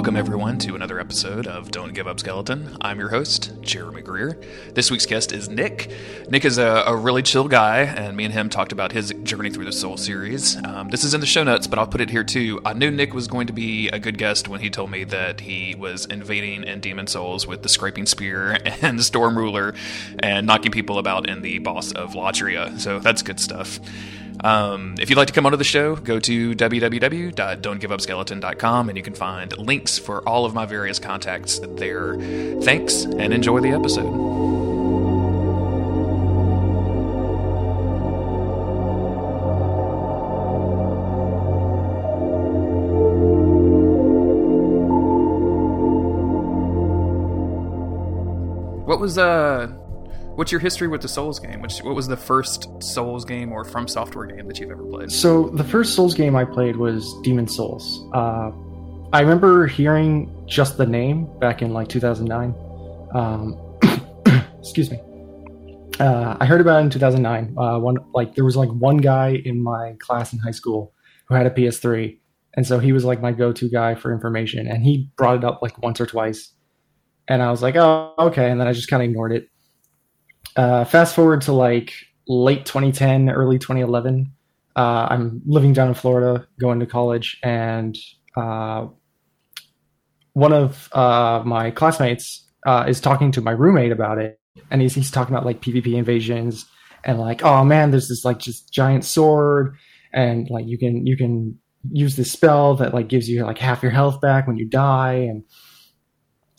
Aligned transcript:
Welcome, 0.00 0.16
everyone, 0.16 0.56
to 0.60 0.74
another 0.74 0.98
episode 0.98 1.46
of 1.46 1.70
Don't 1.70 1.92
Give 1.92 2.08
Up 2.08 2.18
Skeleton. 2.18 2.74
I'm 2.80 2.98
your 2.98 3.10
host, 3.10 3.52
Jeremy 3.60 4.00
Greer. 4.00 4.40
This 4.72 4.90
week's 4.90 5.04
guest 5.04 5.30
is 5.30 5.50
Nick. 5.50 5.90
Nick 6.30 6.46
is 6.46 6.56
a, 6.56 6.84
a 6.86 6.96
really 6.96 7.22
chill 7.22 7.48
guy, 7.48 7.80
and 7.80 8.16
me 8.16 8.24
and 8.24 8.32
him 8.32 8.48
talked 8.48 8.72
about 8.72 8.92
his 8.92 9.12
journey 9.24 9.50
through 9.50 9.66
the 9.66 9.72
Soul 9.72 9.98
series. 9.98 10.56
Um, 10.64 10.88
this 10.88 11.04
is 11.04 11.12
in 11.12 11.20
the 11.20 11.26
show 11.26 11.44
notes, 11.44 11.66
but 11.66 11.78
I'll 11.78 11.86
put 11.86 12.00
it 12.00 12.08
here 12.08 12.24
too. 12.24 12.62
I 12.64 12.72
knew 12.72 12.90
Nick 12.90 13.12
was 13.12 13.28
going 13.28 13.46
to 13.48 13.52
be 13.52 13.90
a 13.90 13.98
good 13.98 14.16
guest 14.16 14.48
when 14.48 14.60
he 14.60 14.70
told 14.70 14.90
me 14.90 15.04
that 15.04 15.40
he 15.40 15.74
was 15.74 16.06
invading 16.06 16.64
in 16.64 16.80
Demon 16.80 17.06
Souls 17.06 17.46
with 17.46 17.62
the 17.62 17.68
Scraping 17.68 18.06
Spear 18.06 18.56
and 18.80 18.98
the 18.98 19.02
Storm 19.02 19.36
Ruler 19.36 19.74
and 20.20 20.46
knocking 20.46 20.72
people 20.72 20.98
about 20.98 21.28
in 21.28 21.42
the 21.42 21.58
boss 21.58 21.92
of 21.92 22.14
Latria, 22.14 22.80
so 22.80 23.00
that's 23.00 23.20
good 23.20 23.38
stuff. 23.38 23.78
Um, 24.42 24.94
if 24.98 25.10
you'd 25.10 25.16
like 25.16 25.28
to 25.28 25.34
come 25.34 25.46
onto 25.46 25.58
the 25.58 25.64
show, 25.64 25.96
go 25.96 26.20
to 26.20 26.54
www.don'tgiveupskeleton.com 26.54 28.88
and 28.88 28.96
you 28.96 29.02
can 29.02 29.14
find 29.14 29.58
links 29.58 29.98
for 29.98 30.26
all 30.28 30.44
of 30.44 30.54
my 30.54 30.66
various 30.66 30.98
contacts 30.98 31.60
there. 31.60 32.16
Thanks 32.62 33.04
and 33.04 33.34
enjoy 33.34 33.60
the 33.60 33.70
episode. 33.70 34.10
What 48.86 48.98
was 48.98 49.18
uh 49.18 49.79
what's 50.40 50.50
your 50.50 50.60
history 50.60 50.88
with 50.88 51.02
the 51.02 51.08
Souls 51.08 51.38
game? 51.38 51.60
Which 51.60 51.80
what 51.80 51.94
was 51.94 52.08
the 52.08 52.16
first 52.16 52.66
Souls 52.82 53.26
game 53.26 53.52
or 53.52 53.62
From 53.62 53.86
Software 53.86 54.24
game 54.24 54.46
that 54.46 54.58
you've 54.58 54.70
ever 54.70 54.82
played? 54.82 55.12
So 55.12 55.50
the 55.50 55.62
first 55.62 55.94
Souls 55.94 56.14
game 56.14 56.34
I 56.34 56.46
played 56.46 56.76
was 56.76 57.14
Demon 57.22 57.46
Souls. 57.46 58.08
Uh, 58.14 58.50
I 59.12 59.20
remember 59.20 59.66
hearing 59.66 60.34
just 60.46 60.78
the 60.78 60.86
name 60.86 61.28
back 61.40 61.60
in 61.60 61.74
like 61.74 61.88
2009. 61.88 62.54
Um, 63.12 63.76
excuse 64.58 64.90
me. 64.90 64.98
Uh, 66.00 66.38
I 66.40 66.46
heard 66.46 66.62
about 66.62 66.80
it 66.80 66.84
in 66.84 66.90
2009. 66.90 67.58
Uh, 67.58 67.78
one 67.78 67.98
like 68.14 68.34
there 68.34 68.46
was 68.46 68.56
like 68.56 68.70
one 68.70 68.96
guy 68.96 69.42
in 69.44 69.62
my 69.62 69.94
class 69.98 70.32
in 70.32 70.38
high 70.38 70.52
school 70.52 70.94
who 71.26 71.34
had 71.34 71.44
a 71.44 71.50
PS3, 71.50 72.18
and 72.56 72.66
so 72.66 72.78
he 72.78 72.92
was 72.92 73.04
like 73.04 73.20
my 73.20 73.32
go-to 73.32 73.68
guy 73.68 73.94
for 73.94 74.10
information, 74.10 74.66
and 74.66 74.84
he 74.84 75.10
brought 75.18 75.36
it 75.36 75.44
up 75.44 75.60
like 75.60 75.76
once 75.82 76.00
or 76.00 76.06
twice, 76.06 76.54
and 77.28 77.42
I 77.42 77.50
was 77.50 77.60
like, 77.60 77.76
oh 77.76 78.14
okay, 78.18 78.50
and 78.50 78.58
then 78.58 78.66
I 78.66 78.72
just 78.72 78.88
kind 78.88 79.02
of 79.02 79.10
ignored 79.10 79.32
it. 79.32 79.49
Uh, 80.56 80.84
fast 80.84 81.14
forward 81.14 81.42
to 81.42 81.52
like 81.52 81.92
late 82.26 82.64
2010, 82.64 83.30
early 83.30 83.58
2011. 83.58 84.32
Uh, 84.76 85.06
I'm 85.10 85.42
living 85.46 85.72
down 85.72 85.88
in 85.88 85.94
Florida, 85.94 86.46
going 86.58 86.80
to 86.80 86.86
college, 86.86 87.38
and 87.42 87.96
uh, 88.36 88.86
one 90.32 90.52
of 90.52 90.88
uh, 90.92 91.42
my 91.44 91.70
classmates 91.70 92.48
uh, 92.66 92.84
is 92.88 93.00
talking 93.00 93.32
to 93.32 93.40
my 93.40 93.50
roommate 93.50 93.92
about 93.92 94.18
it, 94.18 94.40
and 94.70 94.80
he's 94.80 94.94
he's 94.94 95.10
talking 95.10 95.34
about 95.34 95.44
like 95.44 95.60
PvP 95.60 95.94
invasions 95.94 96.66
and 97.04 97.18
like, 97.18 97.42
oh 97.42 97.64
man, 97.64 97.90
there's 97.90 98.08
this 98.08 98.24
like 98.24 98.38
just 98.38 98.72
giant 98.72 99.04
sword, 99.04 99.76
and 100.12 100.48
like 100.50 100.66
you 100.66 100.78
can 100.78 101.06
you 101.06 101.16
can 101.16 101.58
use 101.90 102.16
this 102.16 102.30
spell 102.30 102.74
that 102.76 102.94
like 102.94 103.08
gives 103.08 103.28
you 103.28 103.44
like 103.44 103.58
half 103.58 103.82
your 103.82 103.92
health 103.92 104.20
back 104.20 104.46
when 104.46 104.56
you 104.56 104.66
die, 104.66 105.14
and 105.14 105.42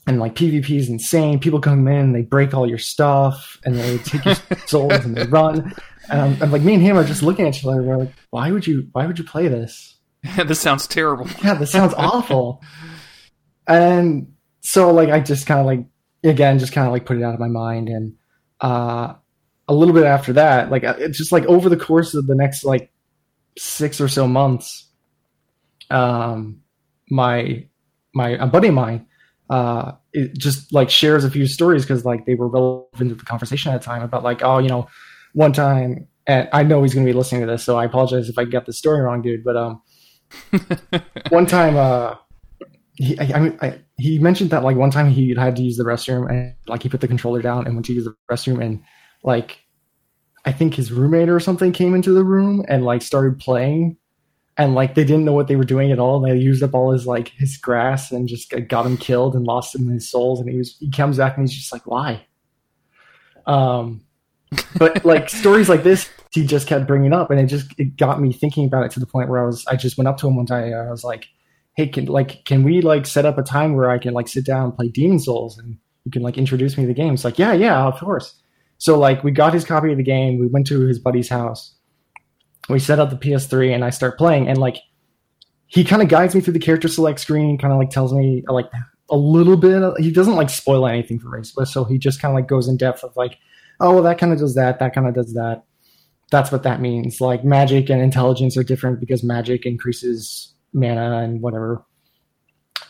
and 0.07 0.19
like 0.19 0.35
PvP 0.35 0.77
is 0.77 0.89
insane. 0.89 1.39
People 1.39 1.59
come 1.59 1.87
in, 1.87 2.11
they 2.11 2.23
break 2.23 2.53
all 2.53 2.67
your 2.67 2.79
stuff, 2.79 3.59
and 3.63 3.75
they 3.75 3.97
take 3.99 4.25
your 4.25 4.35
souls 4.65 5.05
and 5.05 5.15
they 5.15 5.25
run. 5.27 5.73
And, 6.09 6.41
and 6.41 6.51
like 6.51 6.63
me 6.63 6.73
and 6.73 6.83
him 6.83 6.97
are 6.97 7.03
just 7.03 7.21
looking 7.21 7.47
at 7.47 7.55
each 7.55 7.65
other. 7.65 7.81
We're 7.83 7.97
like, 7.97 8.13
why 8.31 8.51
would 8.51 8.65
you? 8.65 8.87
Why 8.93 9.05
would 9.05 9.19
you 9.19 9.25
play 9.25 9.47
this? 9.47 9.97
this 10.45 10.59
sounds 10.59 10.87
terrible. 10.87 11.27
Yeah, 11.43 11.53
this 11.53 11.71
sounds 11.71 11.93
awful. 11.95 12.61
And 13.67 14.33
so 14.61 14.91
like 14.91 15.09
I 15.09 15.19
just 15.19 15.45
kind 15.45 15.59
of 15.59 15.65
like 15.65 15.85
again 16.23 16.59
just 16.59 16.73
kind 16.73 16.87
of 16.87 16.93
like 16.93 17.05
put 17.05 17.17
it 17.17 17.23
out 17.23 17.33
of 17.33 17.39
my 17.39 17.47
mind. 17.47 17.89
And 17.89 18.15
uh, 18.59 19.13
a 19.67 19.73
little 19.73 19.93
bit 19.93 20.05
after 20.05 20.33
that, 20.33 20.71
like 20.71 20.83
it's 20.83 21.17
just 21.17 21.31
like 21.31 21.45
over 21.45 21.69
the 21.69 21.77
course 21.77 22.13
of 22.15 22.27
the 22.27 22.35
next 22.35 22.63
like 22.63 22.91
six 23.57 24.01
or 24.01 24.07
so 24.07 24.27
months, 24.27 24.89
um, 25.91 26.61
my 27.09 27.65
my 28.13 28.29
a 28.31 28.47
buddy 28.47 28.69
of 28.69 28.73
mine 28.73 29.05
uh, 29.51 29.91
it 30.13 30.33
just 30.37 30.73
like 30.73 30.89
shares 30.89 31.25
a 31.25 31.29
few 31.29 31.45
stories 31.45 31.83
because 31.83 32.05
like 32.05 32.25
they 32.25 32.35
were 32.35 32.47
relevant 32.47 33.09
to 33.09 33.15
the 33.15 33.25
conversation 33.25 33.71
at 33.73 33.81
the 33.81 33.85
time 33.85 34.01
about 34.01 34.23
like 34.23 34.41
oh 34.43 34.59
you 34.59 34.69
know 34.69 34.87
one 35.33 35.51
time 35.51 36.07
and 36.25 36.47
I 36.53 36.63
know 36.63 36.81
he's 36.81 36.93
gonna 36.93 37.05
be 37.05 37.13
listening 37.13 37.41
to 37.41 37.47
this 37.47 37.63
so 37.63 37.77
I 37.77 37.83
apologize 37.83 38.29
if 38.29 38.37
I 38.37 38.45
get 38.45 38.65
the 38.65 38.71
story 38.71 39.01
wrong 39.01 39.21
dude 39.21 39.43
but 39.43 39.57
um 39.57 39.81
one 41.29 41.45
time 41.45 41.75
uh 41.75 42.15
he 42.95 43.19
I, 43.19 43.31
I 43.35 43.39
mean 43.39 43.59
I, 43.61 43.81
he 43.97 44.19
mentioned 44.19 44.51
that 44.51 44.63
like 44.63 44.77
one 44.77 44.89
time 44.89 45.09
he 45.09 45.35
had 45.35 45.57
to 45.57 45.63
use 45.63 45.75
the 45.75 45.83
restroom 45.83 46.31
and 46.31 46.55
like 46.67 46.83
he 46.83 46.89
put 46.89 47.01
the 47.01 47.07
controller 47.09 47.41
down 47.41 47.65
and 47.65 47.75
went 47.75 47.85
to 47.87 47.93
use 47.93 48.05
the 48.05 48.15
restroom 48.31 48.63
and 48.63 48.81
like 49.21 49.59
I 50.45 50.53
think 50.53 50.75
his 50.75 50.93
roommate 50.93 51.27
or 51.27 51.41
something 51.41 51.73
came 51.73 51.93
into 51.93 52.13
the 52.13 52.23
room 52.23 52.63
and 52.69 52.85
like 52.85 53.01
started 53.01 53.37
playing 53.37 53.97
and 54.57 54.75
like 54.75 54.95
they 54.95 55.03
didn't 55.03 55.25
know 55.25 55.33
what 55.33 55.47
they 55.47 55.55
were 55.55 55.63
doing 55.63 55.91
at 55.91 55.99
all. 55.99 56.19
They 56.19 56.35
used 56.35 56.63
up 56.63 56.73
all 56.73 56.91
his 56.91 57.05
like 57.05 57.29
his 57.29 57.57
grass 57.57 58.11
and 58.11 58.27
just 58.27 58.53
got 58.67 58.85
him 58.85 58.97
killed 58.97 59.35
and 59.35 59.45
lost 59.45 59.75
him 59.75 59.87
his 59.87 60.09
souls. 60.09 60.39
And 60.39 60.49
he 60.49 60.57
was 60.57 60.77
he 60.79 60.91
comes 60.91 61.17
back 61.17 61.37
and 61.37 61.47
he's 61.47 61.57
just 61.57 61.71
like, 61.71 61.87
why? 61.87 62.25
Um, 63.47 64.01
but 64.77 65.05
like 65.05 65.29
stories 65.29 65.69
like 65.69 65.83
this, 65.83 66.09
he 66.31 66.45
just 66.45 66.67
kept 66.67 66.87
bringing 66.87 67.13
up, 67.13 67.31
and 67.31 67.39
it 67.39 67.47
just 67.47 67.71
it 67.79 67.97
got 67.97 68.21
me 68.21 68.33
thinking 68.33 68.65
about 68.65 68.85
it 68.85 68.91
to 68.91 68.99
the 68.99 69.05
point 69.05 69.29
where 69.29 69.41
I 69.41 69.45
was 69.45 69.65
I 69.67 69.75
just 69.75 69.97
went 69.97 70.07
up 70.07 70.17
to 70.17 70.27
him 70.27 70.35
one 70.35 70.45
day. 70.45 70.73
I 70.73 70.89
was 70.89 71.03
like, 71.03 71.27
hey, 71.75 71.87
can 71.87 72.05
like 72.05 72.43
can 72.45 72.63
we 72.63 72.81
like 72.81 73.05
set 73.05 73.25
up 73.25 73.37
a 73.37 73.43
time 73.43 73.75
where 73.75 73.89
I 73.89 73.97
can 73.97 74.13
like 74.13 74.27
sit 74.27 74.45
down 74.45 74.65
and 74.65 74.75
play 74.75 74.89
Demon 74.89 75.19
Souls 75.19 75.57
and 75.57 75.77
you 76.03 76.11
can 76.11 76.21
like 76.21 76.37
introduce 76.37 76.77
me 76.77 76.83
to 76.83 76.87
the 76.87 76.93
game? 76.93 77.13
It's 77.13 77.23
like, 77.23 77.39
yeah, 77.39 77.53
yeah, 77.53 77.85
of 77.85 77.99
course. 77.99 78.35
So 78.77 78.99
like 78.99 79.23
we 79.23 79.31
got 79.31 79.53
his 79.53 79.63
copy 79.63 79.91
of 79.91 79.97
the 79.97 80.03
game. 80.03 80.39
We 80.39 80.47
went 80.47 80.67
to 80.67 80.81
his 80.81 80.99
buddy's 80.99 81.29
house 81.29 81.75
we 82.69 82.79
set 82.79 82.99
up 82.99 83.09
the 83.09 83.15
PS3 83.15 83.73
and 83.73 83.83
I 83.83 83.89
start 83.89 84.17
playing 84.17 84.47
and 84.47 84.57
like 84.57 84.77
he 85.67 85.83
kind 85.83 86.01
of 86.01 86.09
guides 86.09 86.35
me 86.35 86.41
through 86.41 86.53
the 86.53 86.59
character 86.59 86.89
select 86.89 87.19
screen, 87.19 87.57
kind 87.57 87.71
of 87.71 87.79
like 87.79 87.89
tells 87.89 88.13
me 88.13 88.43
like 88.47 88.69
a 89.09 89.15
little 89.15 89.55
bit. 89.55 89.81
Of, 89.81 89.97
he 89.97 90.11
doesn't 90.11 90.35
like 90.35 90.49
spoil 90.49 90.85
anything 90.85 91.17
for 91.17 91.41
but 91.55 91.65
so 91.65 91.85
he 91.85 91.97
just 91.97 92.21
kind 92.21 92.33
of 92.33 92.35
like 92.35 92.47
goes 92.47 92.67
in 92.67 92.75
depth 92.75 93.03
of 93.03 93.15
like, 93.15 93.37
oh, 93.79 93.93
well, 93.93 94.03
that 94.03 94.17
kind 94.17 94.33
of 94.33 94.39
does 94.39 94.55
that, 94.55 94.79
that 94.79 94.93
kind 94.93 95.07
of 95.07 95.13
does 95.13 95.33
that. 95.33 95.63
That's 96.29 96.51
what 96.51 96.63
that 96.63 96.81
means. 96.81 97.21
Like 97.21 97.45
magic 97.45 97.89
and 97.89 98.01
intelligence 98.01 98.57
are 98.57 98.63
different 98.63 98.99
because 98.99 99.23
magic 99.23 99.65
increases 99.65 100.53
mana 100.73 101.19
and 101.19 101.41
whatever. 101.41 101.85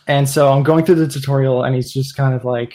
And 0.08 0.28
so 0.28 0.52
I'm 0.52 0.64
going 0.64 0.84
through 0.84 0.96
the 0.96 1.08
tutorial 1.08 1.62
and 1.62 1.76
he's 1.76 1.92
just 1.92 2.16
kind 2.16 2.34
of 2.34 2.44
like 2.44 2.74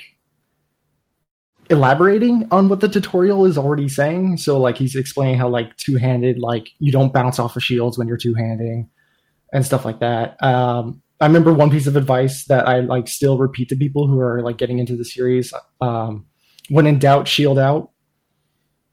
elaborating 1.69 2.47
on 2.51 2.69
what 2.69 2.79
the 2.79 2.87
tutorial 2.87 3.45
is 3.45 3.57
already 3.57 3.89
saying. 3.89 4.37
So 4.37 4.59
like 4.59 4.77
he's 4.77 4.95
explaining 4.95 5.37
how 5.37 5.49
like 5.49 5.75
two 5.77 5.97
handed, 5.97 6.39
like 6.39 6.69
you 6.79 6.91
don't 6.91 7.13
bounce 7.13 7.39
off 7.39 7.55
of 7.55 7.63
shields 7.63 7.97
when 7.97 8.07
you're 8.07 8.17
two 8.17 8.33
handing 8.33 8.89
and 9.53 9.65
stuff 9.65 9.85
like 9.85 9.99
that. 9.99 10.41
Um, 10.43 11.01
I 11.19 11.25
remember 11.25 11.53
one 11.53 11.71
piece 11.71 11.87
of 11.87 11.95
advice 11.95 12.45
that 12.45 12.67
I 12.67 12.81
like 12.81 13.07
still 13.07 13.37
repeat 13.37 13.69
to 13.69 13.75
people 13.75 14.07
who 14.07 14.19
are 14.19 14.41
like 14.41 14.57
getting 14.57 14.79
into 14.79 14.95
the 14.95 15.05
series. 15.05 15.53
Um, 15.81 16.25
when 16.69 16.85
in 16.85 16.99
doubt, 16.99 17.27
shield 17.27 17.57
out. 17.57 17.91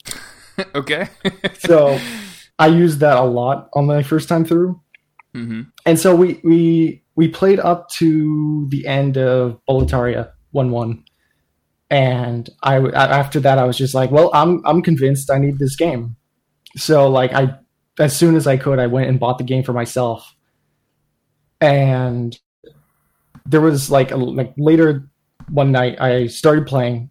okay. 0.75 1.09
so 1.59 1.99
I 2.59 2.69
used 2.69 3.01
that 3.01 3.17
a 3.17 3.25
lot 3.25 3.69
on 3.75 3.87
my 3.87 4.03
first 4.03 4.29
time 4.29 4.45
through. 4.45 4.81
Mm-hmm. 5.35 5.63
And 5.85 5.99
so 5.99 6.15
we 6.15 6.41
we 6.45 7.03
we 7.17 7.29
played 7.29 7.59
up 7.61 7.89
to 7.91 8.67
the 8.71 8.87
end 8.87 9.19
of 9.19 9.61
Boletaria 9.69 10.31
one 10.53 10.71
one 10.71 11.05
and 11.95 12.51
I 12.61 12.79
after 12.91 13.39
that 13.39 13.57
I 13.57 13.65
was 13.65 13.79
just 13.79 13.95
like, 13.95 14.11
well, 14.11 14.29
I'm 14.35 14.67
I'm 14.67 14.83
convinced 14.83 15.31
I 15.31 15.39
need 15.39 15.61
this 15.61 15.77
game. 15.77 16.17
So 16.77 17.09
like 17.09 17.33
I 17.33 17.57
as 18.01 18.17
soon 18.17 18.35
as 18.35 18.49
I 18.49 18.57
could, 18.57 18.81
I 18.81 18.89
went 18.89 19.09
and 19.09 19.21
bought 19.21 19.39
the 19.39 19.45
game 19.45 19.63
for 19.63 19.73
myself. 19.73 20.35
And 21.61 22.37
there 23.47 23.61
was 23.61 23.93
like 23.93 24.11
a, 24.11 24.17
like 24.17 24.53
later 24.57 25.09
one 25.49 25.71
night 25.71 26.01
I 26.01 26.27
started 26.27 26.67
playing 26.67 27.11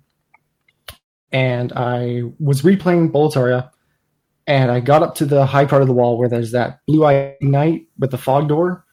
and 1.31 1.71
I 1.73 2.23
was 2.37 2.63
replaying 2.63 3.13
Boletaria 3.13 3.71
and 4.47 4.69
I 4.69 4.81
got 4.81 5.01
up 5.01 5.15
to 5.15 5.25
the 5.25 5.45
high 5.45 5.65
part 5.65 5.81
of 5.81 5.87
the 5.87 5.93
wall 5.93 6.17
where 6.17 6.27
there's 6.27 6.51
that 6.51 6.79
blue 6.87 7.05
eye 7.05 7.37
knight 7.39 7.87
with 7.97 8.11
the 8.11 8.17
fog 8.17 8.49
door 8.49 8.85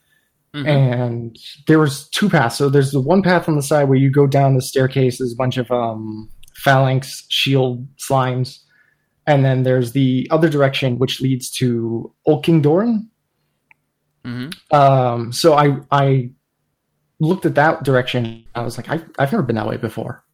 Mm-hmm. 0.55 0.67
And 0.67 1.38
there 1.69 1.79
was 1.79 2.08
two 2.08 2.29
paths. 2.29 2.56
So 2.56 2.69
there's 2.69 2.91
the 2.91 3.00
one 3.00 3.23
path 3.23 3.49
on 3.49 3.56
the 3.56 3.62
side 3.62 3.85
where 3.85 3.99
you 3.99 4.11
go 4.11 4.26
down 4.26 4.56
the 4.56 4.62
staircase. 4.62 5.19
There's 5.19 5.32
a 5.32 5.37
bunch 5.37 5.56
of 5.56 5.70
um, 5.70 6.29
phalanx 6.56 7.25
shield 7.29 7.87
slimes, 7.97 8.58
and 9.26 9.44
then 9.44 9.62
there's 9.62 9.93
the 9.93 10.26
other 10.31 10.49
direction 10.49 10.99
which 10.99 11.20
leads 11.20 11.50
to 11.52 12.12
Old 12.26 12.44
King 12.44 12.62
Doran. 12.62 13.08
Mm-hmm. 14.25 14.76
Um, 14.76 15.32
so 15.32 15.55
I 15.55 15.76
I 15.91 16.31
looked 17.20 17.46
at 17.46 17.55
that 17.55 17.85
direction. 17.85 18.44
I 18.55 18.62
was 18.62 18.76
like, 18.76 18.88
I, 18.88 19.00
I've 19.19 19.31
never 19.31 19.43
been 19.43 19.56
that 19.56 19.69
way 19.69 19.76
before. 19.76 20.25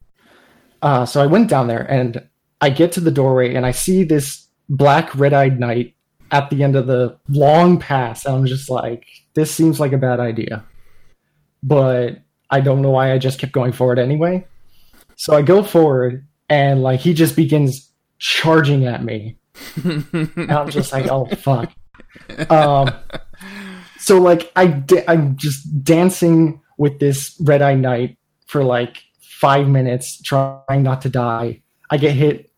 Uh, 0.82 1.04
so 1.04 1.20
I 1.20 1.26
went 1.26 1.50
down 1.50 1.66
there 1.66 1.82
and 1.90 2.26
I 2.60 2.70
get 2.70 2.92
to 2.92 3.00
the 3.00 3.10
doorway 3.10 3.54
and 3.54 3.66
I 3.66 3.72
see 3.72 4.04
this 4.04 4.46
black 4.68 5.14
red-eyed 5.14 5.58
knight 5.58 5.94
at 6.30 6.48
the 6.50 6.62
end 6.62 6.76
of 6.76 6.86
the 6.86 7.18
long 7.28 7.78
pass. 7.78 8.24
And 8.24 8.36
I'm 8.36 8.46
just 8.46 8.70
like, 8.70 9.04
this 9.36 9.54
seems 9.54 9.78
like 9.78 9.92
a 9.92 9.98
bad 9.98 10.18
idea. 10.18 10.64
But 11.62 12.18
I 12.50 12.60
don't 12.60 12.82
know 12.82 12.90
why 12.90 13.12
I 13.12 13.18
just 13.18 13.38
kept 13.38 13.52
going 13.52 13.72
forward 13.72 13.98
anyway. 13.98 14.46
So 15.16 15.36
I 15.36 15.42
go 15.42 15.62
forward 15.62 16.26
and 16.48 16.82
like 16.82 17.00
he 17.00 17.14
just 17.14 17.36
begins 17.36 17.92
charging 18.18 18.86
at 18.86 19.04
me. 19.04 19.36
and 19.84 20.50
I'm 20.50 20.70
just 20.70 20.92
like, 20.92 21.06
oh 21.08 21.26
fuck. 21.36 21.70
Um, 22.50 22.90
so 23.98 24.18
like 24.18 24.50
I 24.56 24.66
da- 24.66 25.04
I'm 25.06 25.36
just 25.36 25.84
dancing 25.84 26.60
with 26.78 26.98
this 26.98 27.36
red 27.40 27.62
eye 27.62 27.74
knight 27.74 28.16
for 28.46 28.64
like 28.64 29.02
five 29.20 29.68
minutes, 29.68 30.20
trying 30.22 30.82
not 30.82 31.02
to 31.02 31.10
die. 31.10 31.62
I 31.90 31.98
get 31.98 32.12
hit 32.12 32.50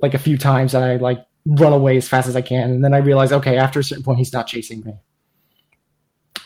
like 0.00 0.14
a 0.14 0.18
few 0.18 0.36
times, 0.36 0.74
and 0.74 0.84
I 0.84 0.96
like 0.96 1.24
run 1.46 1.72
away 1.72 1.96
as 1.96 2.08
fast 2.08 2.28
as 2.28 2.36
I 2.36 2.42
can, 2.42 2.70
and 2.70 2.84
then 2.84 2.92
I 2.92 2.98
realize, 2.98 3.32
okay, 3.32 3.56
after 3.56 3.80
a 3.80 3.84
certain 3.84 4.04
point, 4.04 4.18
he's 4.18 4.32
not 4.32 4.46
chasing 4.46 4.82
me. 4.84 4.94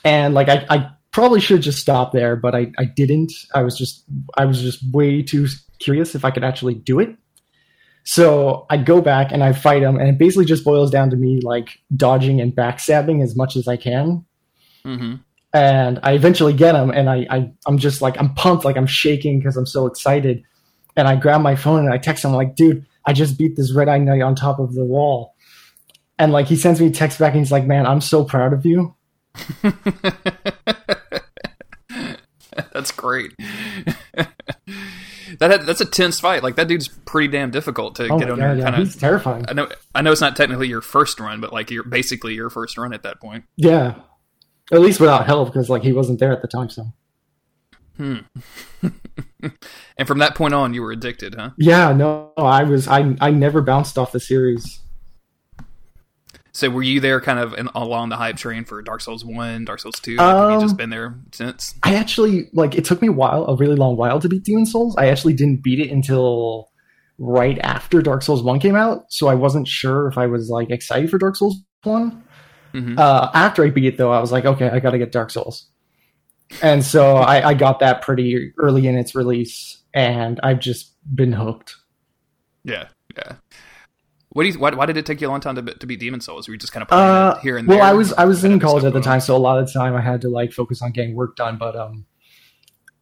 And 0.04 0.34
like 0.34 0.48
I, 0.48 0.66
I 0.68 0.90
probably 1.12 1.40
should 1.40 1.62
just 1.62 1.78
stop 1.78 2.12
there, 2.12 2.36
but 2.36 2.54
I, 2.54 2.72
I 2.78 2.84
didn't. 2.84 3.32
I 3.54 3.62
was 3.62 3.76
just 3.76 4.04
I 4.36 4.44
was 4.44 4.60
just 4.60 4.82
way 4.92 5.22
too 5.22 5.46
curious 5.78 6.14
if 6.14 6.24
I 6.24 6.30
could 6.30 6.44
actually 6.44 6.74
do 6.74 7.00
it. 7.00 7.16
So 8.04 8.66
I 8.68 8.78
go 8.78 9.00
back 9.00 9.30
and 9.30 9.44
I 9.44 9.52
fight 9.52 9.82
him, 9.82 9.96
and 9.96 10.08
it 10.08 10.18
basically 10.18 10.44
just 10.44 10.64
boils 10.64 10.90
down 10.90 11.10
to 11.10 11.16
me 11.16 11.40
like 11.42 11.78
dodging 11.94 12.40
and 12.40 12.52
backstabbing 12.54 13.22
as 13.22 13.36
much 13.36 13.56
as 13.56 13.68
I 13.68 13.76
can. 13.76 14.24
hmm 14.84 15.14
And 15.52 16.00
I 16.02 16.12
eventually 16.14 16.52
get 16.54 16.74
him, 16.74 16.90
and 16.90 17.08
I, 17.08 17.26
I 17.30 17.52
I'm 17.66 17.78
just 17.78 18.02
like 18.02 18.18
I'm 18.18 18.34
pumped, 18.34 18.64
like 18.64 18.76
I'm 18.76 18.86
shaking 18.86 19.38
because 19.38 19.56
I'm 19.56 19.66
so 19.66 19.86
excited. 19.86 20.42
And 20.96 21.08
I 21.08 21.16
grab 21.16 21.40
my 21.40 21.56
phone 21.56 21.80
and 21.80 21.92
I 21.92 21.96
text 21.98 22.24
him 22.24 22.32
like, 22.32 22.54
dude, 22.54 22.84
I 23.06 23.12
just 23.14 23.38
beat 23.38 23.56
this 23.56 23.72
red 23.72 23.88
eye 23.88 23.98
knight 23.98 24.20
on 24.20 24.34
top 24.34 24.58
of 24.58 24.74
the 24.74 24.84
wall. 24.84 25.34
And 26.18 26.32
like 26.32 26.46
he 26.46 26.56
sends 26.56 26.80
me 26.80 26.88
a 26.88 26.90
text 26.90 27.18
back 27.18 27.32
and 27.32 27.40
he's 27.40 27.52
like, 27.52 27.66
man, 27.66 27.86
I'm 27.86 28.00
so 28.02 28.24
proud 28.24 28.52
of 28.52 28.66
you. 28.66 28.94
that's 32.72 32.90
great. 32.92 33.32
that 34.14 35.50
had, 35.50 35.62
that's 35.62 35.80
a 35.80 35.86
tense 35.86 36.20
fight. 36.20 36.42
Like 36.42 36.56
that 36.56 36.68
dude's 36.68 36.88
pretty 36.88 37.28
damn 37.28 37.50
difficult 37.50 37.96
to 37.96 38.08
Oh 38.08 38.18
get 38.18 38.30
on 38.30 38.38
god, 38.38 38.44
there. 38.44 38.56
yeah, 38.58 38.64
Kind 38.64 38.76
he's 38.76 38.94
of. 38.94 39.00
terrifying. 39.00 39.44
I 39.48 39.52
know. 39.54 39.68
I 39.94 40.02
know 40.02 40.12
it's 40.12 40.20
not 40.20 40.36
technically 40.36 40.68
your 40.68 40.80
first 40.82 41.18
run, 41.20 41.40
but 41.40 41.52
like 41.52 41.70
you're 41.70 41.84
basically 41.84 42.34
your 42.34 42.50
first 42.50 42.76
run 42.78 42.92
at 42.92 43.02
that 43.04 43.20
point. 43.20 43.44
Yeah. 43.56 43.94
At 44.72 44.80
least 44.80 45.00
without 45.00 45.26
help, 45.26 45.48
because 45.52 45.68
like 45.68 45.82
he 45.82 45.92
wasn't 45.92 46.18
there 46.20 46.32
at 46.32 46.42
the 46.42 46.48
time. 46.48 46.68
So 46.70 46.92
Hmm. 47.98 48.16
and 49.98 50.08
from 50.08 50.18
that 50.18 50.34
point 50.34 50.54
on, 50.54 50.72
you 50.72 50.80
were 50.80 50.92
addicted, 50.92 51.34
huh? 51.34 51.50
yeah, 51.58 51.92
no, 51.92 52.32
I 52.38 52.62
was 52.64 52.88
I 52.88 53.14
I 53.20 53.30
never 53.30 53.60
bounced 53.60 53.98
off 53.98 54.12
the 54.12 54.20
series. 54.20 54.80
So 56.54 56.68
were 56.68 56.82
you 56.82 57.00
there, 57.00 57.18
kind 57.20 57.38
of 57.38 57.54
in, 57.54 57.68
along 57.74 58.10
the 58.10 58.16
hype 58.16 58.36
train 58.36 58.64
for 58.64 58.82
Dark 58.82 59.00
Souls 59.00 59.24
One, 59.24 59.64
Dark 59.64 59.80
Souls 59.80 59.98
Two? 60.00 60.16
Like, 60.16 60.26
have 60.36 60.50
you 60.50 60.56
Um, 60.56 60.60
just 60.60 60.76
been 60.76 60.90
there 60.90 61.14
since? 61.32 61.74
I 61.82 61.94
actually 61.94 62.50
like 62.52 62.74
it 62.74 62.84
took 62.84 63.00
me 63.00 63.08
a 63.08 63.12
while, 63.12 63.46
a 63.46 63.56
really 63.56 63.74
long 63.76 63.96
while 63.96 64.20
to 64.20 64.28
beat 64.28 64.42
Demon 64.44 64.66
Souls. 64.66 64.94
I 64.98 65.06
actually 65.06 65.32
didn't 65.32 65.62
beat 65.62 65.80
it 65.80 65.90
until 65.90 66.68
right 67.18 67.58
after 67.60 68.02
Dark 68.02 68.22
Souls 68.22 68.42
1 68.42 68.58
came 68.60 68.74
out, 68.76 69.04
so 69.08 69.28
I 69.28 69.34
wasn't 69.34 69.66
sure 69.66 70.08
if 70.08 70.18
I 70.18 70.26
was 70.26 70.50
like 70.50 70.70
excited 70.70 71.10
for 71.10 71.16
Dark 71.18 71.36
Souls 71.36 71.56
1. 71.84 72.22
hmm 72.72 72.98
Uh, 72.98 73.30
after 73.32 73.64
I 73.64 73.70
beat 73.70 73.86
it 73.86 73.96
though, 73.96 74.12
I 74.12 74.20
was 74.20 74.30
like, 74.32 74.44
okay, 74.44 74.68
I 74.68 74.78
got 74.80 74.90
to 74.90 74.98
get 74.98 75.10
Dark 75.12 75.30
Souls. 75.30 75.68
And 76.62 76.84
so 76.84 77.16
I, 77.16 77.48
I 77.50 77.54
got 77.54 77.80
that 77.80 78.02
pretty 78.02 78.52
early 78.58 78.86
in 78.86 78.94
its 78.94 79.14
release, 79.14 79.78
and 79.94 80.38
I've 80.42 80.60
just 80.60 80.92
been 81.16 81.32
hooked. 81.32 81.76
Yeah, 82.62 82.88
yeah. 83.16 83.36
What 84.32 84.44
do 84.44 84.48
you? 84.48 84.58
Why, 84.58 84.70
why 84.70 84.86
did 84.86 84.96
it 84.96 85.04
take 85.06 85.20
you 85.20 85.28
a 85.28 85.30
long 85.30 85.40
time 85.40 85.56
to, 85.56 85.62
be- 85.62 85.74
to 85.74 85.86
beat 85.86 86.00
Demon 86.00 86.20
Souls? 86.20 86.48
Were 86.48 86.54
you 86.54 86.58
just 86.58 86.72
kind 86.72 86.82
of 86.82 86.88
playing 86.88 87.04
Uh, 87.04 87.38
here 87.40 87.56
and 87.58 87.68
well, 87.68 87.78
there? 87.78 87.86
I 87.86 87.92
was 87.92 88.12
I 88.14 88.24
was 88.24 88.44
in 88.44 88.58
college 88.60 88.84
at 88.84 88.92
the 88.92 89.00
time, 89.00 89.20
so 89.20 89.36
a 89.36 89.38
lot 89.38 89.58
of 89.58 89.66
the 89.66 89.72
time 89.72 89.94
I 89.94 90.00
had 90.00 90.22
to 90.22 90.28
like 90.28 90.52
focus 90.52 90.80
on 90.82 90.92
getting 90.92 91.14
work 91.14 91.36
done. 91.36 91.58
But 91.58 91.76
um, 91.76 92.06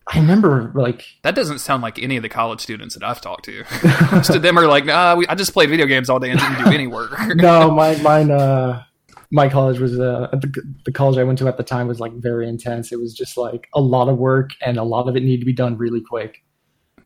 I 0.09 0.19
remember 0.19 0.73
like 0.75 1.05
That 1.23 1.37
doesn't 1.37 1.61
sound 1.61 1.83
like 1.83 1.99
any 2.03 2.17
of 2.17 2.23
the 2.23 2.29
college 2.29 2.61
students 2.61 2.95
that 2.97 3.05
I've 3.05 3.21
talked 3.21 3.45
to. 3.45 3.65
Most 4.13 4.31
of 4.31 4.43
them 4.43 4.59
are 4.59 4.67
like, 4.67 4.85
"Nah, 4.87 5.15
we, 5.15 5.27
I 5.29 5.35
just 5.37 5.53
played 5.53 5.71
video 5.71 5.87
games 5.87 6.11
all 6.11 6.19
day 6.19 6.31
and 6.31 6.41
didn't 6.41 6.65
do 6.65 6.71
any 6.73 6.87
work." 6.89 7.13
no, 7.37 7.71
my 7.71 7.97
mine 7.99 8.31
uh 8.33 8.83
my 9.31 9.49
college 9.49 9.79
was 9.79 10.01
uh 10.01 10.29
the, 10.33 10.75
the 10.85 10.91
college 10.91 11.17
I 11.17 11.23
went 11.23 11.39
to 11.39 11.47
at 11.47 11.57
the 11.57 11.63
time 11.63 11.87
was 11.87 12.01
like 12.01 12.13
very 12.15 12.49
intense. 12.49 12.91
It 12.91 12.99
was 12.99 13.15
just 13.15 13.37
like 13.37 13.69
a 13.73 13.81
lot 13.81 14.09
of 14.09 14.19
work 14.19 14.51
and 14.61 14.79
a 14.79 14.83
lot 14.83 15.09
of 15.09 15.15
it 15.15 15.23
needed 15.23 15.41
to 15.41 15.47
be 15.47 15.53
done 15.53 15.77
really 15.79 16.01
quick. 16.01 16.43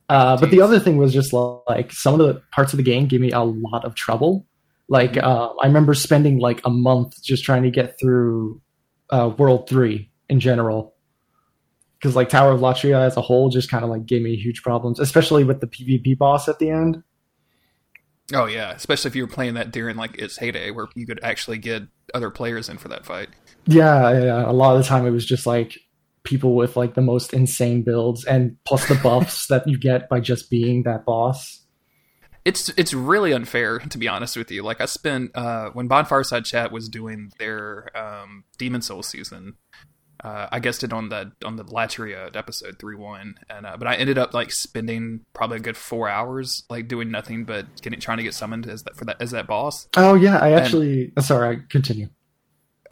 Uh, 0.09 0.37
but 0.37 0.51
the 0.51 0.61
other 0.61 0.79
thing 0.79 0.97
was 0.99 1.13
just 1.13 1.33
like 1.33 1.93
some 1.93 2.21
of 2.21 2.27
the 2.27 2.43
parts 2.53 2.73
of 2.73 2.77
the 2.77 2.83
game 2.83 3.07
gave 3.07 3.21
me 3.21 3.31
a 3.31 3.43
lot 3.43 3.85
of 3.85 3.95
trouble. 3.95 4.47
Like 4.89 5.17
uh, 5.17 5.49
I 5.63 5.67
remember 5.67 5.95
spending 5.95 6.39
like 6.39 6.61
a 6.65 6.71
month 6.71 7.23
just 7.23 7.43
trying 7.43 7.63
to 7.63 7.71
get 7.71 7.99
through 7.99 8.61
uh, 9.11 9.31
World 9.39 9.69
Three 9.69 10.11
in 10.29 10.41
general, 10.41 10.95
because 11.99 12.15
like 12.15 12.29
Tower 12.29 12.53
of 12.53 12.61
Latria 12.61 13.01
as 13.07 13.17
a 13.17 13.23
whole 13.23 13.49
just 13.49 13.71
kind 13.71 13.83
of 13.83 13.89
like 13.89 14.05
gave 14.05 14.21
me 14.21 14.37
huge 14.37 14.63
problems, 14.63 15.01
especially 15.01 15.43
with 15.43 15.61
the 15.61 15.67
PvP 15.67 16.19
boss 16.19 16.49
at 16.49 16.59
the 16.59 16.69
end. 16.69 17.03
oh 18.35 18.47
yeah, 18.47 18.73
especially 18.73 19.09
if 19.09 19.17
you 19.17 19.23
were 19.23 19.33
playing 19.33 19.55
that 19.55 19.71
during 19.71 19.97
like 19.97 20.19
its 20.19 20.37
heyday, 20.37 20.71
where 20.71 20.89
you 20.95 21.07
could 21.07 21.21
actually 21.23 21.59
get 21.59 21.85
other 22.13 22.31
players 22.31 22.69
in 22.69 22.77
for 22.77 22.89
that 22.89 23.07
fight. 23.07 23.29
Yeah, 23.67 24.23
yeah. 24.23 24.51
A 24.51 24.53
lot 24.53 24.77
of 24.77 24.83
the 24.83 24.89
time 24.89 25.07
it 25.07 25.11
was 25.11 25.25
just 25.25 25.47
like 25.47 25.79
people 26.25 26.55
with 26.55 26.77
like 26.77 26.95
the 26.95 27.03
most 27.03 27.33
insane 27.33 27.83
builds 27.83 28.25
and 28.25 28.57
plus 28.65 28.89
the 28.89 28.95
buffs 28.97 29.47
that 29.49 29.69
you 29.69 29.79
get 29.79 30.09
by 30.09 30.21
just 30.21 30.51
being 30.51 30.83
that 30.83 31.05
boss. 31.05 31.61
It's 32.45 32.69
it's 32.71 32.93
really 32.93 33.33
unfair 33.33 33.79
to 33.79 33.99
be 33.99 34.09
honest 34.09 34.37
with 34.37 34.51
you. 34.51 34.63
Like 34.63 34.81
I 34.81 34.87
spent 34.87 35.31
uh, 35.35 35.71
when 35.71 35.89
Bonfireside 35.89 36.45
Chat 36.45 36.73
was 36.73 36.89
doing 36.89 37.33
their 37.39 37.89
um, 37.97 38.45
Demon 38.59 38.83
Soul 38.83 39.03
season. 39.03 39.55
Uh, 40.23 40.49
I 40.51 40.59
guessed 40.59 40.85
it 40.85 40.93
on 40.93 41.09
the 41.09 41.33
on 41.45 41.57
the 41.57 41.65
Latria 41.65 42.35
episode 42.35 42.79
three 42.79 42.97
one, 42.97 43.37
and 43.49 43.65
uh, 43.67 43.77
but 43.79 43.89
I 43.89 43.95
ended 43.95 44.19
up 44.19 44.35
like 44.35 44.53
spending 44.53 45.21
probably 45.33 45.57
a 45.57 45.61
good 45.61 45.77
four 45.77 46.09
hours 46.09 46.65
like 46.69 46.87
doing 46.87 47.11
nothing 47.11 47.45
but 47.45 47.81
getting 47.81 48.01
trying 48.01 48.19
to 48.19 48.23
get 48.23 48.35
summoned 48.35 48.67
as 48.67 48.83
that 48.85 48.97
for 48.97 49.07
that 49.07 49.21
as 49.21 49.31
that 49.33 49.47
boss. 49.47 49.89
Oh 49.97 50.15
yeah, 50.15 50.39
I 50.39 50.53
actually. 50.53 51.13
sorry, 51.21 51.57
I 51.57 51.61
continue. 51.71 52.09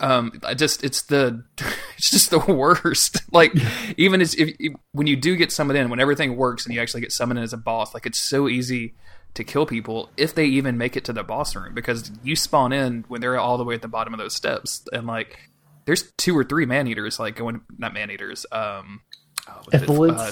Um 0.03 0.31
i 0.43 0.53
just 0.53 0.83
it's 0.83 1.03
the 1.03 1.43
it's 1.97 2.11
just 2.11 2.29
the 2.29 2.39
worst. 2.39 3.21
Like 3.31 3.53
even 3.97 4.21
as 4.21 4.35
if, 4.35 4.55
if 4.59 4.73
when 4.91 5.07
you 5.07 5.15
do 5.15 5.35
get 5.35 5.51
summoned 5.51 5.79
in 5.79 5.89
when 5.89 5.99
everything 5.99 6.35
works 6.35 6.65
and 6.65 6.75
you 6.75 6.81
actually 6.81 7.01
get 7.01 7.11
summoned 7.11 7.39
in 7.39 7.43
as 7.43 7.51
a 7.51 7.57
boss 7.57 7.93
like 7.93 8.05
it's 8.05 8.19
so 8.19 8.47
easy 8.47 8.93
to 9.33 9.43
kill 9.43 9.65
people 9.65 10.11
if 10.15 10.35
they 10.35 10.45
even 10.45 10.77
make 10.77 10.95
it 10.95 11.03
to 11.05 11.13
the 11.13 11.23
boss 11.23 11.55
room 11.55 11.73
because 11.73 12.11
you 12.21 12.35
spawn 12.35 12.71
in 12.71 13.05
when 13.07 13.21
they're 13.21 13.39
all 13.39 13.57
the 13.57 13.63
way 13.63 13.73
at 13.73 13.81
the 13.81 13.87
bottom 13.87 14.13
of 14.13 14.19
those 14.19 14.35
steps 14.35 14.85
and 14.93 15.07
like 15.07 15.39
there's 15.85 16.11
two 16.17 16.37
or 16.37 16.43
three 16.43 16.67
man 16.67 16.85
eaters 16.87 17.19
like 17.19 17.35
going 17.35 17.61
not 17.79 17.91
man 17.91 18.11
eaters 18.11 18.45
um 18.51 19.01
oh, 19.49 19.63
it? 19.71 19.89
Uh, 19.89 20.31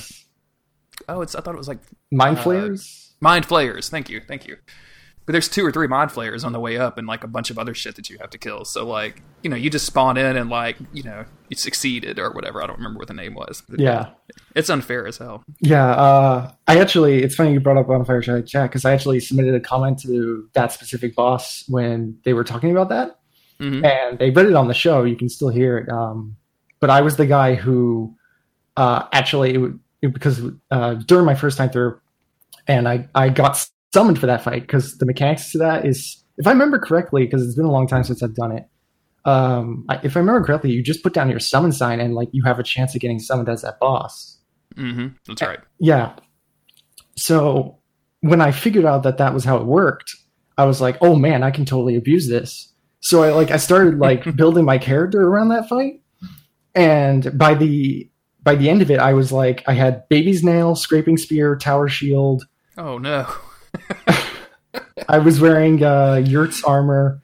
oh 1.10 1.22
it's 1.22 1.34
i 1.34 1.42
thought 1.42 1.56
it 1.56 1.58
was 1.58 1.68
like 1.68 1.80
mind 2.12 2.38
uh, 2.38 2.44
flayers. 2.44 3.16
mind 3.20 3.46
flayers. 3.48 3.90
Thank 3.90 4.10
you. 4.10 4.22
Thank 4.28 4.48
you 4.48 4.58
but 5.26 5.34
there's 5.34 5.48
two 5.48 5.66
or 5.66 5.72
three 5.72 5.88
mind 5.88 6.12
flayers 6.12 6.44
on 6.44 6.52
the 6.52 6.60
way 6.60 6.78
up 6.78 6.98
and 6.98 7.08
like 7.08 7.24
a 7.24 7.28
bunch 7.28 7.50
of 7.50 7.58
other 7.60 7.74
shit 7.74 7.96
that 7.96 8.10
you 8.10 8.18
have 8.20 8.30
to 8.30 8.38
kill 8.38 8.66
so 8.66 8.86
like 8.86 9.22
you 9.44 9.50
know 9.50 9.56
you 9.56 9.70
just 9.70 9.86
spawn 9.86 10.18
in 10.18 10.36
and 10.36 10.50
like 10.50 10.78
you 10.94 11.04
know 11.04 11.24
you 11.50 11.56
succeeded 11.56 12.18
or 12.20 12.32
whatever 12.32 12.62
i 12.64 12.68
don't 12.68 12.78
remember 12.78 12.98
what 12.98 13.08
the 13.08 13.14
name 13.14 13.34
was 13.34 13.64
Yeah, 13.78 14.10
it's 14.56 14.70
unfair 14.70 15.08
as 15.08 15.18
hell 15.18 15.44
yeah. 15.60 15.90
Uh, 15.92 16.52
I 16.68 16.80
actually, 16.80 17.24
it's 17.24 17.36
funny 17.36 17.54
you 17.54 17.60
brought 17.60 17.78
up 17.78 17.90
on 17.90 18.04
Fire 18.06 18.22
Chat 18.22 18.46
because 18.70 18.86
I 18.86 18.94
actually 18.94 19.20
submitted 19.20 19.54
a 19.56 19.60
comment 19.60 20.00
to 20.04 20.48
that 20.54 20.72
specific 20.72 21.16
boss 21.16 21.66
when 21.68 22.18
they 22.24 22.34
were 22.34 22.44
talking 22.44 22.72
about 22.72 22.90
that. 22.90 23.20
hmm 23.60 23.84
and 23.86 24.18
they 24.20 24.30
read 24.32 24.46
it 24.48 24.56
on 24.56 24.68
the 24.68 24.74
show. 24.74 25.04
You 25.04 25.16
can 25.16 25.30
still 25.30 25.50
hear 25.50 25.78
it. 25.78 25.90
Um, 25.90 26.36
but 26.80 26.90
I 26.90 27.02
was 27.02 27.18
the 27.18 27.26
guy 27.26 27.56
who 27.56 28.16
uh, 28.78 29.08
actually 29.12 29.56
it, 29.56 29.72
it, 30.02 30.14
because 30.14 30.42
uh, 30.72 30.94
during 30.96 31.26
my 31.26 31.36
first 31.36 31.58
time 31.58 31.70
through, 31.70 32.00
and 32.68 32.88
I 32.88 33.08
I 33.14 33.30
got 33.30 33.68
summoned 33.94 34.20
for 34.20 34.26
that 34.28 34.44
fight 34.44 34.62
because 34.62 34.98
the 34.98 35.06
mechanics 35.06 35.52
to 35.52 35.58
that 35.60 35.86
is, 35.86 36.24
if 36.38 36.48
I 36.48 36.52
remember 36.52 36.80
correctly, 36.80 37.26
because 37.26 37.46
it's 37.46 37.56
been 37.56 37.66
a 37.66 37.72
long 37.72 37.88
time 37.88 38.04
since 38.04 38.24
I've 38.24 38.36
done 38.36 38.52
it. 38.52 38.68
Um, 39.26 39.86
I, 39.90 40.00
if 40.04 40.16
I 40.16 40.20
remember 40.20 40.44
correctly, 40.46 40.72
you 40.72 40.82
just 40.82 41.04
put 41.04 41.14
down 41.14 41.30
your 41.30 41.40
summon 41.40 41.72
sign 41.72 42.00
and 42.00 42.16
like 42.16 42.30
you 42.32 42.44
have 42.44 42.58
a 42.58 42.64
chance 42.64 42.96
of 42.96 43.02
getting 43.02 43.20
summoned 43.20 43.50
as 43.50 43.62
that 43.62 43.80
boss. 43.80 44.38
hmm 44.76 45.08
that's 45.28 45.42
right 45.42 45.60
Yeah. 45.80 46.14
So 47.16 47.78
when 48.22 48.42
I 48.42 48.52
figured 48.52 48.86
out 48.86 49.04
that 49.04 49.18
that 49.18 49.34
was 49.34 49.44
how 49.44 49.58
it 49.58 49.66
worked, 49.66 50.16
I 50.58 50.66
was 50.66 50.82
like, 50.82 50.98
"Oh 51.02 51.16
man, 51.16 51.44
I 51.44 51.52
can 51.52 51.66
totally 51.66 51.96
abuse 51.96 52.28
this." 52.30 52.74
So 53.00 53.24
I 53.24 53.30
like 53.30 53.52
I 53.52 53.58
started 53.58 54.00
like 54.00 54.36
building 54.36 54.66
my 54.66 54.78
character 54.78 55.22
around 55.22 55.50
that 55.50 55.68
fight, 55.70 56.02
and 56.74 57.38
by 57.38 57.54
the 57.54 58.10
by 58.44 58.56
the 58.56 58.70
end 58.70 58.82
of 58.82 58.90
it, 58.90 59.00
I 59.00 59.14
was 59.14 59.32
like, 59.32 59.64
I 59.68 59.74
had 59.74 60.08
baby's 60.10 60.44
nail, 60.44 60.76
scraping 60.76 61.18
spear, 61.18 61.56
tower 61.56 61.88
shield. 61.90 62.46
oh 62.78 62.98
no 62.98 63.28
I 65.10 65.18
was 65.20 65.40
wearing 65.42 65.84
uh, 65.84 66.22
Yurt's 66.26 66.64
armor, 66.64 67.22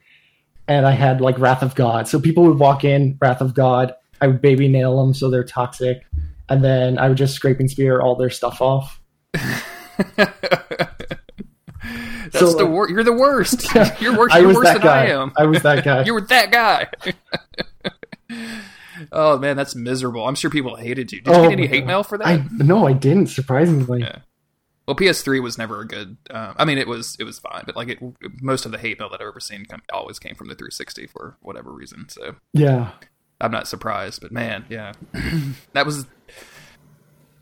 and 0.66 0.86
I 0.86 0.92
had 0.92 1.20
like 1.20 1.38
Wrath 1.38 1.62
of 1.62 1.74
God. 1.74 2.08
So 2.08 2.20
people 2.20 2.44
would 2.44 2.58
walk 2.58 2.84
in, 2.84 3.16
Wrath 3.20 3.40
of 3.40 3.54
God. 3.54 3.94
I 4.20 4.26
would 4.26 4.42
baby 4.42 4.68
nail 4.68 5.00
them 5.02 5.14
so 5.14 5.30
they're 5.30 5.44
toxic, 5.44 6.04
and 6.48 6.62
then 6.64 6.98
I 6.98 7.08
would 7.08 7.16
just 7.18 7.34
scraping 7.34 7.68
spear 7.68 8.00
all 8.00 8.16
their 8.16 8.30
stuff 8.30 8.60
off. 8.60 9.00
that's 9.32 9.62
So, 12.38 12.52
the 12.52 12.64
like- 12.64 12.68
wor- 12.72 12.90
you're 12.90 13.04
the 13.04 13.12
worst 13.12 13.66
you're 14.00 14.16
worse 14.16 14.32
I 14.32 14.38
you're 14.38 14.48
was 14.48 14.56
worse 14.56 14.66
that 14.66 14.72
than 14.74 14.82
guy. 14.82 15.06
i 15.06 15.22
am 15.22 15.32
I 15.36 15.46
was 15.46 15.62
that 15.62 15.84
guy. 15.84 16.04
you 16.04 16.14
were 16.14 16.20
that 16.22 16.50
guy 16.50 16.88
oh 19.12 19.38
man, 19.38 19.56
that's 19.56 19.74
miserable. 19.74 20.26
I'm 20.26 20.34
sure 20.34 20.50
people 20.50 20.76
hated 20.76 21.12
you. 21.12 21.20
Did 21.20 21.32
you 21.32 21.38
Oh 21.40 21.42
get 21.44 21.52
any 21.52 21.66
hate 21.68 21.86
mail 21.86 22.02
for 22.02 22.18
that? 22.18 22.26
I 22.26 22.44
no, 22.50 22.86
I 22.86 22.92
didn't. 22.92 23.28
Surprisingly, 23.28 24.00
Yeah. 24.00 24.18
Well, 24.88 24.96
PS3 24.96 25.42
was 25.42 25.58
never 25.58 25.82
a 25.82 25.86
good. 25.86 26.16
Uh, 26.30 26.54
I 26.56 26.64
mean, 26.64 26.78
it 26.78 26.88
was 26.88 27.14
it 27.20 27.24
was 27.24 27.38
fine, 27.38 27.64
but 27.66 27.76
like 27.76 27.88
it, 27.88 27.98
most 28.40 28.64
of 28.64 28.72
the 28.72 28.78
hate 28.78 28.98
mail 28.98 29.10
that 29.10 29.20
I've 29.20 29.28
ever 29.28 29.38
seen 29.38 29.66
come, 29.66 29.82
always 29.92 30.18
came 30.18 30.34
from 30.34 30.48
the 30.48 30.54
360 30.54 31.08
for 31.08 31.36
whatever 31.42 31.70
reason. 31.70 32.08
So 32.08 32.36
yeah, 32.54 32.92
I'm 33.38 33.50
not 33.50 33.68
surprised. 33.68 34.22
But 34.22 34.32
man, 34.32 34.64
yeah, 34.70 34.94
that 35.74 35.84
was. 35.84 36.06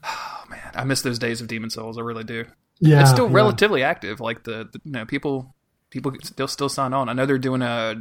Oh 0.02 0.44
man, 0.50 0.72
I 0.74 0.82
miss 0.82 1.02
those 1.02 1.20
days 1.20 1.40
of 1.40 1.46
Demon 1.46 1.70
Souls. 1.70 1.98
I 1.98 2.00
really 2.00 2.24
do. 2.24 2.46
yeah. 2.80 3.02
it's 3.02 3.10
still 3.10 3.28
yeah. 3.28 3.34
relatively 3.36 3.84
active. 3.84 4.18
Like 4.18 4.42
the, 4.42 4.68
the 4.72 4.80
you 4.84 4.90
know 4.90 5.06
people 5.06 5.54
people 5.90 6.12
still 6.24 6.48
still 6.48 6.68
sign 6.68 6.92
on. 6.92 7.08
I 7.08 7.12
know 7.12 7.26
they're 7.26 7.38
doing 7.38 7.62
a 7.62 7.94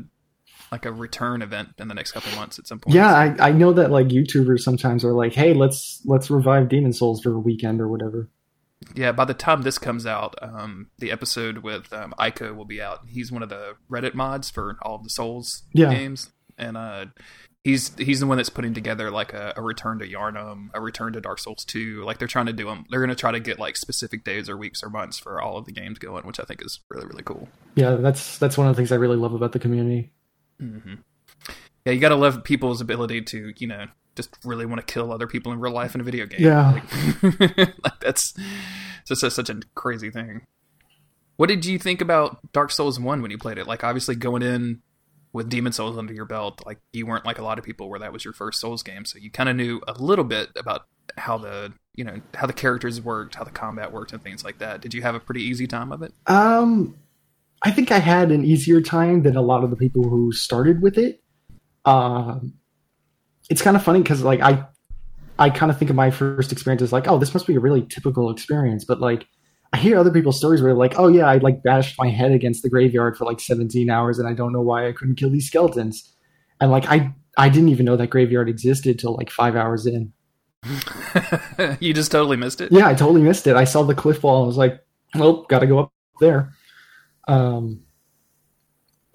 like 0.71 0.87
a 0.87 0.91
return 0.91 1.43
event 1.43 1.69
in 1.77 1.87
the 1.87 1.93
next 1.93 2.13
couple 2.13 2.35
months 2.35 2.57
at 2.57 2.65
some 2.65 2.79
point. 2.79 2.95
Yeah, 2.95 3.13
I, 3.13 3.49
I 3.49 3.51
know 3.51 3.73
that 3.73 3.91
like 3.91 4.07
YouTubers 4.07 4.61
sometimes 4.61 5.05
are 5.05 5.13
like, 5.13 5.33
"Hey, 5.33 5.53
let's 5.53 6.01
let's 6.03 6.31
revive 6.31 6.67
Demon 6.67 6.93
Souls 6.93 7.21
for 7.21 7.31
a 7.31 7.39
weekend 7.39 7.79
or 7.79 7.87
whatever." 7.87 8.27
Yeah, 8.93 9.11
by 9.11 9.25
the 9.25 9.33
time 9.33 9.63
this 9.63 9.77
comes 9.77 10.05
out, 10.05 10.35
um, 10.41 10.87
the 10.99 11.11
episode 11.11 11.59
with 11.59 11.91
um, 11.91 12.13
Ico 12.19 12.55
will 12.55 12.65
be 12.65 12.81
out. 12.81 12.99
He's 13.07 13.31
one 13.31 13.41
of 13.43 13.49
the 13.49 13.75
Reddit 13.89 14.13
mods 14.13 14.49
for 14.49 14.77
all 14.81 14.95
of 14.95 15.03
the 15.03 15.09
Souls 15.09 15.63
Yeah. 15.73 15.89
games, 15.93 16.29
and 16.57 16.77
uh, 16.77 17.05
he's 17.63 17.95
he's 17.97 18.19
the 18.19 18.27
one 18.27 18.37
that's 18.37 18.49
putting 18.49 18.73
together 18.75 19.09
like 19.09 19.33
a, 19.33 19.53
a 19.57 19.61
return 19.61 19.97
to 19.99 20.07
Yharnam, 20.07 20.67
a 20.73 20.79
return 20.79 21.13
to 21.13 21.21
Dark 21.21 21.39
Souls 21.39 21.65
two. 21.65 22.03
Like 22.03 22.19
they're 22.19 22.27
trying 22.27 22.45
to 22.45 22.53
do 22.53 22.65
them. 22.67 22.85
They're 22.89 22.99
going 22.99 23.09
to 23.09 23.15
try 23.15 23.31
to 23.31 23.39
get 23.39 23.57
like 23.59 23.75
specific 23.75 24.23
days 24.23 24.49
or 24.49 24.55
weeks 24.55 24.83
or 24.83 24.89
months 24.89 25.17
for 25.17 25.41
all 25.41 25.57
of 25.57 25.65
the 25.65 25.71
games 25.71 25.97
going, 25.97 26.25
which 26.27 26.39
I 26.39 26.43
think 26.43 26.63
is 26.63 26.79
really 26.89 27.07
really 27.07 27.23
cool. 27.23 27.49
Yeah, 27.75 27.95
that's 27.95 28.37
that's 28.37 28.57
one 28.57 28.67
of 28.67 28.75
the 28.75 28.79
things 28.79 28.91
I 28.91 28.95
really 28.97 29.17
love 29.17 29.33
about 29.33 29.51
the 29.51 29.59
community. 29.59 30.11
hmm 30.59 30.77
Yeah, 31.85 31.93
you 31.93 31.99
got 31.99 32.09
to 32.09 32.15
love 32.15 32.43
people's 32.43 32.81
ability 32.81 33.21
to 33.23 33.51
you 33.57 33.67
know 33.67 33.85
just 34.15 34.37
really 34.43 34.65
want 34.65 34.85
to 34.85 34.93
kill 34.93 35.11
other 35.11 35.27
people 35.27 35.51
in 35.51 35.59
real 35.59 35.73
life 35.73 35.95
in 35.95 36.01
a 36.01 36.03
video 36.03 36.25
game. 36.25 36.41
Yeah. 36.41 36.81
like, 37.21 37.57
like 37.83 37.99
that's 37.99 38.33
just 39.05 39.23
a, 39.23 39.31
such 39.31 39.49
a 39.49 39.59
crazy 39.75 40.09
thing. 40.09 40.41
What 41.37 41.49
did 41.49 41.65
you 41.65 41.77
think 41.77 42.01
about 42.01 42.39
Dark 42.53 42.71
Souls 42.71 42.99
One 42.99 43.21
when 43.21 43.29
you 43.29 43.37
played 43.37 43.57
it? 43.57 43.67
Like, 43.67 43.83
obviously 43.83 44.15
going 44.15 44.41
in 44.41 44.81
with 45.33 45.49
Demon 45.49 45.73
Souls 45.73 45.97
under 45.97 46.13
your 46.13 46.25
belt, 46.25 46.63
like 46.65 46.79
you 46.93 47.05
weren't 47.05 47.25
like 47.25 47.39
a 47.39 47.43
lot 47.43 47.59
of 47.59 47.65
people 47.65 47.89
where 47.89 47.99
that 47.99 48.13
was 48.13 48.23
your 48.23 48.33
first 48.33 48.61
Souls 48.61 48.81
game, 48.83 49.03
so 49.03 49.19
you 49.19 49.29
kind 49.29 49.49
of 49.49 49.55
knew 49.57 49.81
a 49.85 49.93
little 49.93 50.23
bit 50.23 50.49
about 50.55 50.85
how 51.17 51.37
the 51.37 51.73
you 51.93 52.05
know 52.05 52.21
how 52.33 52.47
the 52.47 52.53
characters 52.53 53.01
worked, 53.01 53.35
how 53.35 53.43
the 53.43 53.51
combat 53.51 53.91
worked, 53.91 54.13
and 54.13 54.23
things 54.23 54.45
like 54.45 54.59
that. 54.59 54.79
Did 54.79 54.93
you 54.93 55.01
have 55.01 55.13
a 55.13 55.19
pretty 55.19 55.41
easy 55.41 55.67
time 55.67 55.91
of 55.91 56.01
it? 56.01 56.13
Um, 56.25 56.95
I 57.61 57.71
think 57.71 57.91
I 57.91 57.99
had 57.99 58.31
an 58.31 58.45
easier 58.45 58.79
time 58.79 59.23
than 59.23 59.35
a 59.35 59.41
lot 59.41 59.65
of 59.65 59.71
the 59.71 59.75
people 59.75 60.07
who 60.07 60.31
started 60.31 60.81
with 60.81 60.97
it. 60.97 61.21
Um, 61.83 62.53
it's 63.49 63.61
kind 63.61 63.75
of 63.75 63.83
funny 63.83 64.01
because 64.01 64.23
like 64.23 64.41
I, 64.41 64.65
I 65.37 65.49
kind 65.49 65.71
of 65.71 65.77
think 65.77 65.89
of 65.89 65.95
my 65.95 66.11
first 66.11 66.51
experience 66.51 66.81
as 66.81 66.91
like, 66.91 67.07
oh, 67.07 67.17
this 67.17 67.33
must 67.33 67.47
be 67.47 67.55
a 67.55 67.59
really 67.59 67.83
typical 67.83 68.29
experience, 68.29 68.85
but 68.85 68.99
like. 68.99 69.27
I 69.73 69.77
hear 69.77 69.97
other 69.97 70.11
people's 70.11 70.37
stories 70.37 70.61
where 70.61 70.73
like, 70.73 70.97
oh 70.97 71.09
yeah, 71.09 71.25
I 71.25 71.35
like 71.37 71.61
bashed 71.61 71.95
my 71.99 72.07
head 72.07 72.31
against 72.31 72.63
the 72.63 72.69
graveyard 72.69 73.17
for 73.17 73.25
like 73.25 73.41
17 73.41 73.89
hours 73.89 74.19
and 74.19 74.27
I 74.27 74.31
don't 74.31 74.53
know 74.53 74.61
why 74.61 74.87
I 74.87 74.93
couldn't 74.93 75.15
kill 75.15 75.29
these 75.29 75.47
skeletons. 75.47 76.15
And 76.61 76.71
like 76.71 76.85
I 76.85 77.13
I 77.37 77.49
didn't 77.49 77.69
even 77.69 77.85
know 77.85 77.97
that 77.97 78.09
graveyard 78.09 78.49
existed 78.49 78.99
till 78.99 79.15
like 79.15 79.29
five 79.29 79.55
hours 79.55 79.85
in. 79.85 80.13
you 81.79 81.93
just 81.93 82.11
totally 82.11 82.37
missed 82.37 82.61
it. 82.61 82.71
Yeah, 82.71 82.87
I 82.87 82.93
totally 82.93 83.21
missed 83.21 83.47
it. 83.47 83.55
I 83.55 83.65
saw 83.65 83.83
the 83.83 83.95
cliff 83.95 84.23
wall 84.23 84.39
and 84.39 84.47
was 84.47 84.57
like, 84.57 84.79
well, 85.13 85.45
gotta 85.49 85.67
go 85.67 85.79
up 85.79 85.93
there. 86.19 86.53
Um, 87.27 87.81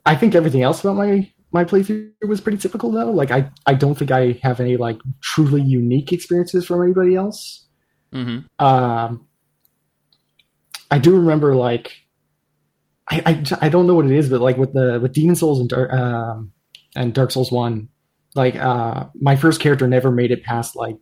I 0.04 0.14
think 0.16 0.34
everything 0.34 0.62
else 0.62 0.80
about 0.80 0.96
my 0.96 1.30
my 1.52 1.64
playthrough 1.64 2.12
was 2.26 2.40
pretty 2.40 2.58
typical 2.58 2.90
though. 2.90 3.10
Like 3.10 3.30
I 3.30 3.50
I 3.66 3.74
don't 3.74 3.96
think 3.96 4.10
I 4.10 4.38
have 4.42 4.60
any 4.60 4.76
like 4.76 4.98
truly 5.22 5.62
unique 5.62 6.12
experiences 6.12 6.66
from 6.66 6.82
anybody 6.82 7.16
else. 7.16 7.66
hmm 8.12 8.38
Um, 8.58 9.26
I 10.90 10.98
do 10.98 11.16
remember 11.16 11.54
like 11.54 11.92
I, 13.10 13.22
I 13.26 13.66
I 13.66 13.68
don't 13.68 13.86
know 13.86 13.94
what 13.94 14.06
it 14.06 14.12
is, 14.12 14.28
but 14.28 14.40
like 14.40 14.56
with 14.56 14.72
the 14.72 14.98
with 15.00 15.12
Demon 15.12 15.36
Souls 15.36 15.60
and 15.60 15.68
Dark 15.68 15.92
um 15.92 16.52
and 16.94 17.12
Dark 17.14 17.30
Souls 17.30 17.50
One, 17.50 17.88
like 18.34 18.56
uh 18.56 19.06
my 19.14 19.36
first 19.36 19.60
character 19.60 19.88
never 19.88 20.10
made 20.10 20.30
it 20.30 20.44
past 20.44 20.76
like 20.76 20.96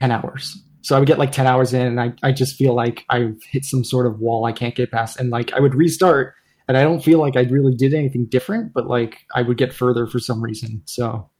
ten 0.00 0.10
hours. 0.10 0.62
So 0.82 0.96
I 0.96 0.98
would 0.98 1.06
get 1.06 1.18
like 1.18 1.32
ten 1.32 1.46
hours 1.46 1.72
in, 1.72 1.86
and 1.86 2.00
I 2.00 2.12
I 2.22 2.32
just 2.32 2.56
feel 2.56 2.74
like 2.74 3.04
I've 3.08 3.40
hit 3.50 3.64
some 3.64 3.84
sort 3.84 4.06
of 4.06 4.18
wall 4.20 4.44
I 4.44 4.52
can't 4.52 4.74
get 4.74 4.90
past, 4.90 5.18
and 5.18 5.30
like 5.30 5.52
I 5.52 5.60
would 5.60 5.74
restart, 5.74 6.34
and 6.68 6.76
I 6.76 6.82
don't 6.82 7.02
feel 7.02 7.18
like 7.18 7.36
I 7.36 7.42
really 7.42 7.74
did 7.74 7.94
anything 7.94 8.26
different, 8.26 8.72
but 8.72 8.86
like 8.86 9.18
I 9.34 9.42
would 9.42 9.56
get 9.56 9.72
further 9.72 10.06
for 10.06 10.18
some 10.18 10.42
reason. 10.42 10.82
So 10.86 11.30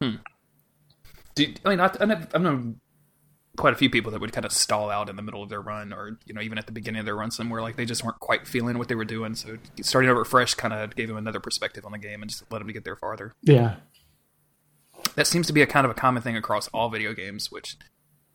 hmm. 0.00 0.16
Do 1.34 1.44
you- 1.44 1.54
I 1.64 1.68
mean, 1.70 1.80
I, 1.80 1.90
I 2.00 2.04
know, 2.04 2.20
I 2.34 2.38
know 2.38 2.74
quite 3.56 3.72
a 3.74 3.76
few 3.76 3.90
people 3.90 4.10
that 4.12 4.20
would 4.20 4.32
kind 4.32 4.44
of 4.46 4.52
stall 4.52 4.90
out 4.90 5.08
in 5.10 5.16
the 5.16 5.22
middle 5.22 5.42
of 5.42 5.48
their 5.50 5.60
run, 5.60 5.92
or 5.92 6.18
you 6.26 6.34
know, 6.34 6.40
even 6.40 6.56
at 6.58 6.66
the 6.66 6.72
beginning 6.72 7.00
of 7.00 7.04
their 7.06 7.16
run 7.16 7.30
somewhere, 7.30 7.60
like 7.62 7.76
they 7.76 7.84
just 7.84 8.02
weren't 8.04 8.18
quite 8.20 8.46
feeling 8.46 8.78
what 8.78 8.88
they 8.88 8.94
were 8.94 9.04
doing. 9.04 9.34
So 9.34 9.58
starting 9.82 10.10
over 10.10 10.24
fresh 10.24 10.54
kind 10.54 10.72
of 10.74 10.94
gave 10.96 11.08
them 11.08 11.16
another 11.18 11.40
perspective 11.40 11.84
on 11.84 11.92
the 11.92 11.98
game 11.98 12.22
and 12.22 12.30
just 12.30 12.44
let 12.50 12.58
them 12.60 12.68
get 12.68 12.84
there 12.84 12.96
farther. 12.96 13.34
yeah, 13.42 13.76
That 15.16 15.26
seems 15.26 15.46
to 15.48 15.52
be 15.52 15.60
a 15.62 15.66
kind 15.66 15.84
of 15.84 15.90
a 15.90 15.94
common 15.94 16.22
thing 16.22 16.36
across 16.36 16.68
all 16.68 16.88
video 16.90 17.12
games, 17.14 17.50
which. 17.52 17.76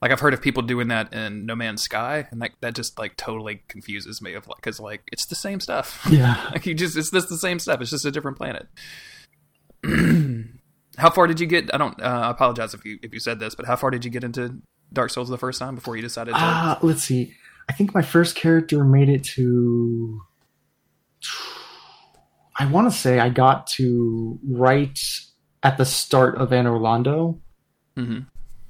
Like 0.02 0.12
I've 0.12 0.20
heard 0.20 0.34
of 0.34 0.42
people 0.42 0.62
doing 0.62 0.90
that 0.90 1.12
in 1.14 1.46
No 1.48 1.56
Man's 1.56 1.82
Sky, 1.82 2.28
and 2.30 2.42
that 2.42 2.52
that 2.62 2.76
just 2.76 3.00
like 3.00 3.18
totally 3.18 3.64
confuses 3.68 4.22
me. 4.22 4.34
Of 4.36 4.48
like, 4.48 4.58
because 4.58 4.80
like 4.80 5.02
it's 5.12 5.26
the 5.26 5.36
same 5.36 5.60
stuff. 5.60 6.06
yeah. 6.12 6.50
Like 6.52 6.66
you 6.68 6.76
just 6.76 6.96
it's 6.96 7.10
just 7.10 7.30
the 7.30 7.38
same 7.38 7.58
stuff. 7.60 7.82
It's 7.82 7.90
just 7.90 8.06
a 8.06 8.12
different 8.12 8.38
planet. 8.38 8.68
how 10.98 11.10
far 11.10 11.26
did 11.28 11.40
you 11.40 11.48
get? 11.48 11.74
I 11.74 11.78
don't. 11.78 12.00
Uh, 12.02 12.06
I 12.26 12.30
apologize 12.32 12.74
if 12.74 12.86
you 12.86 13.00
if 13.02 13.14
you 13.14 13.20
said 13.20 13.40
this, 13.40 13.56
but 13.56 13.66
how 13.66 13.76
far 13.76 13.90
did 13.90 14.06
you 14.06 14.12
get 14.12 14.24
into 14.24 14.62
Dark 14.94 15.10
Souls 15.10 15.30
the 15.30 15.38
first 15.38 15.60
time 15.60 15.74
before 15.76 15.96
you 15.96 16.02
decided 16.04 16.36
to? 16.36 16.40
Uh, 16.40 16.80
let's 16.84 17.04
see. 17.04 17.34
I 17.70 17.74
think 17.74 17.94
my 17.96 18.02
first 18.04 18.36
character 18.36 18.84
made 18.84 19.10
it 19.10 19.24
to. 19.36 20.22
I 22.60 22.66
want 22.66 22.92
to 22.92 22.98
say 22.98 23.20
I 23.20 23.30
got 23.30 23.68
to 23.78 24.40
right 24.48 24.98
at 25.64 25.78
the 25.78 25.86
start 25.86 26.38
of 26.38 26.50
Anor 26.50 26.80
Londo, 26.80 27.40
Mhm. 27.96 28.26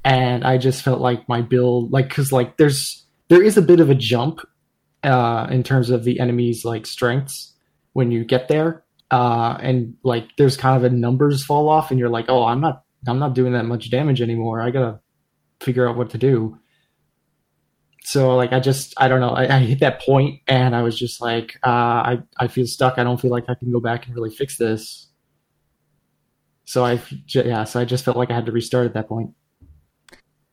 And 0.08 0.46
I 0.46 0.58
just 0.58 0.84
felt 0.84 1.02
like 1.02 1.28
my 1.28 1.42
build, 1.42 1.92
like, 1.92 2.08
because 2.08 2.32
like 2.32 2.56
there's 2.56 3.06
there 3.28 3.44
is 3.44 3.58
a 3.58 3.62
bit 3.62 3.82
of 3.82 3.90
a 3.90 3.96
jump 3.96 4.40
uh, 5.04 5.48
in 5.52 5.64
terms 5.64 5.90
of 5.90 6.06
the 6.06 6.22
enemy's 6.22 6.64
like 6.64 6.86
strengths 6.86 7.54
when 7.92 8.10
you 8.10 8.24
get 8.24 8.48
there, 8.48 8.86
uh, 9.12 9.58
and 9.60 9.96
like 10.04 10.30
there's 10.38 10.56
kind 10.56 10.78
of 10.78 10.90
a 10.90 10.96
numbers 10.96 11.44
fall 11.44 11.68
off, 11.68 11.92
and 11.92 12.00
you're 12.00 12.08
like, 12.08 12.28
oh, 12.30 12.46
I'm 12.46 12.62
not 12.62 12.86
I'm 13.06 13.20
not 13.20 13.36
doing 13.36 13.52
that 13.52 13.66
much 13.66 13.92
damage 13.92 14.22
anymore. 14.22 14.62
I 14.62 14.72
gotta 14.72 15.02
figure 15.60 15.90
out 15.90 15.98
what 15.98 16.12
to 16.12 16.18
do. 16.18 16.58
So 18.04 18.38
like 18.38 18.54
i 18.54 18.62
just 18.62 18.94
i 18.96 19.10
don't 19.10 19.20
know 19.20 19.32
I, 19.32 19.58
I 19.58 19.60
hit 19.60 19.82
that 19.82 20.02
point 20.02 20.40
and 20.48 20.74
i 20.74 20.82
was 20.82 20.98
just 20.98 21.20
like 21.20 21.58
uh, 21.66 21.70
i 21.70 22.20
i 22.38 22.48
feel 22.48 22.66
stuck. 22.66 22.98
I 22.98 23.04
don't 23.04 23.20
feel 23.20 23.32
like 23.32 23.44
i 23.50 23.56
can 23.56 23.70
go 23.70 23.82
back 23.82 24.06
and 24.06 24.16
really 24.16 24.30
fix 24.30 24.58
this. 24.58 25.10
So 26.64 26.86
i 26.86 27.02
yeah 27.28 27.66
so 27.66 27.82
i 27.82 27.84
just 27.84 28.06
felt 28.06 28.16
like 28.16 28.32
i 28.32 28.36
had 28.36 28.46
to 28.46 28.54
restart 28.54 28.86
at 28.86 28.94
that 28.94 29.10
point 29.10 29.32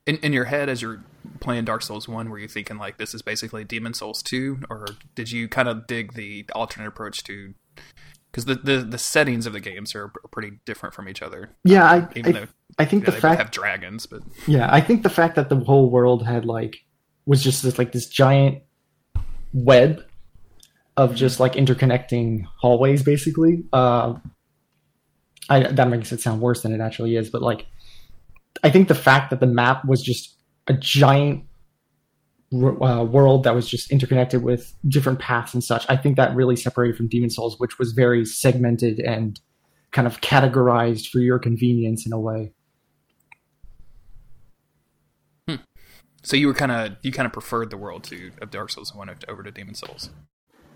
in 0.06 0.16
in 0.18 0.32
your 0.32 0.44
head 0.44 0.68
as 0.68 0.82
you're 0.82 1.02
playing 1.40 1.64
Dark 1.64 1.82
Souls 1.82 2.08
One, 2.08 2.30
were 2.30 2.38
you 2.38 2.48
thinking 2.48 2.78
like 2.78 2.98
this 2.98 3.14
is 3.14 3.22
basically 3.22 3.64
Demon 3.64 3.94
Souls 3.94 4.22
Two, 4.22 4.60
or 4.70 4.86
did 5.14 5.30
you 5.32 5.48
kind 5.48 5.68
of 5.68 5.86
dig 5.86 6.14
the 6.14 6.44
alternate 6.54 6.88
approach 6.88 7.24
to? 7.24 7.54
Because 8.30 8.46
the, 8.46 8.56
the 8.56 8.78
the 8.78 8.98
settings 8.98 9.46
of 9.46 9.52
the 9.52 9.60
games 9.60 9.94
are 9.94 10.12
pretty 10.32 10.58
different 10.64 10.94
from 10.94 11.08
each 11.08 11.22
other. 11.22 11.50
yeah 11.62 11.84
i 11.84 12.08
Even 12.16 12.36
i, 12.36 12.40
though 12.40 12.48
I 12.80 12.84
think 12.84 13.04
yeah, 13.04 13.06
the 13.06 13.12
they 13.12 13.20
fact 13.20 13.38
have 13.40 13.50
dragons, 13.52 14.06
but 14.06 14.22
yeah 14.48 14.68
i 14.72 14.80
think 14.80 15.04
the 15.04 15.08
fact 15.10 15.36
that 15.36 15.48
the 15.48 15.56
whole 15.56 15.88
world 15.88 16.26
had 16.26 16.44
like 16.44 16.78
was 17.26 17.42
just 17.44 17.62
this 17.62 17.78
like 17.78 17.92
this 17.92 18.08
giant 18.08 18.62
web 19.52 20.04
of 20.96 21.14
just 21.14 21.38
like 21.38 21.52
interconnecting 21.52 22.44
hallways 22.58 23.04
basically 23.04 23.64
uh 23.72 24.14
I, 25.48 25.60
that 25.72 25.88
makes 25.88 26.10
it 26.10 26.20
sound 26.20 26.40
worse 26.40 26.62
than 26.62 26.72
it 26.72 26.80
actually 26.80 27.14
is 27.16 27.30
but 27.30 27.40
like 27.42 27.66
i 28.62 28.70
think 28.70 28.88
the 28.88 28.94
fact 28.94 29.30
that 29.30 29.40
the 29.40 29.46
map 29.46 29.84
was 29.84 30.02
just 30.02 30.36
a 30.66 30.74
giant 30.74 31.44
uh, 32.52 33.04
world 33.04 33.42
that 33.42 33.54
was 33.54 33.68
just 33.68 33.90
interconnected 33.90 34.42
with 34.42 34.74
different 34.86 35.18
paths 35.18 35.54
and 35.54 35.64
such 35.64 35.84
i 35.88 35.96
think 35.96 36.16
that 36.16 36.34
really 36.34 36.56
separated 36.56 36.96
from 36.96 37.08
demon 37.08 37.30
souls 37.30 37.58
which 37.58 37.78
was 37.78 37.92
very 37.92 38.24
segmented 38.24 39.00
and 39.00 39.40
kind 39.90 40.06
of 40.06 40.20
categorized 40.20 41.08
for 41.08 41.18
your 41.18 41.38
convenience 41.38 42.06
in 42.06 42.12
a 42.12 42.18
way 42.18 42.52
so 46.24 46.36
you 46.36 46.46
were 46.46 46.54
kind 46.54 46.72
of 46.72 46.96
you 47.02 47.12
kind 47.12 47.26
of 47.26 47.32
preferred 47.32 47.70
the 47.70 47.76
world 47.76 48.02
to 48.04 48.32
of 48.40 48.50
Dark 48.50 48.70
Souls 48.70 48.94
One 48.94 49.14
over 49.28 49.42
to 49.42 49.50
Demon 49.50 49.74
Souls. 49.74 50.08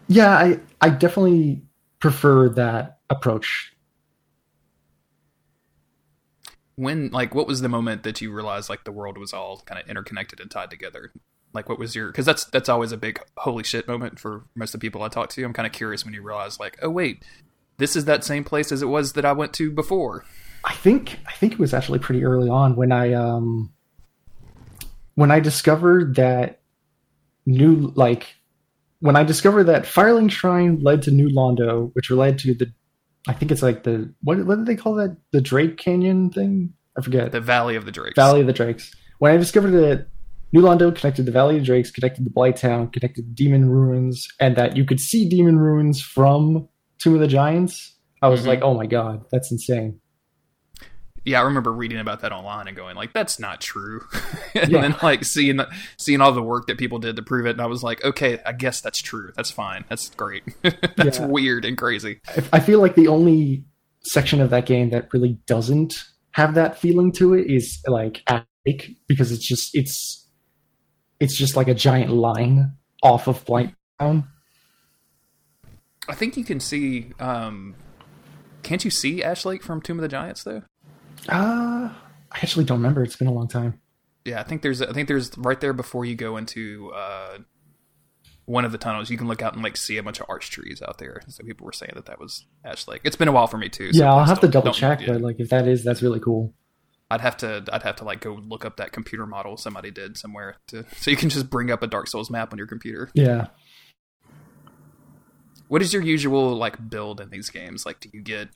Yeah, 0.06 0.30
I 0.30 0.60
I 0.80 0.90
definitely 0.90 1.62
prefer 1.98 2.50
that 2.50 2.98
approach. 3.10 3.72
When 6.78 7.10
like 7.10 7.34
what 7.34 7.48
was 7.48 7.60
the 7.60 7.68
moment 7.68 8.04
that 8.04 8.20
you 8.20 8.30
realized 8.30 8.70
like 8.70 8.84
the 8.84 8.92
world 8.92 9.18
was 9.18 9.32
all 9.32 9.62
kind 9.66 9.80
of 9.80 9.88
interconnected 9.90 10.38
and 10.38 10.48
tied 10.48 10.70
together? 10.70 11.12
Like 11.52 11.68
what 11.68 11.78
was 11.78 11.96
your 11.96 12.06
because 12.06 12.24
that's 12.24 12.44
that's 12.44 12.68
always 12.68 12.92
a 12.92 12.96
big 12.96 13.20
holy 13.36 13.64
shit 13.64 13.88
moment 13.88 14.20
for 14.20 14.44
most 14.54 14.74
of 14.74 14.80
the 14.80 14.84
people 14.86 15.02
i 15.02 15.08
talk 15.08 15.28
to. 15.30 15.42
I'm 15.42 15.52
kind 15.52 15.66
of 15.66 15.72
curious 15.72 16.04
when 16.04 16.14
you 16.14 16.22
realize 16.22 16.60
like 16.60 16.78
oh 16.80 16.90
wait 16.90 17.24
this 17.78 17.96
is 17.96 18.04
that 18.04 18.22
same 18.22 18.44
place 18.44 18.70
as 18.70 18.80
it 18.80 18.86
was 18.86 19.14
that 19.14 19.24
i 19.24 19.32
went 19.32 19.52
to 19.54 19.72
before. 19.72 20.24
I 20.64 20.74
think 20.74 21.18
I 21.26 21.32
think 21.32 21.54
it 21.54 21.58
was 21.58 21.74
actually 21.74 21.98
pretty 21.98 22.24
early 22.24 22.48
on 22.48 22.76
when 22.76 22.92
I 22.92 23.12
um 23.12 23.72
when 25.16 25.32
I 25.32 25.40
discovered 25.40 26.14
that 26.14 26.60
new 27.44 27.92
like 27.96 28.36
when 29.00 29.16
I 29.16 29.24
discovered 29.24 29.64
that 29.64 29.82
Firelink 29.82 30.30
Shrine 30.30 30.78
led 30.80 31.02
to 31.02 31.10
New 31.10 31.28
Londo, 31.28 31.90
which 31.94 32.10
led 32.10 32.38
to 32.40 32.54
the 32.54 32.72
I 33.28 33.32
think 33.34 33.52
it's 33.52 33.62
like 33.62 33.84
the 33.84 34.12
what 34.22 34.44
what 34.46 34.56
did 34.56 34.66
they 34.66 34.76
call 34.76 34.94
that? 34.94 35.16
The 35.32 35.40
Drake 35.40 35.76
Canyon 35.76 36.30
thing? 36.30 36.72
I 36.98 37.02
forget. 37.02 37.30
The 37.30 37.40
Valley 37.40 37.76
of 37.76 37.84
the 37.84 37.92
Drakes. 37.92 38.16
Valley 38.16 38.40
of 38.40 38.46
the 38.46 38.52
Drakes. 38.52 38.92
When 39.18 39.32
I 39.32 39.36
discovered 39.36 39.70
that 39.72 40.06
New 40.52 40.62
Londo 40.62 40.94
connected 40.94 41.26
the 41.26 41.30
Valley 41.32 41.58
of 41.58 41.64
Drakes, 41.64 41.90
connected 41.90 42.24
the 42.24 42.30
Blighttown, 42.30 42.92
connected 42.92 43.34
Demon 43.34 43.68
Ruins, 43.68 44.26
and 44.40 44.56
that 44.56 44.76
you 44.76 44.84
could 44.84 44.98
see 45.00 45.28
Demon 45.28 45.58
Ruins 45.58 46.00
from 46.00 46.68
Tomb 46.98 47.14
of 47.14 47.20
the 47.20 47.28
Giants, 47.28 47.94
I 48.22 48.28
was 48.28 48.42
Mhm. 48.42 48.46
like, 48.46 48.62
oh 48.62 48.74
my 48.74 48.86
god, 48.86 49.24
that's 49.30 49.52
insane. 49.52 50.00
Yeah, 51.24 51.40
I 51.40 51.44
remember 51.44 51.72
reading 51.72 51.98
about 51.98 52.20
that 52.22 52.32
online 52.32 52.68
and 52.68 52.76
going 52.76 52.96
like, 52.96 53.12
"That's 53.12 53.38
not 53.38 53.60
true," 53.60 54.00
and 54.54 54.70
Yeah. 54.70 54.80
then 54.82 54.96
like 55.02 55.24
seeing 55.24 55.60
seeing 55.98 56.20
all 56.20 56.32
the 56.32 56.42
work 56.42 56.66
that 56.68 56.78
people 56.78 56.98
did 56.98 57.16
to 57.16 57.22
prove 57.22 57.46
it, 57.46 57.50
and 57.50 57.60
I 57.60 57.66
was 57.66 57.82
like, 57.82 58.04
"Okay, 58.04 58.38
I 58.46 58.52
guess 58.52 58.80
that's 58.80 59.00
true. 59.02 59.32
That's 59.36 59.50
fine. 59.50 59.84
That's 59.88 60.10
great. 60.10 60.42
that's 60.96 61.18
Yeah. 61.18 61.26
weird 61.26 61.64
and 61.64 61.76
crazy." 61.76 62.20
I- 62.28 62.44
I 62.54 62.60
feel 62.60 62.80
like 62.80 62.94
the 62.94 63.08
only 63.08 63.64
section 64.02 64.40
of 64.40 64.50
that 64.50 64.64
game 64.66 64.90
that 64.90 65.08
really 65.12 65.38
doesn't 65.46 66.04
have 66.32 66.54
that 66.54 66.78
feeling 66.78 67.12
to 67.12 67.34
it 67.34 67.46
is 67.50 67.78
like 67.86 68.22
Attic, 68.26 68.90
because 69.06 69.32
it's 69.32 69.46
just 69.46 69.74
it's 69.74 70.26
it's 71.20 71.36
just 71.36 71.56
like 71.56 71.68
a 71.68 71.74
giant 71.74 72.10
line 72.12 72.72
off 73.02 73.26
of 73.26 73.44
Blighttown. 73.44 74.26
I 76.08 76.14
think 76.14 76.36
you 76.36 76.44
can 76.44 76.60
see. 76.60 77.12
um 77.20 77.74
Can't 78.62 78.84
you 78.84 78.90
see 78.90 79.22
Ash 79.22 79.44
Lake 79.44 79.62
from 79.62 79.80
Tomb 79.82 79.98
of 79.98 80.02
the 80.02 80.08
Giants 80.08 80.42
though? 80.44 80.62
Uh 81.28 81.90
I 82.30 82.36
actually 82.42 82.64
don't 82.66 82.78
remember. 82.78 83.02
It's 83.02 83.16
been 83.16 83.28
a 83.28 83.32
long 83.32 83.48
time. 83.48 83.80
Yeah, 84.24 84.40
I 84.40 84.42
think 84.42 84.60
there's. 84.60 84.82
I 84.82 84.92
think 84.92 85.08
there's 85.08 85.36
right 85.38 85.58
there 85.58 85.72
before 85.72 86.04
you 86.04 86.14
go 86.14 86.36
into 86.36 86.92
uh 86.94 87.38
one 88.44 88.64
of 88.64 88.72
the 88.72 88.78
tunnels. 88.78 89.10
You 89.10 89.18
can 89.18 89.28
look 89.28 89.42
out 89.42 89.54
and 89.54 89.62
like 89.62 89.76
see 89.76 89.96
a 89.98 90.02
bunch 90.02 90.20
of 90.20 90.26
arch 90.28 90.50
trees 90.50 90.82
out 90.86 90.98
there. 90.98 91.22
So 91.28 91.44
people 91.44 91.64
were 91.64 91.72
saying 91.72 91.92
that 91.94 92.06
that 92.06 92.18
was 92.18 92.44
Ash 92.64 92.86
Lake. 92.88 93.00
It's 93.04 93.16
been 93.16 93.28
a 93.28 93.32
while 93.32 93.46
for 93.46 93.58
me 93.58 93.68
too. 93.68 93.92
so 93.92 94.00
yeah, 94.00 94.12
I'll 94.12 94.24
have 94.24 94.40
to 94.40 94.48
double 94.48 94.72
check, 94.72 95.00
but 95.06 95.20
like 95.20 95.38
if 95.40 95.50
that 95.50 95.66
is, 95.68 95.84
that's 95.84 96.02
really 96.02 96.20
cool. 96.20 96.52
I'd 97.10 97.20
have 97.22 97.38
to 97.38 97.64
I'd 97.72 97.82
have 97.82 97.96
to 97.96 98.04
like 98.04 98.20
go 98.20 98.34
look 98.34 98.64
up 98.64 98.76
that 98.76 98.92
computer 98.92 99.26
model 99.26 99.56
somebody 99.56 99.90
did 99.90 100.18
somewhere 100.18 100.56
to 100.68 100.84
so 100.96 101.10
you 101.10 101.16
can 101.16 101.30
just 101.30 101.48
bring 101.48 101.70
up 101.70 101.82
a 101.82 101.86
Dark 101.86 102.06
Souls 102.08 102.30
map 102.30 102.52
on 102.52 102.58
your 102.58 102.66
computer. 102.66 103.10
Yeah. 103.14 103.46
What 105.68 105.82
is 105.82 105.92
your 105.92 106.02
usual 106.02 106.54
like 106.54 106.90
build 106.90 107.20
in 107.20 107.30
these 107.30 107.48
games? 107.50 107.86
Like 107.86 108.00
do 108.00 108.10
you 108.12 108.20
get 108.20 108.48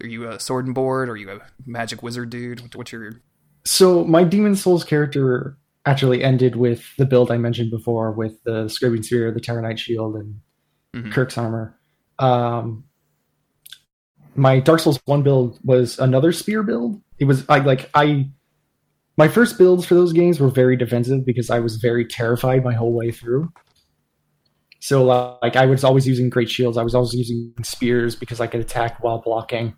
are 0.00 0.06
you 0.06 0.28
a 0.28 0.38
sword 0.40 0.66
and 0.66 0.74
board? 0.74 1.08
Are 1.08 1.16
you 1.16 1.30
a 1.30 1.40
magic 1.66 2.02
wizard 2.02 2.30
dude? 2.30 2.74
What's 2.74 2.92
your 2.92 3.20
So 3.64 4.04
my 4.04 4.24
Demon 4.24 4.56
Souls 4.56 4.84
character 4.84 5.56
actually 5.86 6.22
ended 6.22 6.56
with 6.56 6.84
the 6.96 7.06
build 7.06 7.30
I 7.30 7.38
mentioned 7.38 7.70
before, 7.70 8.12
with 8.12 8.42
the 8.44 8.68
Scraping 8.68 9.02
Spear, 9.02 9.32
the 9.32 9.40
Terranite 9.40 9.78
Shield, 9.78 10.16
and 10.16 10.40
Mhm. 10.94 11.12
Kirk's 11.12 11.36
armor. 11.36 11.78
Um, 12.18 12.84
my 14.34 14.60
Dark 14.60 14.80
Souls 14.80 15.00
one 15.06 15.22
build 15.22 15.58
was 15.64 15.98
another 15.98 16.32
spear 16.32 16.62
build. 16.62 17.00
It 17.18 17.24
was 17.24 17.44
I 17.48 17.58
like 17.58 17.90
I. 17.94 18.30
My 19.16 19.26
first 19.26 19.58
builds 19.58 19.84
for 19.84 19.94
those 19.94 20.12
games 20.12 20.38
were 20.38 20.48
very 20.48 20.76
defensive 20.76 21.26
because 21.26 21.50
I 21.50 21.58
was 21.58 21.76
very 21.76 22.04
terrified 22.06 22.62
my 22.62 22.72
whole 22.72 22.92
way 22.92 23.10
through. 23.10 23.52
So 24.80 25.38
like 25.42 25.56
I 25.56 25.66
was 25.66 25.82
always 25.82 26.06
using 26.06 26.30
great 26.30 26.48
shields. 26.48 26.76
I 26.78 26.84
was 26.84 26.94
always 26.94 27.14
using 27.14 27.52
spears 27.62 28.14
because 28.14 28.40
I 28.40 28.46
could 28.46 28.60
attack 28.60 29.02
while 29.02 29.20
blocking. 29.20 29.74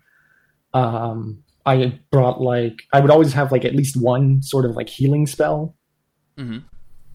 Um, 0.73 1.43
I 1.65 1.99
brought 2.11 2.41
like 2.41 2.83
I 2.93 2.99
would 2.99 3.11
always 3.11 3.33
have 3.33 3.51
like 3.51 3.65
at 3.65 3.75
least 3.75 3.95
one 3.97 4.41
sort 4.41 4.65
of 4.65 4.75
like 4.75 4.89
healing 4.89 5.27
spell, 5.27 5.75
Mhm. 6.37 6.63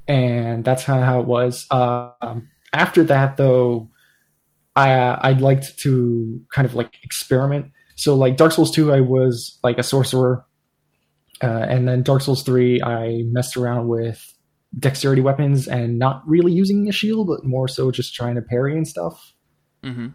and 0.06 0.64
that's 0.64 0.84
kind 0.84 1.00
of 1.00 1.06
how 1.06 1.20
it 1.20 1.26
was. 1.26 1.66
Um, 1.70 2.48
after 2.72 3.02
that, 3.04 3.36
though, 3.36 3.90
I 4.76 4.90
I 4.92 5.32
liked 5.32 5.78
to 5.80 6.40
kind 6.54 6.66
of 6.66 6.74
like 6.74 6.94
experiment. 7.02 7.72
So 7.96 8.14
like 8.14 8.36
Dark 8.36 8.52
Souls 8.52 8.70
two, 8.70 8.92
I 8.92 9.00
was 9.00 9.58
like 9.64 9.78
a 9.78 9.82
sorcerer, 9.82 10.44
uh, 11.42 11.46
and 11.68 11.88
then 11.88 12.02
Dark 12.02 12.22
Souls 12.22 12.42
three, 12.42 12.82
I 12.82 13.22
messed 13.32 13.56
around 13.56 13.88
with 13.88 14.22
dexterity 14.78 15.22
weapons 15.22 15.66
and 15.66 15.98
not 15.98 16.22
really 16.28 16.52
using 16.52 16.88
a 16.88 16.92
shield, 16.92 17.28
but 17.28 17.44
more 17.44 17.66
so 17.68 17.90
just 17.90 18.14
trying 18.14 18.34
to 18.34 18.42
parry 18.42 18.76
and 18.76 18.86
stuff. 18.86 19.32
Mhm. 19.82 20.14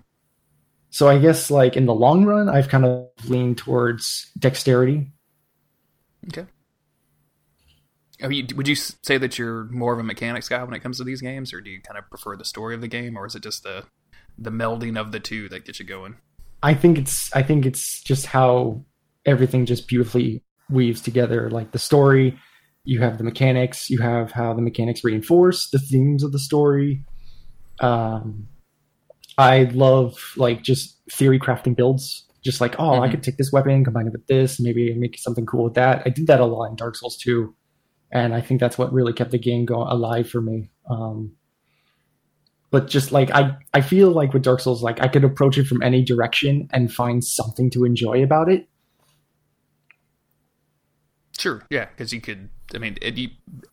So 0.92 1.08
I 1.08 1.18
guess 1.18 1.50
like 1.50 1.76
in 1.76 1.86
the 1.86 1.94
long 1.94 2.26
run, 2.26 2.50
I've 2.50 2.68
kind 2.68 2.86
of 2.86 3.08
leaned 3.28 3.58
towards 3.58 4.30
dexterity. 4.38 5.12
Okay. 6.28 6.46
I 8.22 8.28
mean, 8.28 8.48
would 8.56 8.68
you 8.68 8.76
say 8.76 9.18
that 9.18 9.40
you're 9.40 9.64
more 9.66 9.94
of 9.94 10.00
a 10.00 10.04
mechanics 10.04 10.48
guy 10.48 10.64
when 10.64 10.74
it 10.74 10.84
comes 10.84 10.98
to 10.98 11.04
these 11.04 11.22
games, 11.22 11.54
or 11.54 11.62
do 11.62 11.72
you 11.72 11.82
kind 11.82 11.98
of 11.98 12.08
prefer 12.10 12.36
the 12.36 12.46
story 12.46 12.76
of 12.76 12.82
the 12.82 12.88
game, 12.88 13.18
or 13.18 13.26
is 13.26 13.36
it 13.36 13.42
just 13.42 13.64
the 13.64 13.86
the 14.38 14.52
melding 14.52 15.00
of 15.00 15.12
the 15.12 15.20
two 15.20 15.50
that 15.50 15.66
gets 15.66 15.80
you 15.80 15.86
going? 15.86 16.18
I 16.62 16.74
think 16.74 17.00
it's 17.00 17.34
I 17.34 17.42
think 17.42 17.66
it's 17.66 18.04
just 18.04 18.28
how 18.28 18.86
everything 19.26 19.66
just 19.66 19.88
beautifully 19.88 20.44
weaves 20.70 21.02
together. 21.02 21.50
Like 21.50 21.72
the 21.72 21.80
story, 21.80 22.38
you 22.84 23.00
have 23.00 23.18
the 23.18 23.24
mechanics, 23.24 23.90
you 23.90 24.00
have 24.00 24.32
how 24.32 24.54
the 24.54 24.62
mechanics 24.62 25.04
reinforce 25.04 25.70
the 25.70 25.80
themes 25.80 26.24
of 26.24 26.32
the 26.32 26.40
story. 26.40 27.04
Um, 27.80 28.48
I 29.38 29.64
love 29.74 30.18
like 30.38 30.62
just 30.64 30.98
theory 31.12 31.40
crafting 31.40 31.76
builds. 31.76 32.26
Just 32.44 32.60
like, 32.60 32.76
oh, 32.80 33.02
I 33.02 33.08
Mhm. 33.08 33.12
could 33.12 33.24
take 33.24 33.38
this 33.38 33.52
weapon, 33.52 33.84
combine 33.84 34.08
it 34.08 34.14
with 34.14 34.26
this, 34.28 34.60
maybe 34.60 34.94
make 34.96 35.18
something 35.20 35.46
cool 35.46 35.64
with 35.66 35.76
that. 35.76 36.02
I 36.06 36.10
did 36.10 36.26
that 36.28 36.40
a 36.40 36.46
lot 36.46 36.66
in 36.72 36.76
Dark 36.76 36.96
Souls 36.96 37.16
2, 37.18 37.54
and 38.12 38.34
I 38.34 38.42
think 38.42 38.60
that's 38.60 38.78
what 38.80 38.92
really 38.92 39.14
kept 39.14 39.30
the 39.32 39.38
game 39.38 39.64
going 39.66 39.88
alive 39.88 40.28
for 40.28 40.42
me. 40.42 40.72
Um, 40.90 41.34
but 42.72 42.88
just 42.88 43.12
like 43.12 43.30
I, 43.32 43.58
I 43.76 43.82
feel 43.82 44.10
like 44.12 44.34
with 44.34 44.42
Dark 44.44 44.60
Souls, 44.60 44.82
like 44.82 45.00
I 45.02 45.08
could 45.08 45.24
approach 45.24 45.58
it 45.60 45.68
from 45.68 45.84
any 45.84 46.04
direction 46.04 46.68
and 46.74 46.92
find 46.92 47.24
something 47.24 47.70
to 47.72 47.86
enjoy 47.86 48.24
about 48.24 48.50
it. 48.50 48.68
Sure, 51.38 51.64
yeah, 51.70 51.86
because 51.86 52.14
you 52.14 52.22
could. 52.22 52.50
I 52.74 52.78
mean, 52.78 52.98
it, 53.02 53.18
you, 53.18 53.30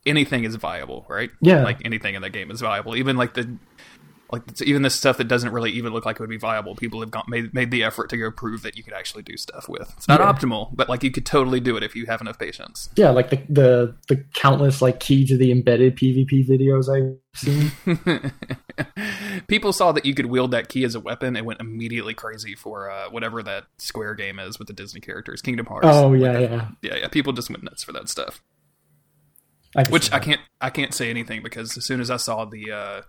anything 0.06 0.44
is 0.44 0.54
viable, 0.56 1.04
right? 1.08 1.30
Yeah. 1.40 1.62
like 1.64 1.78
anything 1.84 2.14
in 2.14 2.22
the 2.22 2.30
game 2.30 2.50
is 2.50 2.60
viable. 2.60 2.96
Even 2.96 3.16
like 3.16 3.34
the 3.34 3.56
like 4.30 4.42
even 4.62 4.82
this 4.82 4.94
stuff 4.94 5.16
that 5.18 5.24
doesn't 5.28 5.52
really 5.52 5.70
even 5.72 5.92
look 5.92 6.04
like 6.04 6.16
it 6.16 6.20
would 6.20 6.28
be 6.28 6.36
viable. 6.36 6.74
People 6.76 7.00
have 7.00 7.10
gone, 7.10 7.24
made 7.28 7.54
made 7.54 7.70
the 7.70 7.82
effort 7.82 8.10
to 8.10 8.16
go 8.16 8.30
prove 8.30 8.62
that 8.62 8.76
you 8.76 8.82
could 8.82 8.92
actually 8.92 9.22
do 9.22 9.36
stuff 9.36 9.68
with. 9.68 9.92
It's 9.96 10.06
not 10.08 10.20
Yeah. 10.20 10.30
optimal, 10.32 10.70
but 10.76 10.88
like 10.88 11.02
you 11.02 11.10
could 11.10 11.24
totally 11.24 11.60
do 11.60 11.76
it 11.76 11.82
if 11.82 11.96
you 11.96 12.06
have 12.06 12.20
enough 12.20 12.38
patience. 12.38 12.90
Yeah, 12.96 13.10
like 13.10 13.30
the 13.30 13.42
the 13.48 13.96
the 14.08 14.24
countless 14.34 14.82
like 14.82 15.00
key 15.00 15.26
to 15.26 15.36
the 15.36 15.50
embedded 15.50 15.96
PvP 15.96 16.46
videos 16.46 16.88
I've 16.88 17.16
seen. 17.34 17.72
People 19.48 19.72
saw 19.72 19.92
that 19.92 20.04
you 20.04 20.14
could 20.14 20.26
wield 20.26 20.50
that 20.50 20.68
key 20.68 20.84
as 20.84 20.94
a 20.94 21.00
weapon 21.00 21.34
and 21.36 21.46
went 21.46 21.60
immediately 21.60 22.14
crazy 22.14 22.54
for 22.54 22.90
uh, 22.90 23.08
whatever 23.10 23.42
that 23.42 23.64
Square 23.78 24.14
game 24.16 24.38
is 24.38 24.58
with 24.58 24.68
the 24.68 24.74
Disney 24.74 25.00
characters, 25.00 25.40
Kingdom 25.42 25.66
Hearts. 25.66 25.86
oh 25.88 26.12
yeah, 26.12 26.38
yeah. 26.38 26.68
yeah, 26.82 26.96
yeah. 26.96 27.08
People 27.08 27.32
just 27.32 27.48
went 27.50 27.62
nuts 27.62 27.82
for 27.82 27.92
that 27.92 28.08
stuff. 28.08 28.42
I 29.76 29.84
Which 29.88 30.12
I 30.12 30.18
can't 30.18 30.40
I 30.60 30.70
can't 30.70 30.94
say 30.94 31.10
anything 31.10 31.42
because 31.42 31.76
as 31.76 31.84
soon 31.84 32.00
as 32.00 32.10
I 32.10 32.16
saw 32.16 32.44
the 32.44 32.72
uh 32.72 33.02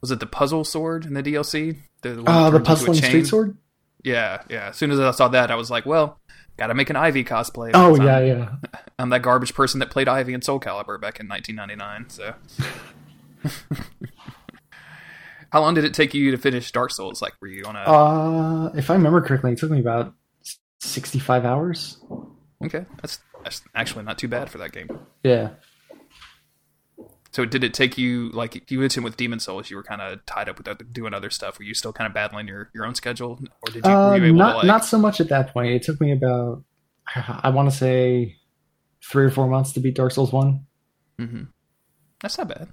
was 0.00 0.10
it 0.10 0.20
the 0.20 0.26
puzzle 0.26 0.64
sword 0.64 1.04
in 1.06 1.14
the 1.14 1.22
DLC? 1.22 1.78
The, 2.02 2.22
Oh, 2.26 2.50
the 2.50 2.60
puzzling 2.60 2.94
street 2.94 3.26
sword. 3.26 3.56
Yeah, 4.02 4.42
yeah. 4.48 4.68
As 4.68 4.76
soon 4.76 4.90
as 4.90 4.98
I 5.00 5.10
saw 5.10 5.28
that, 5.28 5.50
I 5.50 5.54
was 5.56 5.70
like, 5.70 5.84
well, 5.84 6.18
gotta 6.56 6.74
make 6.74 6.88
an 6.90 6.96
Ivy 6.96 7.22
cosplay. 7.24 7.70
Oh 7.74 7.94
yeah, 8.02 8.16
I'm, 8.16 8.26
yeah. 8.26 8.52
I'm 8.98 9.10
that 9.10 9.20
garbage 9.22 9.54
person 9.54 9.80
that 9.80 9.90
played 9.90 10.08
Ivy 10.08 10.32
in 10.32 10.42
Soul 10.42 10.58
Calibur 10.60 10.98
back 11.00 11.20
in 11.20 11.28
1999. 11.28 12.08
So, 12.10 12.34
how 15.52 15.60
long 15.60 15.74
did 15.74 15.84
it 15.84 15.94
take 15.94 16.14
you 16.14 16.30
to 16.30 16.36
finish 16.38 16.70
Dark 16.72 16.90
Souls? 16.92 17.20
Like, 17.20 17.34
were 17.40 17.48
you 17.48 17.64
on 17.64 17.76
a 17.76 17.80
Uh, 17.80 18.72
if 18.74 18.90
I 18.90 18.94
remember 18.94 19.20
correctly, 19.20 19.52
it 19.52 19.58
took 19.58 19.70
me 19.70 19.80
about 19.80 20.14
sixty-five 20.80 21.44
hours. 21.44 21.98
okay? 22.64 22.86
That's 23.02 23.18
that's 23.44 23.62
actually 23.74 24.04
not 24.04 24.18
too 24.18 24.28
bad 24.28 24.50
for 24.50 24.58
that 24.58 24.72
game. 24.72 24.88
Yeah. 25.22 25.50
So, 27.32 27.44
did 27.44 27.62
it 27.62 27.72
take 27.74 27.96
you 27.96 28.30
like 28.30 28.70
you 28.70 28.80
mentioned 28.80 29.04
with 29.04 29.16
Demon 29.16 29.38
Souls? 29.38 29.70
You 29.70 29.76
were 29.76 29.82
kind 29.82 30.02
of 30.02 30.24
tied 30.26 30.48
up 30.48 30.58
with 30.58 30.66
other, 30.66 30.84
doing 30.84 31.14
other 31.14 31.30
stuff. 31.30 31.58
Were 31.58 31.64
you 31.64 31.74
still 31.74 31.92
kind 31.92 32.06
of 32.06 32.14
battling 32.14 32.48
your, 32.48 32.70
your 32.74 32.84
own 32.84 32.94
schedule, 32.94 33.40
or 33.62 33.72
did 33.72 33.84
you, 33.84 33.90
Uh, 33.90 34.14
you 34.14 34.24
able 34.24 34.36
not 34.36 34.56
like? 34.56 34.66
not 34.66 34.84
so 34.84 34.98
much 34.98 35.20
at 35.20 35.28
that 35.28 35.52
point. 35.52 35.70
It 35.70 35.82
took 35.82 36.00
me 36.00 36.12
about 36.12 36.64
I 37.14 37.50
want 37.50 37.70
to 37.70 37.76
say 37.76 38.36
three 39.04 39.24
or 39.24 39.30
four 39.30 39.48
months 39.48 39.72
to 39.72 39.80
beat 39.80 39.94
Dark 39.94 40.12
Souls 40.12 40.32
one. 40.32 40.66
Mm-hmm. 41.18 41.44
That's 42.20 42.38
not 42.38 42.48
bad. 42.48 42.68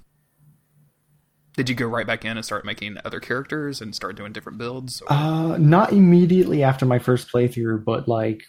Did 1.55 1.69
you 1.69 1.75
go 1.75 1.87
right 1.87 2.05
back 2.05 2.23
in 2.23 2.37
and 2.37 2.45
start 2.45 2.65
making 2.65 2.97
other 3.03 3.19
characters 3.19 3.81
and 3.81 3.95
start 3.95 4.15
doing 4.15 4.31
different 4.31 4.59
builds? 4.59 5.01
Or? 5.01 5.11
Uh, 5.11 5.57
not 5.57 5.91
immediately 5.91 6.63
after 6.63 6.85
my 6.85 6.99
first 6.99 7.31
playthrough, 7.31 7.83
but 7.83 8.07
like 8.07 8.43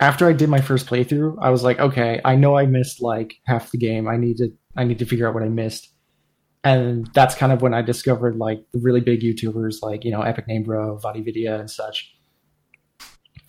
after 0.00 0.28
I 0.28 0.34
did 0.34 0.50
my 0.50 0.60
first 0.60 0.86
playthrough, 0.86 1.38
I 1.40 1.48
was 1.50 1.64
like, 1.64 1.78
okay, 1.78 2.20
I 2.24 2.36
know 2.36 2.56
I 2.56 2.66
missed 2.66 3.00
like 3.00 3.34
half 3.46 3.70
the 3.70 3.78
game. 3.78 4.06
I 4.06 4.16
need 4.18 4.36
to 4.38 4.52
I 4.76 4.84
need 4.84 4.98
to 5.00 5.06
figure 5.06 5.28
out 5.28 5.34
what 5.34 5.42
I 5.42 5.48
missed. 5.48 5.92
And 6.64 7.08
that's 7.14 7.34
kind 7.34 7.52
of 7.52 7.62
when 7.62 7.74
I 7.74 7.82
discovered 7.82 8.36
like 8.36 8.64
the 8.72 8.80
really 8.80 9.00
big 9.00 9.20
YouTubers 9.20 9.82
like, 9.82 10.04
you 10.04 10.10
know, 10.10 10.22
Epic 10.22 10.46
Name 10.48 10.64
Bro, 10.64 10.98
VaatiVidya 10.98 11.58
and 11.60 11.70
such. 11.70 12.14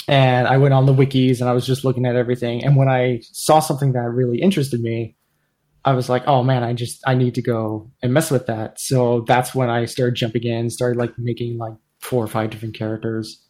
and 0.07 0.47
I 0.47 0.57
went 0.57 0.73
on 0.73 0.85
the 0.87 0.93
wikis 0.93 1.39
and 1.39 1.49
I 1.49 1.53
was 1.53 1.65
just 1.67 1.85
looking 1.85 2.05
at 2.05 2.15
everything. 2.15 2.63
And 2.65 2.75
when 2.75 2.89
I 2.89 3.21
saw 3.31 3.59
something 3.59 3.93
that 3.93 4.09
really 4.09 4.41
interested 4.41 4.81
me, 4.81 5.15
I 5.85 5.93
was 5.93 6.09
like, 6.09 6.27
oh 6.27 6.43
man, 6.43 6.63
I 6.63 6.73
just 6.73 7.01
I 7.07 7.15
need 7.15 7.35
to 7.35 7.41
go 7.41 7.91
and 8.01 8.13
mess 8.13 8.31
with 8.31 8.47
that. 8.47 8.79
So 8.79 9.21
that's 9.27 9.53
when 9.55 9.69
I 9.69 9.85
started 9.85 10.15
jumping 10.15 10.43
in, 10.43 10.69
started 10.69 10.97
like 10.97 11.17
making 11.17 11.57
like 11.57 11.73
four 12.01 12.23
or 12.23 12.27
five 12.27 12.49
different 12.49 12.75
characters, 12.75 13.45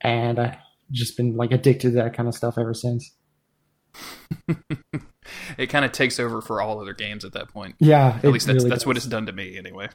and 0.00 0.38
I 0.38 0.58
just 0.92 1.16
been 1.16 1.36
like 1.36 1.50
addicted 1.52 1.90
to 1.90 1.96
that 1.96 2.14
kind 2.14 2.28
of 2.28 2.34
stuff 2.34 2.58
ever 2.58 2.74
since. 2.74 3.10
it 5.58 5.68
kind 5.68 5.84
of 5.84 5.92
takes 5.92 6.18
over 6.18 6.40
for 6.40 6.60
all 6.60 6.80
other 6.80 6.94
games 6.94 7.24
at 7.24 7.32
that 7.32 7.48
point. 7.48 7.76
Yeah, 7.78 8.18
at 8.22 8.30
least 8.32 8.46
that's 8.46 8.58
really 8.58 8.70
that's 8.70 8.86
what 8.86 8.96
it's 8.96 9.06
done 9.06 9.26
to 9.26 9.32
me 9.32 9.56
anyway. 9.58 9.88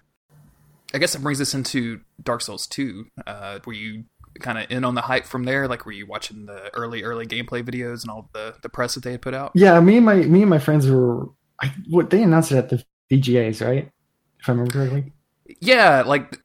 I 0.94 0.98
guess 0.98 1.16
it 1.16 1.22
brings 1.22 1.40
us 1.40 1.54
into 1.54 2.02
Dark 2.22 2.42
Souls 2.42 2.68
2. 2.68 3.06
Uh, 3.26 3.60
were 3.66 3.74
you 3.74 4.04
kind 4.40 4.58
of 4.58 4.70
in 4.70 4.84
on 4.84 4.96
the 4.96 5.02
hype 5.02 5.26
from 5.26 5.46
there? 5.46 5.68
Like, 5.68 5.86
were 5.86 5.92
you 5.92 6.06
watching 6.06 6.46
the 6.46 6.74
early 6.76 7.04
early 7.04 7.26
gameplay 7.26 7.64
videos 7.64 8.02
and 8.02 8.12
all 8.12 8.30
the 8.34 8.56
the 8.62 8.70
press 8.70 8.96
that 8.96 9.04
they 9.04 9.12
had 9.12 9.22
put 9.22 9.34
out? 9.34 9.52
Yeah, 9.56 9.80
me 9.80 9.98
and 9.98 10.06
my 10.06 10.16
me 10.16 10.42
and 10.42 10.50
my 10.50 10.60
friends 10.60 10.90
were. 10.90 11.30
I, 11.64 11.74
what 11.90 12.10
they 12.10 12.24
announced 12.24 12.52
it 12.52 12.58
at 12.58 12.70
the 12.70 12.84
VGAs, 13.12 13.66
right? 13.66 13.92
If 14.40 14.50
I 14.50 14.54
remember 14.54 14.72
correctly. 14.72 15.14
Yeah, 15.60 16.02
like 16.02 16.40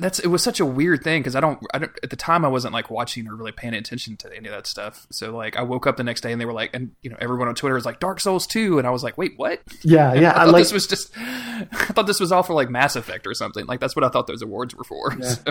that's 0.00 0.18
it 0.18 0.28
was 0.28 0.42
such 0.42 0.60
a 0.60 0.66
weird 0.66 1.02
thing 1.02 1.20
because 1.20 1.34
I 1.34 1.40
don't, 1.40 1.58
I 1.72 1.78
don't 1.78 1.92
at 2.02 2.10
the 2.10 2.16
time 2.16 2.44
I 2.44 2.48
wasn't 2.48 2.74
like 2.74 2.90
watching 2.90 3.26
or 3.26 3.34
really 3.34 3.52
paying 3.52 3.74
attention 3.74 4.16
to 4.18 4.36
any 4.36 4.48
of 4.48 4.54
that 4.54 4.66
stuff. 4.66 5.06
So 5.10 5.34
like 5.34 5.56
I 5.56 5.62
woke 5.62 5.86
up 5.86 5.96
the 5.96 6.04
next 6.04 6.20
day 6.20 6.32
and 6.32 6.40
they 6.40 6.44
were 6.44 6.52
like, 6.52 6.70
and 6.74 6.92
you 7.02 7.10
know 7.10 7.16
everyone 7.20 7.48
on 7.48 7.54
Twitter 7.54 7.74
was 7.74 7.86
like 7.86 8.00
Dark 8.00 8.20
Souls 8.20 8.46
two, 8.46 8.78
and 8.78 8.86
I 8.86 8.90
was 8.90 9.02
like, 9.02 9.16
wait, 9.16 9.32
what? 9.36 9.62
Yeah, 9.82 10.12
yeah. 10.14 10.32
I, 10.32 10.42
I 10.42 10.44
thought 10.44 10.52
like, 10.52 10.62
this 10.62 10.72
was 10.72 10.86
just, 10.86 11.10
I 11.16 11.64
thought 11.94 12.06
this 12.06 12.20
was 12.20 12.32
all 12.32 12.42
for 12.42 12.52
like 12.52 12.70
Mass 12.70 12.96
Effect 12.96 13.26
or 13.26 13.34
something. 13.34 13.66
Like 13.66 13.80
that's 13.80 13.96
what 13.96 14.04
I 14.04 14.08
thought 14.08 14.26
those 14.26 14.42
awards 14.42 14.74
were 14.74 14.84
for. 14.84 15.16
Yeah. 15.18 15.34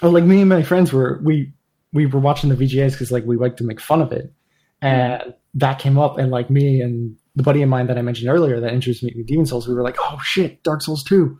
So. 0.00 0.08
Oh, 0.08 0.10
like 0.10 0.24
me 0.24 0.40
and 0.40 0.48
my 0.48 0.64
friends 0.64 0.92
were 0.92 1.20
we 1.22 1.52
we 1.92 2.06
were 2.06 2.18
watching 2.18 2.50
the 2.50 2.56
VGAs 2.56 2.92
because 2.92 3.12
like 3.12 3.24
we 3.24 3.36
like 3.36 3.58
to 3.58 3.64
make 3.64 3.80
fun 3.80 4.02
of 4.02 4.10
it, 4.10 4.32
and 4.80 5.34
that 5.54 5.78
came 5.78 5.96
up, 5.96 6.18
and 6.18 6.32
like 6.32 6.50
me 6.50 6.80
and 6.80 7.16
the 7.36 7.44
buddy 7.44 7.62
of 7.62 7.68
mine 7.68 7.86
that 7.86 7.98
I 7.98 8.02
mentioned 8.02 8.28
earlier 8.28 8.58
that 8.58 8.72
introduced 8.72 9.04
me 9.04 9.12
to 9.12 9.22
Demon 9.22 9.46
Souls, 9.46 9.68
we 9.68 9.74
were 9.74 9.82
like, 9.82 9.96
oh 10.00 10.18
shit, 10.22 10.62
Dark 10.64 10.82
Souls 10.82 11.04
two. 11.04 11.38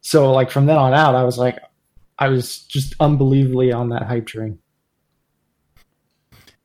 So 0.00 0.32
like 0.32 0.50
from 0.50 0.66
then 0.66 0.76
on 0.76 0.94
out, 0.94 1.14
I 1.14 1.24
was 1.24 1.38
like, 1.38 1.58
I 2.18 2.28
was 2.28 2.60
just 2.60 2.94
unbelievably 3.00 3.72
on 3.72 3.90
that 3.90 4.04
hype 4.04 4.26
train. 4.26 4.58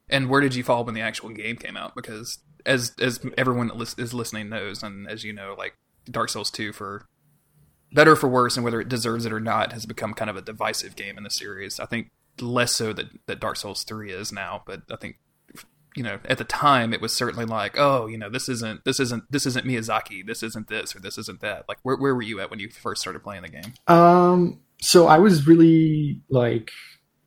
And 0.10 0.30
where 0.30 0.42
did 0.42 0.56
you 0.56 0.64
fall 0.64 0.84
when 0.84 0.96
the 0.96 1.02
actual 1.02 1.30
game 1.30 1.56
came 1.56 1.78
out? 1.78 1.96
Because 1.96 2.40
as 2.66 2.94
as 3.00 3.20
everyone 3.38 3.68
that 3.68 3.96
is 3.98 4.14
listening 4.14 4.50
knows, 4.50 4.84
and 4.84 5.08
as 5.08 5.24
you 5.24 5.34
know, 5.34 5.56
like 5.58 5.78
Dark 6.10 6.30
Souls 6.30 6.52
two 6.52 6.72
for 6.72 7.08
better 7.92 8.16
for 8.16 8.28
worse, 8.28 8.56
and 8.56 8.64
whether 8.64 8.82
it 8.82 8.90
deserves 8.90 9.26
it 9.26 9.34
or 9.34 9.40
not, 9.40 9.74
has 9.74 9.86
become 9.86 10.14
kind 10.14 10.30
of 10.30 10.36
a 10.36 10.42
divisive 10.42 10.96
game 10.96 11.18
in 11.18 11.24
the 11.24 11.30
series. 11.30 11.80
I 11.80 11.86
think 11.86 12.12
less 12.40 12.74
so 12.74 12.94
that 12.94 13.08
that 13.28 13.40
Dark 13.40 13.58
Souls 13.58 13.84
three 13.84 14.12
is 14.12 14.32
now, 14.32 14.64
but 14.66 14.82
I 14.92 14.96
think 14.98 15.18
you 15.96 16.04
know 16.04 16.20
at 16.26 16.38
the 16.38 16.44
time 16.44 16.94
it 16.94 17.02
was 17.02 17.14
certainly 17.14 17.46
like, 17.46 17.78
oh, 17.78 18.08
you 18.08 18.18
know, 18.18 18.30
this 18.30 18.50
isn't 18.50 18.86
this 18.86 19.00
isn't 19.00 19.24
this 19.32 19.46
isn't 19.46 19.66
Miyazaki, 19.66 20.26
this 20.26 20.44
isn't 20.44 20.68
this 20.68 20.96
or 20.96 21.00
this 21.00 21.18
isn't 21.18 21.42
that. 21.42 21.66
Like, 21.68 21.80
where 21.84 21.96
where 21.96 22.16
were 22.16 22.22
you 22.22 22.40
at 22.40 22.50
when 22.50 22.60
you 22.60 22.70
first 22.70 23.02
started 23.02 23.24
playing 23.24 23.44
the 23.44 23.50
game? 23.50 23.74
Um, 23.88 24.60
so 24.82 25.08
I 25.08 25.20
was 25.20 25.48
really 25.48 26.22
like 26.30 26.72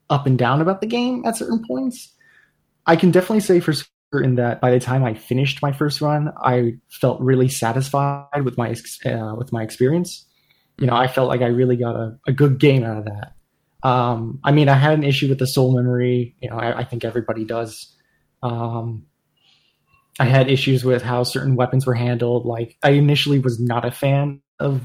up 0.09 0.25
and 0.25 0.37
down 0.37 0.61
about 0.61 0.81
the 0.81 0.87
game 0.87 1.23
at 1.25 1.37
certain 1.37 1.63
points. 1.67 2.13
I 2.85 2.95
can 2.95 3.11
definitely 3.11 3.41
say 3.41 3.59
for 3.59 3.73
certain 4.13 4.35
that 4.35 4.61
by 4.61 4.71
the 4.71 4.79
time 4.79 5.03
I 5.03 5.13
finished 5.13 5.61
my 5.61 5.71
first 5.71 6.01
run, 6.01 6.31
I 6.41 6.77
felt 6.89 7.19
really 7.19 7.49
satisfied 7.49 8.43
with 8.43 8.57
my 8.57 8.75
uh, 9.05 9.35
with 9.35 9.51
my 9.51 9.63
experience. 9.63 10.25
You 10.79 10.87
know, 10.87 10.95
I 10.95 11.07
felt 11.07 11.27
like 11.27 11.41
I 11.41 11.47
really 11.47 11.75
got 11.75 11.95
a, 11.95 12.17
a 12.27 12.31
good 12.31 12.59
game 12.59 12.83
out 12.83 12.97
of 12.97 13.05
that. 13.05 13.33
Um, 13.83 14.39
I 14.43 14.51
mean, 14.51 14.69
I 14.69 14.75
had 14.75 14.93
an 14.93 15.03
issue 15.03 15.27
with 15.27 15.39
the 15.39 15.47
soul 15.47 15.75
memory. 15.75 16.35
You 16.41 16.49
know, 16.49 16.57
I, 16.57 16.79
I 16.79 16.83
think 16.83 17.03
everybody 17.03 17.45
does. 17.45 17.93
Um, 18.43 19.05
I 20.19 20.25
had 20.25 20.49
issues 20.49 20.83
with 20.83 21.03
how 21.03 21.23
certain 21.23 21.55
weapons 21.55 21.85
were 21.85 21.93
handled. 21.93 22.45
Like, 22.45 22.77
I 22.83 22.91
initially 22.91 23.39
was 23.39 23.59
not 23.59 23.85
a 23.85 23.91
fan 23.91 24.41
of 24.59 24.81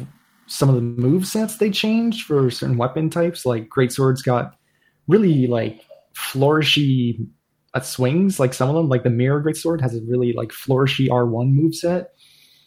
some 0.46 0.68
of 0.68 0.74
the 0.74 0.82
move 0.82 1.26
sets 1.26 1.56
they 1.56 1.70
changed 1.70 2.26
for 2.26 2.50
certain 2.50 2.76
weapon 2.76 3.08
types. 3.08 3.46
Like 3.46 3.68
great 3.68 3.92
swords 3.92 4.22
got 4.22 4.54
really 5.08 5.46
like 5.46 5.80
flourishy 6.14 7.26
uh, 7.74 7.80
swings. 7.80 8.38
Like 8.38 8.52
some 8.52 8.68
of 8.68 8.74
them, 8.74 8.88
like 8.88 9.02
the 9.02 9.10
mirror 9.10 9.40
great 9.40 9.56
sword 9.56 9.80
has 9.80 9.94
a 9.94 10.00
really 10.06 10.32
like 10.32 10.50
flourishy 10.50 11.10
R 11.10 11.26
one 11.26 11.54
move 11.54 11.74
set, 11.74 12.12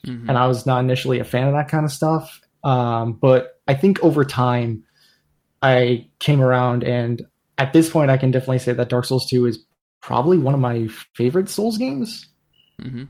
mm-hmm. 0.06 0.28
and 0.28 0.38
I 0.38 0.48
was 0.48 0.66
not 0.66 0.80
initially 0.80 1.20
a 1.20 1.24
fan 1.24 1.48
of 1.48 1.54
that 1.54 1.70
kind 1.70 1.86
of 1.86 1.92
stuff. 1.92 2.42
Um, 2.64 3.14
but 3.14 3.60
I 3.68 3.76
think 3.76 4.04
over 4.04 4.26
time, 4.26 4.84
I 5.62 6.10
came 6.20 6.42
around, 6.42 6.84
and 6.84 7.22
at 7.58 7.74
this 7.74 7.90
point, 7.90 8.10
I 8.10 8.18
can 8.18 8.32
definitely 8.32 8.60
say 8.60 8.74
that 8.74 8.90
Dark 8.90 9.06
Souls 9.06 9.28
two 9.28 9.46
is 9.46 9.64
probably 10.06 10.38
one 10.38 10.54
of 10.54 10.60
my 10.60 10.88
favorite 11.16 11.50
Souls 11.50 11.80
games. 11.80 12.28
Mm-hmm. 12.80 13.06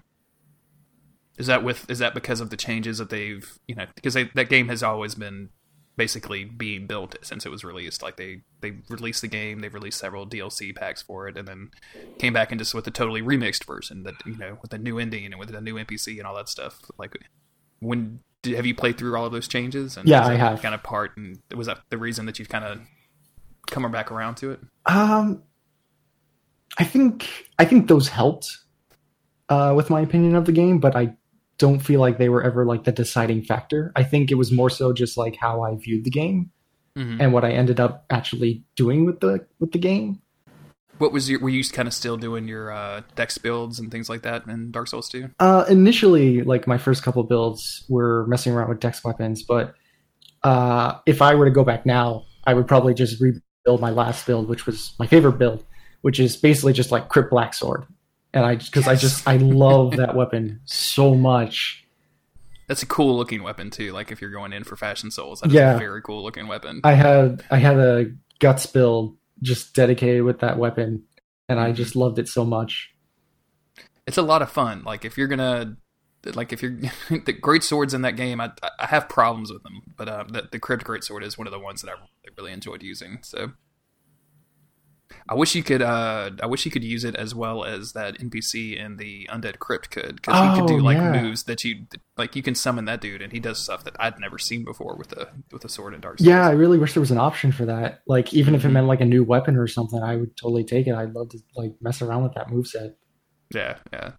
Is 1.38 1.48
that 1.48 1.62
with 1.62 1.90
is 1.92 2.00
that 2.00 2.14
because 2.14 2.40
of 2.40 2.50
the 2.50 2.56
changes 2.56 3.00
that 3.00 3.10
they've 3.10 3.46
you 3.68 3.76
know 3.76 3.86
because 3.96 4.14
they, 4.14 4.30
that 4.36 4.48
game 4.48 4.70
has 4.70 4.82
always 4.82 5.14
been 5.14 5.50
basically 5.98 6.46
being 6.46 6.88
built 6.88 7.18
since 7.22 7.46
it 7.46 7.50
was 7.50 7.66
released. 7.66 8.02
Like 8.02 8.16
they 8.16 8.44
they 8.62 8.78
released 8.88 9.22
the 9.22 9.28
game, 9.28 9.60
they 9.60 9.68
released 9.68 10.00
several 10.00 10.26
DLC 10.26 10.74
packs 10.74 11.02
for 11.02 11.28
it, 11.28 11.36
and 11.36 11.46
then 11.46 11.70
came 12.18 12.32
back 12.32 12.54
and 12.54 12.60
just 12.60 12.74
with 12.74 12.88
a 12.88 12.92
totally 12.92 13.22
remixed 13.22 13.66
version 13.66 14.04
that 14.04 14.16
you 14.26 14.38
know 14.38 14.58
with 14.62 14.74
a 14.74 14.78
new 14.78 14.98
ending 14.98 15.26
and 15.26 15.38
with 15.38 15.54
a 15.54 15.60
new 15.60 15.76
NPC 15.76 16.18
and 16.18 16.26
all 16.26 16.36
that 16.38 16.48
stuff. 16.48 16.80
Like 16.98 17.18
when 17.80 18.22
did, 18.42 18.56
have 18.56 18.66
you 18.66 18.74
played 18.74 18.98
through 18.98 19.18
all 19.18 19.26
of 19.26 19.34
those 19.34 19.50
changes? 19.50 19.98
And 19.98 20.08
yeah, 20.08 20.26
I 20.26 20.36
have. 20.36 20.62
Kind 20.62 20.74
of 20.74 20.82
part, 20.82 21.18
and 21.18 21.40
was 21.54 21.68
that 21.68 21.80
the 21.90 21.98
reason 21.98 22.26
that 22.28 22.40
you've 22.40 22.48
kind 22.48 22.64
of 22.64 22.80
come 23.70 23.92
back 23.92 24.14
around 24.14 24.36
to 24.36 24.52
it? 24.52 24.62
Um, 24.86 25.44
I 26.78 26.84
think 26.84 27.28
I 27.58 27.66
think 27.66 27.88
those 27.88 28.08
helped 28.08 28.58
uh, 29.50 29.74
with 29.76 29.90
my 29.90 30.02
opinion 30.02 30.36
of 30.36 30.46
the 30.46 30.52
game, 30.52 30.80
but 30.80 30.96
I 30.96 31.16
don't 31.58 31.80
feel 31.80 32.00
like 32.00 32.18
they 32.18 32.30
were 32.30 32.44
ever 32.44 32.66
like 32.66 32.84
the 32.84 32.92
deciding 32.92 33.44
factor. 33.44 33.92
I 33.96 34.04
think 34.04 34.32
it 34.32 34.36
was 34.36 34.52
more 34.52 34.70
so 34.70 34.94
just 34.94 35.18
like 35.18 35.38
how 35.38 35.62
I 35.62 35.76
viewed 35.76 36.04
the 36.04 36.10
game 36.10 36.52
mm-hmm. 36.98 37.22
and 37.22 37.34
what 37.34 37.46
I 37.46 37.52
ended 37.52 37.80
up 37.80 38.06
actually 38.10 38.64
doing 38.76 39.06
with 39.06 39.20
the 39.20 39.46
with 39.60 39.72
the 39.72 39.80
game. 39.80 40.22
What 40.98 41.12
was 41.12 41.30
your? 41.30 41.42
Were 41.42 41.50
you 41.50 41.64
kind 41.66 41.88
of 41.88 41.94
still 41.94 42.18
doing 42.18 42.48
your 42.48 42.72
uh, 42.72 43.02
dex 43.16 43.38
builds 43.38 43.80
and 43.80 43.92
things 43.92 44.10
like 44.10 44.22
that 44.22 44.48
in 44.48 44.72
Dark 44.72 44.88
Souls 44.88 45.10
2? 45.10 45.30
Uh, 45.40 45.66
initially, 45.70 46.42
like 46.42 46.68
my 46.68 46.78
first 46.78 47.04
couple 47.04 47.24
builds 47.24 47.86
were 47.90 48.26
messing 48.28 48.54
around 48.54 48.70
with 48.70 48.80
dex 48.80 49.04
weapons, 49.04 49.44
but 49.44 49.74
uh, 50.44 51.00
if 51.06 51.22
I 51.22 51.36
were 51.36 51.46
to 51.46 51.52
go 51.52 51.66
back 51.66 51.86
now, 51.86 52.24
I 52.46 52.54
would 52.54 52.68
probably 52.68 52.94
just 52.94 53.20
rebuild 53.20 53.82
my 53.82 53.90
last 53.90 54.26
build, 54.26 54.48
which 54.48 54.66
was 54.66 54.94
my 54.98 55.08
favorite 55.08 55.38
build, 55.38 55.66
which 56.06 56.20
is 56.20 56.38
basically 56.38 56.72
just 56.72 56.92
like 56.92 57.10
Crypt 57.10 57.32
Black 57.32 57.56
Sword 57.56 57.88
and 58.32 58.46
I 58.46 58.58
because 58.58 58.86
yes. 58.86 58.88
I 58.88 58.96
just 58.96 59.28
I 59.28 59.38
love 59.38 59.96
that 59.96 60.14
weapon 60.16 60.60
so 60.66 61.16
much. 61.16 61.84
That's 62.68 62.84
a 62.84 62.86
cool 62.86 63.18
looking 63.18 63.42
weapon 63.42 63.72
too. 63.72 63.92
Like 63.92 64.12
if 64.12 64.22
you're 64.22 64.30
going 64.30 64.54
in 64.54 64.64
for 64.64 64.76
Fashion 64.76 65.10
Souls, 65.10 65.40
that's 65.40 65.52
yeah. 65.52 65.74
a 65.74 65.80
very 65.80 66.04
cool 66.04 66.22
looking 66.22 66.48
weapon. 66.48 66.82
I 66.84 66.94
had 66.94 67.44
I 67.50 67.58
had 67.58 67.78
a 67.80 68.12
guts 68.40 68.68
build 68.68 69.18
just 69.42 69.74
dedicated 69.74 70.22
with 70.22 70.42
that 70.42 70.60
weapon, 70.60 71.06
and 71.50 71.60
I 71.60 71.72
just 71.72 71.96
loved 71.96 72.20
it 72.20 72.28
so 72.28 72.46
much. 72.46 72.92
It's 74.06 74.20
a 74.20 74.22
lot 74.22 74.44
of 74.44 74.52
fun. 74.52 74.84
Like 74.84 75.06
if 75.06 75.18
you're 75.18 75.28
gonna 75.28 75.76
like 76.36 76.54
if 76.54 76.62
you're 76.62 76.78
the 77.10 77.34
great 77.34 77.64
swords 77.64 77.96
in 77.96 78.04
that 78.04 78.16
game, 78.16 78.40
I 78.40 78.52
I 78.78 78.86
have 78.86 79.10
problems 79.10 79.52
with 79.52 79.64
them, 79.64 79.82
but 79.98 80.08
uh, 80.08 80.26
the 80.30 80.50
the 80.52 80.60
crypt 80.60 80.84
great 80.84 81.04
sword 81.04 81.24
is 81.24 81.36
one 81.36 81.48
of 81.48 81.54
the 81.54 81.60
ones 81.60 81.82
that 81.82 81.90
I 81.90 81.96
really 82.38 82.52
enjoyed 82.52 82.84
using. 82.84 83.20
So 83.24 83.54
I 85.28 85.34
wish 85.34 85.56
you 85.56 85.64
could. 85.64 85.82
Uh, 85.82 86.32
I 86.42 86.46
wish 86.46 86.66
you 86.66 86.72
could 86.72 86.84
use 86.84 87.04
it 87.04 87.16
as 87.16 87.34
well 87.34 87.64
as 87.64 87.94
that 87.94 88.20
NPC 88.20 88.78
in 88.78 88.98
the 88.98 89.28
Undead 89.32 89.60
Crypt 89.60 89.90
could, 89.90 90.18
because 90.18 90.36
oh, 90.36 90.54
he 90.54 90.60
could 90.60 90.68
do 90.68 90.80
like 90.80 90.98
yeah. 90.98 91.22
moves 91.22 91.44
that 91.44 91.64
you 91.64 91.88
like. 92.18 92.36
You 92.36 92.44
can 92.44 92.56
summon 92.56 92.86
that 92.86 93.02
dude, 93.02 93.22
and 93.22 93.32
he 93.32 93.40
does 93.40 93.60
stuff 93.60 93.84
that 93.86 93.96
I'd 94.00 94.20
never 94.20 94.38
seen 94.38 94.64
before 94.64 94.96
with 94.96 95.12
a 95.14 95.30
with 95.52 95.66
a 95.66 95.70
sword 95.70 95.94
and 95.94 96.02
Dark 96.02 96.20
Souls. 96.20 96.28
Yeah, 96.28 96.48
I 96.48 96.52
really 96.52 96.78
wish 96.78 96.94
there 96.94 97.02
was 97.02 97.12
an 97.12 97.18
option 97.18 97.52
for 97.52 97.66
that. 97.66 98.02
Like, 98.08 98.34
even 98.34 98.56
if 98.56 98.62
it 98.62 98.68
mm-hmm. 98.68 98.74
meant 98.74 98.88
like 98.88 99.02
a 99.02 99.06
new 99.06 99.24
weapon 99.24 99.58
or 99.58 99.68
something, 99.68 100.02
I 100.02 100.16
would 100.16 100.38
totally 100.38 100.64
take 100.64 100.88
it. 100.88 100.94
I'd 100.94 101.14
love 101.14 101.30
to 101.30 101.40
like 101.56 101.74
mess 101.82 102.02
around 102.02 102.24
with 102.24 102.34
that 102.34 102.50
move 102.50 102.68
set. 102.68 102.98
Yeah, 103.54 103.78
yeah. 103.94 104.12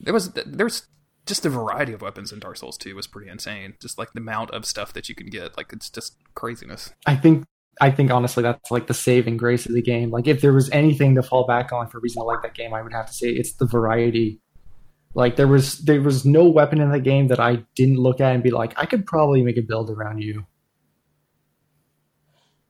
There 0.00 0.14
was 0.14 0.30
there 0.32 0.66
was 0.66 0.86
just 1.26 1.42
the 1.44 1.50
variety 1.50 1.92
of 1.92 2.02
weapons 2.02 2.32
in 2.32 2.40
Dark 2.40 2.56
Souls 2.56 2.76
2 2.78 2.96
was 2.96 3.06
pretty 3.06 3.30
insane. 3.30 3.74
Just 3.80 3.98
like 3.98 4.12
the 4.12 4.20
amount 4.20 4.50
of 4.50 4.64
stuff 4.64 4.92
that 4.92 5.08
you 5.08 5.14
can 5.14 5.28
get, 5.28 5.56
like 5.56 5.72
it's 5.72 5.88
just 5.88 6.16
craziness. 6.34 6.92
I 7.06 7.16
think 7.16 7.44
I 7.80 7.90
think 7.90 8.10
honestly 8.10 8.42
that's 8.42 8.70
like 8.70 8.86
the 8.86 8.94
saving 8.94 9.36
grace 9.36 9.66
of 9.66 9.72
the 9.72 9.82
game. 9.82 10.10
Like 10.10 10.26
if 10.26 10.40
there 10.40 10.52
was 10.52 10.70
anything 10.70 11.14
to 11.14 11.22
fall 11.22 11.46
back 11.46 11.72
on 11.72 11.88
for 11.88 11.98
a 11.98 12.00
reason 12.00 12.22
to 12.22 12.26
like 12.26 12.42
that 12.42 12.54
game, 12.54 12.74
I 12.74 12.82
would 12.82 12.92
have 12.92 13.06
to 13.06 13.12
say 13.12 13.28
it's 13.28 13.54
the 13.54 13.66
variety. 13.66 14.40
Like 15.14 15.36
there 15.36 15.48
was 15.48 15.78
there 15.78 16.00
was 16.00 16.24
no 16.24 16.48
weapon 16.48 16.80
in 16.80 16.90
the 16.90 17.00
game 17.00 17.28
that 17.28 17.40
I 17.40 17.64
didn't 17.74 17.98
look 17.98 18.20
at 18.20 18.34
and 18.34 18.42
be 18.42 18.50
like, 18.50 18.74
I 18.76 18.86
could 18.86 19.06
probably 19.06 19.42
make 19.42 19.56
a 19.56 19.62
build 19.62 19.90
around 19.90 20.18
you. 20.18 20.46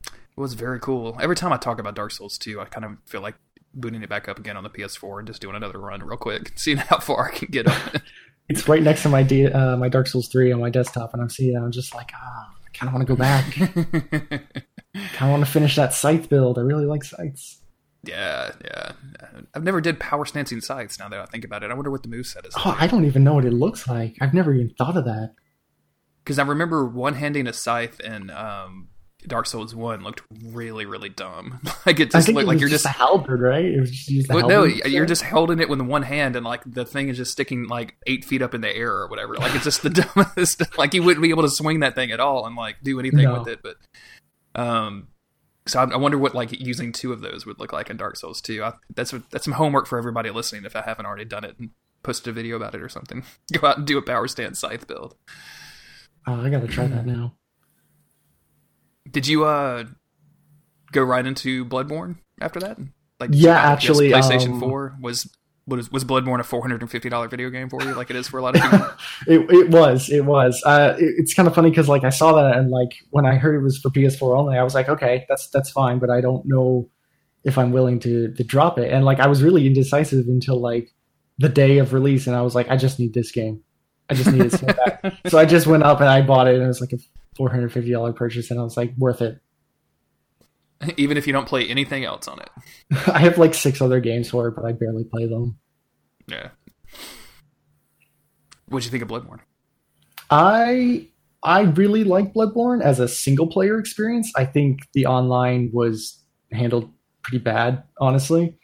It 0.07 0.41
was 0.41 0.55
very 0.55 0.81
cool. 0.81 1.17
Every 1.21 1.37
time 1.37 1.53
I 1.53 1.59
talk 1.59 1.79
about 1.79 1.95
Dark 1.95 2.11
Souls 2.11 2.39
2, 2.39 2.59
I 2.61 2.65
kind 2.65 2.85
of 2.85 2.93
feel 3.05 3.21
like 3.21 3.35
booting 3.75 4.03
it 4.03 4.09
back 4.09 4.29
up 4.29 4.39
again 4.39 4.57
on 4.57 4.65
the 4.65 4.71
PS4 4.71 5.19
and 5.19 5.27
just 5.27 5.43
doing 5.43 5.57
another 5.57 5.79
run 5.79 6.03
real 6.03 6.17
quick, 6.17 6.53
seeing 6.57 6.79
how 6.79 6.99
far 6.99 7.31
I 7.31 7.37
can 7.37 7.49
get 7.51 7.67
on 7.67 7.77
it. 7.95 8.03
it's 8.49 8.67
right 8.67 8.83
next 8.83 9.03
to 9.03 9.09
my 9.09 9.23
D, 9.23 9.47
uh, 9.47 9.77
my 9.77 9.89
Dark 9.89 10.07
Souls 10.07 10.29
3 10.29 10.53
on 10.53 10.61
my 10.61 10.71
desktop, 10.71 11.13
and 11.13 11.23
I'm 11.23 11.29
seeing 11.29 11.55
it. 11.55 11.59
I'm 11.59 11.71
just 11.71 11.95
like, 11.95 12.13
ah, 12.15 12.51
I 12.67 12.71
kind 12.77 12.89
of 12.89 12.95
want 12.95 13.07
to 13.07 13.15
go 13.15 13.17
back. 13.17 14.63
kind 14.95 15.23
of 15.23 15.31
want 15.31 15.45
to 15.45 15.51
finish 15.51 15.77
that 15.77 15.95
scythe 15.95 16.29
build. 16.29 16.59
I 16.59 16.63
really 16.63 16.87
like 16.87 17.05
scythes. 17.05 17.59
Yeah, 18.05 18.51
yeah. 18.65 18.93
I've 19.55 19.63
never 19.63 19.81
did 19.81 20.01
power 20.01 20.25
stancing 20.25 20.61
scythes. 20.61 20.99
Now 20.99 21.09
that 21.09 21.21
I 21.21 21.27
think 21.27 21.45
about 21.45 21.63
it, 21.63 21.71
I 21.71 21.75
wonder 21.75 21.91
what 21.91 22.03
the 22.03 22.09
move 22.09 22.27
set 22.27 22.45
is. 22.47 22.55
Oh, 22.57 22.77
I 22.79 22.87
don't 22.87 23.05
even 23.05 23.23
know 23.23 23.35
what 23.35 23.45
it 23.45 23.53
looks 23.53 23.87
like. 23.87 24.17
I've 24.21 24.35
never 24.35 24.53
even 24.53 24.71
thought 24.77 24.97
of 24.97 25.05
that. 25.05 25.35
Because 26.25 26.39
I 26.39 26.45
remember 26.45 26.85
one 26.85 27.15
handing 27.15 27.47
a 27.47 27.53
scythe 27.53 28.01
in 28.01 28.31
um, 28.31 28.89
Dark 29.27 29.47
Souls 29.47 29.75
One 29.75 30.03
looked 30.03 30.23
really, 30.47 30.85
really 30.85 31.09
dumb. 31.09 31.61
like 31.87 32.01
it 32.01 32.11
just 32.11 32.29
looked 32.29 32.47
like 32.47 32.59
you're 32.61 32.69
just, 32.69 32.85
just 32.85 32.95
a 32.95 32.99
halberd, 32.99 33.41
right? 33.41 33.65
It 33.65 33.79
was 33.81 33.91
just 33.91 34.09
used 34.09 34.29
the 34.29 34.35
well, 34.35 34.49
no, 34.49 34.65
you're 34.65 35.05
set? 35.05 35.09
just 35.09 35.23
holding 35.23 35.61
it 35.61 35.69
with 35.69 35.81
one 35.81 36.03
hand, 36.03 36.35
and 36.37 36.45
like 36.45 36.63
the 36.67 36.85
thing 36.85 37.09
is 37.09 37.17
just 37.17 37.33
sticking 37.33 37.69
like 37.69 37.97
eight 38.07 38.25
feet 38.25 38.43
up 38.43 38.53
in 38.55 38.61
the 38.61 38.75
air 38.75 38.93
or 38.93 39.09
whatever. 39.09 39.35
Like 39.37 39.55
it's 39.55 39.65
just 39.65 39.83
the 39.83 39.91
dumbest. 40.15 40.77
like 40.77 40.95
you 40.95 41.03
wouldn't 41.05 41.23
be 41.23 41.31
able 41.31 41.43
to 41.43 41.51
swing 41.51 41.81
that 41.81 41.95
thing 41.95 42.11
at 42.11 42.21
all 42.21 42.47
and 42.47 42.57
like 42.57 42.77
do 42.83 42.99
anything 42.99 43.23
No. 43.25 43.39
with 43.41 43.49
it. 43.49 43.61
But 43.63 43.77
um, 44.55 45.09
so 45.67 45.81
I, 45.81 45.85
I 45.85 45.97
wonder 45.97 46.19
what 46.19 46.35
like 46.35 46.53
using 46.53 46.93
two 46.93 47.13
of 47.13 47.21
those 47.21 47.47
would 47.47 47.59
look 47.61 47.73
like 47.73 47.91
in 47.91 47.97
Dark 47.97 48.17
Souls 48.17 48.41
2. 48.41 48.63
I, 48.65 48.73
that's 48.95 49.13
what, 49.13 49.31
that's 49.31 49.45
some 49.45 49.55
homework 49.55 49.87
for 49.87 49.99
everybody 49.99 50.31
listening 50.31 50.65
if 50.65 50.75
I 50.75 50.83
haven't 50.83 51.07
already 51.07 51.25
done 51.25 51.45
it 51.45 51.57
and 51.59 51.71
posted 52.03 52.29
a 52.29 52.33
video 52.33 52.57
about 52.57 52.75
it 52.75 52.83
or 52.83 52.89
something. 52.89 53.25
Go 53.53 53.67
out 53.67 53.79
and 53.79 53.87
do 53.87 53.99
a 53.99 54.03
power 54.03 54.27
stance 54.29 54.59
scythe 54.59 54.87
build. 54.87 55.17
Oh, 56.27 56.41
I 56.41 56.51
gotta 56.51 56.69
try 56.69 56.87
that 56.87 57.05
now. 57.05 57.35
Did 59.11 59.27
you 59.27 59.45
uh 59.45 59.85
go 60.93 61.03
right 61.03 61.27
into 61.27 61.65
Bloodborne 61.65 62.19
after 62.41 62.61
that? 62.61 62.79
Like 63.19 63.31
Yeah, 63.33 63.57
actually, 63.57 64.11
PlayStation 64.11 64.53
um, 64.53 64.61
Four 64.61 64.97
was 65.01 65.29
was 65.67 65.91
was 65.93 66.05
Bloodborne 66.05 66.41
a 66.41 66.43
four 66.43 66.61
hundred 66.61 66.83
and 66.83 66.91
fifty 66.91 67.09
dollar 67.09 67.29
video 67.29 67.51
game 67.51 67.69
for 67.69 67.83
you, 67.83 67.95
like 67.95 68.11
it 68.11 68.17
is 68.17 68.29
for 68.29 68.39
a 68.39 68.43
lot 68.43 68.57
of 68.57 68.63
people? 68.63 68.87
it, 69.27 69.51
it 69.51 69.71
was 69.71 70.11
it 70.11 70.25
was. 70.25 70.61
Uh, 70.65 70.97
it, 70.99 71.15
it's 71.19 71.35
kind 71.35 71.47
of 71.47 71.55
funny 71.55 71.71
because 71.71 71.89
like 71.89 72.05
i 72.05 72.11
saw 72.11 72.33
that 72.33 72.57
and 72.57 72.71
like 72.71 72.95
when 73.11 73.27
i 73.27 73.35
heard 73.35 73.55
it 73.55 73.63
was 73.63 73.79
for 73.79 73.91
ps4 73.91 74.37
only 74.37 74.59
i 74.59 74.63
was 74.63 74.75
like 74.75 74.89
okay 74.89 75.25
that's 75.29 75.49
that's 75.49 75.71
fine 75.71 75.99
but 75.99 76.11
i 76.11 76.21
don't 76.21 76.45
know 76.47 76.89
if 77.45 77.59
i'm 77.59 77.73
willing 77.73 77.99
to 78.01 78.33
to 78.35 78.45
drop 78.45 78.79
it. 78.79 78.93
And 78.93 79.05
like 79.05 79.21
i 79.21 79.27
was 79.27 79.43
really 79.43 79.67
indecisive 79.67 80.27
until 80.27 80.61
like 80.61 80.93
the 81.39 81.49
day 81.49 81.79
of 81.79 81.93
release 81.93 82.27
and 82.27 82.37
i 82.37 82.43
was 82.43 82.55
like 82.55 82.69
i 82.69 82.77
just 82.77 82.99
need 82.99 83.15
this 83.15 83.31
game. 83.31 83.63
I 84.11 84.15
just 84.15 84.31
need 84.31 84.43
it 84.43 84.53
so 84.53 84.67
bad 84.67 85.19
so 85.29 85.39
i 85.39 85.47
just 85.47 85.67
went 85.67 85.85
up 85.85 86.01
and 86.01 86.09
i 86.09 86.21
bought 86.23 86.49
it 86.49 86.57
and 86.57 86.65
it 86.65 86.67
was 86.67 86.81
like 86.81 86.93
a 86.93 86.99
$450 87.39 88.15
purchase 88.15 88.51
and 88.51 88.61
i 88.61 88.63
was 88.63 88.77
like 88.77 88.93
worth 88.99 89.23
it 89.23 89.41
Even 90.97 91.17
if 91.17 91.27
you 91.27 91.33
don't 91.33 91.47
play 91.49 91.67
anything 91.67 92.05
else 92.05 92.29
on 92.29 92.39
it. 92.41 92.51
i 93.09 93.19
have 93.19 93.39
like 93.39 93.55
six 93.55 93.81
other 93.81 94.01
games 94.01 94.31
for 94.31 94.49
it 94.49 94.53
but 94.57 94.65
i 94.65 94.73
barely 94.73 95.05
play 95.05 95.27
them 95.27 95.59
Yeah. 96.29 96.49
What'd 98.69 98.85
you 98.87 98.91
think 98.91 99.03
of 99.03 99.09
Bloodborne? 99.09 99.41
I 100.31 101.09
I 101.43 101.63
really 101.63 102.05
like 102.05 102.33
Bloodborne 102.33 102.83
as 102.83 103.01
a 103.01 103.09
single 103.09 103.47
player 103.47 103.79
experience. 103.79 104.33
I 104.37 104.45
think 104.47 104.81
the 104.95 105.07
online 105.07 105.71
was 105.73 106.19
handled 106.53 106.91
pretty 107.23 107.43
bad, 107.43 107.83
honestly. 108.01 108.57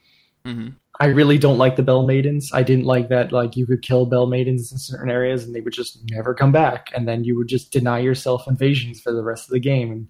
Mm-hmm. 0.45 0.69
I 1.01 1.07
really 1.07 1.39
don't 1.39 1.59
like 1.59 1.77
the 1.77 1.83
Bell 1.83 2.07
Maidens. 2.07 2.51
I 2.53 2.63
didn't 2.63 2.85
like 2.87 3.09
that 3.11 3.33
like 3.33 3.57
you 3.57 3.67
could 3.67 3.83
kill 3.83 4.07
Bell 4.07 4.27
Maidens 4.27 4.73
in 4.73 4.79
certain 4.79 5.11
areas 5.11 5.45
and 5.45 5.55
they 5.55 5.61
would 5.61 5.73
just 5.73 6.01
never 6.11 6.35
come 6.35 6.53
back 6.53 6.91
and 6.95 7.07
then 7.07 7.23
you 7.25 7.37
would 7.37 7.49
just 7.49 7.71
deny 7.71 7.99
yourself 7.99 8.49
invasions 8.49 9.01
for 9.01 9.13
the 9.13 9.23
rest 9.23 9.45
of 9.47 9.53
the 9.53 9.61
game. 9.61 9.93
And 9.93 10.09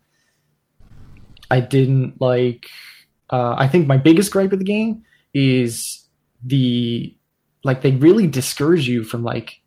I 1.51 1.61
didn't 1.61 2.21
like 2.21 2.67
uh, 3.31 3.55
I 3.57 3.69
think 3.69 3.87
my 3.87 3.97
biggest 3.97 4.33
gripe 4.33 4.53
of 4.53 4.59
the 4.59 4.65
game 4.65 5.03
is 5.35 6.05
the 6.45 7.15
like 7.65 7.83
they 7.83 7.93
really 7.93 8.27
discourage 8.27 8.89
you 8.89 9.05
from 9.05 9.23
like 9.23 9.61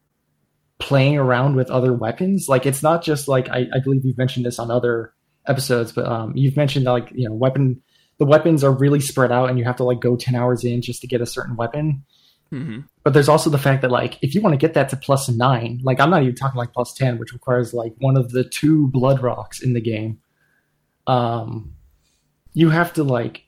playing 0.80 1.18
around 1.18 1.56
with 1.56 1.70
other 1.70 1.94
weapons. 1.94 2.48
Like 2.50 2.66
it's 2.66 2.82
not 2.82 3.04
just 3.04 3.28
like 3.28 3.50
I, 3.50 3.68
I 3.74 3.80
believe 3.80 4.06
you've 4.06 4.18
mentioned 4.18 4.46
this 4.46 4.60
on 4.60 4.72
other 4.72 5.14
episodes, 5.48 5.92
but 5.92 6.06
um, 6.06 6.36
you've 6.36 6.58
mentioned 6.58 6.86
like 6.86 7.10
you 7.14 7.28
know 7.28 7.36
weapon 7.36 7.82
the 8.22 8.26
weapons 8.26 8.64
are 8.64 8.72
really 8.72 9.00
spread 9.00 9.32
out 9.32 9.50
and 9.50 9.58
you 9.58 9.66
have 9.66 9.78
to 9.78 9.84
like 9.84 10.00
go 10.00 10.16
10 10.16 10.36
hours 10.36 10.64
in 10.64 10.84
just 10.84 11.02
to 11.02 11.08
get 11.08 11.22
a 11.22 11.26
certain 11.26 11.56
weapon 11.56 12.04
hmm 12.52 12.82
but 13.04 13.14
there's 13.14 13.28
also 13.28 13.50
the 13.50 13.58
fact 13.58 13.82
that 13.82 13.90
like 13.90 14.20
if 14.22 14.36
you 14.36 14.42
want 14.42 14.54
to 14.54 14.58
get 14.58 14.76
that 14.76 14.90
to 14.90 14.96
plus 14.96 15.28
nine 15.28 15.80
like 15.82 16.00
i'm 16.00 16.12
not 16.12 16.22
even 16.22 16.36
talking 16.36 16.58
like 16.58 16.72
plus 16.72 16.94
10 16.94 17.18
which 17.18 17.34
requires 17.34 17.74
like 17.74 17.94
one 17.98 18.16
of 18.16 18.30
the 18.30 18.44
two 18.44 18.90
blood 18.90 19.24
rocks 19.24 19.60
in 19.60 19.74
the 19.74 19.82
game 19.82 20.20
um 21.08 21.74
you 22.54 22.70
have 22.70 22.94
to 22.94 23.04
like 23.04 23.44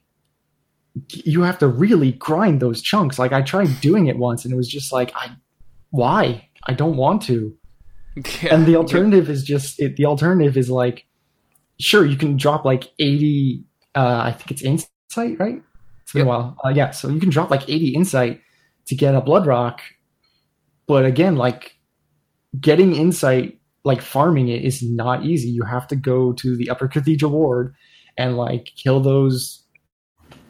you 1.09 1.41
have 1.41 1.57
to 1.59 1.67
really 1.67 2.11
grind 2.13 2.59
those 2.61 2.81
chunks. 2.81 3.17
Like 3.19 3.33
i 3.33 3.41
tried 3.41 3.81
doing 3.81 4.07
it 4.07 4.17
once 4.17 4.45
and 4.45 4.53
it 4.53 4.57
was 4.57 4.67
just 4.67 4.91
like 4.93 5.11
i 5.15 5.31
why? 5.89 6.47
I 6.65 6.73
don't 6.73 6.97
want 6.97 7.21
to. 7.23 7.55
Yeah. 8.43 8.53
and 8.53 8.65
the 8.67 8.75
alternative 8.75 9.27
is 9.27 9.43
just 9.43 9.79
it, 9.79 9.95
the 9.95 10.05
alternative 10.05 10.55
is 10.55 10.69
like 10.69 11.05
sure 11.79 12.05
you 12.05 12.15
can 12.15 12.37
drop 12.37 12.63
like 12.63 12.91
80 12.99 13.63
uh 13.95 14.21
i 14.25 14.31
think 14.31 14.51
it's 14.51 14.61
insight 14.61 15.39
right? 15.39 15.61
It's 16.03 16.13
been 16.13 16.19
Yep. 16.19 16.25
a 16.27 16.29
while. 16.29 16.57
Uh, 16.63 16.69
yeah 16.69 16.91
so 16.91 17.09
you 17.09 17.19
can 17.19 17.29
drop 17.31 17.49
like 17.49 17.67
80 17.67 17.95
insight 17.95 18.41
to 18.85 18.95
get 18.95 19.15
a 19.15 19.21
blood 19.21 19.47
rock. 19.47 19.81
But 20.85 21.05
again 21.05 21.35
like 21.37 21.75
getting 22.59 22.95
insight 22.95 23.59
like 23.83 24.01
farming 24.01 24.47
it 24.47 24.63
is 24.63 24.81
not 24.81 25.25
easy. 25.25 25.49
You 25.49 25.63
have 25.63 25.87
to 25.87 25.95
go 25.95 26.33
to 26.33 26.55
the 26.55 26.69
upper 26.69 26.87
cathedral 26.87 27.31
ward 27.31 27.75
and 28.17 28.37
like 28.37 28.71
kill 28.75 28.99
those 28.99 29.63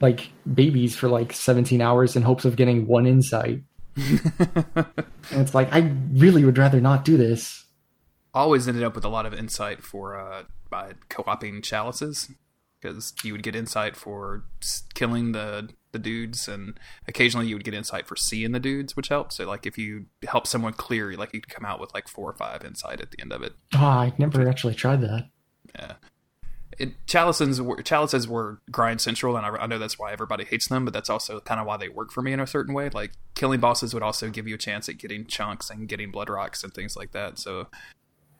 like 0.01 0.29
babies 0.53 0.95
for 0.95 1.07
like 1.07 1.33
17 1.33 1.81
hours 1.81 2.15
in 2.15 2.21
hopes 2.21 2.45
of 2.45 2.55
getting 2.55 2.87
one 2.87 3.05
insight. 3.05 3.61
And 5.31 5.41
it's 5.41 5.55
like 5.55 5.73
i 5.73 5.91
really 6.11 6.43
would 6.43 6.57
rather 6.57 6.81
not 6.81 7.05
do 7.05 7.15
this. 7.15 7.65
Always 8.33 8.67
ended 8.67 8.83
up 8.83 8.93
with 8.93 9.05
a 9.05 9.09
lot 9.09 9.25
of 9.25 9.33
insight 9.33 9.83
for 9.83 10.19
uh, 10.19 10.43
by 10.69 10.93
co-oping 11.09 11.61
chalices 11.61 12.29
because 12.81 13.13
you 13.23 13.31
would 13.31 13.43
get 13.43 13.55
insight 13.55 13.95
for 13.95 14.43
killing 14.93 15.31
the 15.31 15.69
the 15.93 15.99
dudes 15.99 16.49
and 16.49 16.77
occasionally 17.07 17.47
you 17.47 17.55
would 17.55 17.63
get 17.63 17.73
insight 17.73 18.05
for 18.05 18.17
seeing 18.17 18.51
the 18.51 18.59
dudes 18.59 18.97
which 18.97 19.07
helps. 19.07 19.37
So 19.37 19.47
like 19.47 19.65
if 19.65 19.77
you 19.77 20.07
help 20.27 20.45
someone 20.45 20.73
clear 20.73 21.13
like 21.13 21.33
you 21.33 21.39
could 21.39 21.53
come 21.53 21.63
out 21.63 21.79
with 21.79 21.93
like 21.93 22.09
four 22.09 22.29
or 22.29 22.33
five 22.33 22.65
insight 22.65 22.99
at 22.99 23.11
the 23.11 23.21
end 23.21 23.31
of 23.31 23.41
it. 23.41 23.53
Oh, 23.73 23.77
I 23.79 24.13
never 24.17 24.49
actually 24.49 24.75
tried 24.75 25.01
that. 25.01 25.29
yeah. 25.75 25.93
It, 26.79 26.93
chalices 27.05 27.61
were 27.61 27.81
chalices 27.83 28.27
were 28.27 28.59
grind 28.71 28.99
central 28.99 29.37
and 29.37 29.45
I, 29.45 29.49
I 29.49 29.67
know 29.67 29.77
that's 29.77 29.99
why 29.99 30.11
everybody 30.11 30.43
hates 30.43 30.67
them 30.67 30.85
but 30.85 30.93
that's 30.93 31.09
also 31.09 31.39
kind 31.39 31.61
of 31.61 31.67
why 31.67 31.77
they 31.77 31.87
work 31.87 32.11
for 32.11 32.21
me 32.23 32.33
in 32.33 32.39
a 32.39 32.47
certain 32.47 32.73
way. 32.73 32.89
Like 32.89 33.11
killing 33.35 33.59
bosses 33.59 33.93
would 33.93 34.03
also 34.03 34.29
give 34.29 34.47
you 34.47 34.55
a 34.55 34.57
chance 34.57 34.89
at 34.89 34.97
getting 34.97 35.25
chunks 35.27 35.69
and 35.69 35.87
getting 35.87 36.09
blood 36.09 36.29
rocks 36.29 36.63
and 36.63 36.73
things 36.73 36.95
like 36.97 37.11
that. 37.11 37.37
So 37.37 37.67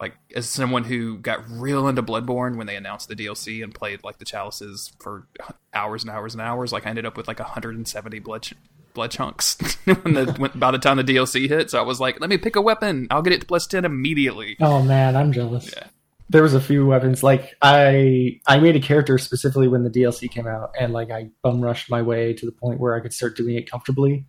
like 0.04 0.16
as 0.36 0.50
someone 0.50 0.84
who 0.84 1.18
got 1.18 1.50
real 1.50 1.88
into 1.88 2.04
Bloodborne 2.04 2.58
when 2.58 2.68
they 2.68 2.76
announced 2.76 3.08
the 3.08 3.16
DLC 3.16 3.63
and 3.63 3.74
played 3.74 4.04
like 4.04 4.18
the 4.18 4.26
chalices 4.26 4.92
for 5.00 5.30
hours 5.74 6.04
and 6.04 6.12
hours 6.12 6.34
and 6.34 6.42
hours, 6.42 6.74
like 6.74 6.86
I 6.86 6.89
ended 6.89 7.06
up 7.06 7.16
with 7.16 7.26
like 7.26 7.39
170 7.39 8.20
blood 8.20 8.42
ch- 8.42 8.54
blood 8.94 9.12
chunks 9.12 9.56
when 9.86 10.13
the 10.13 10.34
when, 10.38 10.52
by 10.56 10.72
the 10.72 10.78
time 10.78 10.98
the 10.98 11.06
DLC 11.06 11.48
hit. 11.48 11.72
So 11.72 11.80
I 11.80 11.84
was 11.84 12.02
like, 12.02 12.20
let 12.20 12.30
me 12.30 12.38
pick 12.38 12.58
a 12.58 12.62
weapon. 12.62 13.08
I'll 13.10 13.22
get 13.22 13.32
it 13.32 13.39
to 13.42 13.48
plus 13.48 13.66
10 13.66 13.86
immediately. 13.86 14.58
Oh 14.60 14.82
man, 14.82 15.16
I'm 15.16 15.32
jealous. 15.32 15.72
Yeah. 15.74 15.88
There 16.30 16.44
was 16.44 16.54
a 16.54 16.60
few 16.60 16.86
weapons 16.86 17.24
like 17.24 17.56
I 17.62 18.42
I 18.46 18.60
made 18.60 18.76
a 18.76 18.82
character 18.82 19.18
specifically 19.18 19.70
when 19.70 19.84
the 19.86 19.89
DLC 19.89 20.30
came 20.30 20.48
out, 20.48 20.76
and 20.78 20.92
like 20.92 21.12
I 21.12 21.30
bum 21.44 21.62
rushed 21.62 21.89
my 21.89 22.02
way 22.02 22.34
to 22.34 22.46
the 22.46 22.52
point 22.52 22.82
where 22.82 22.94
I 22.94 23.00
could 23.00 23.13
start 23.13 23.38
doing 23.38 23.56
it 23.56 23.72
comfortably 23.72 24.26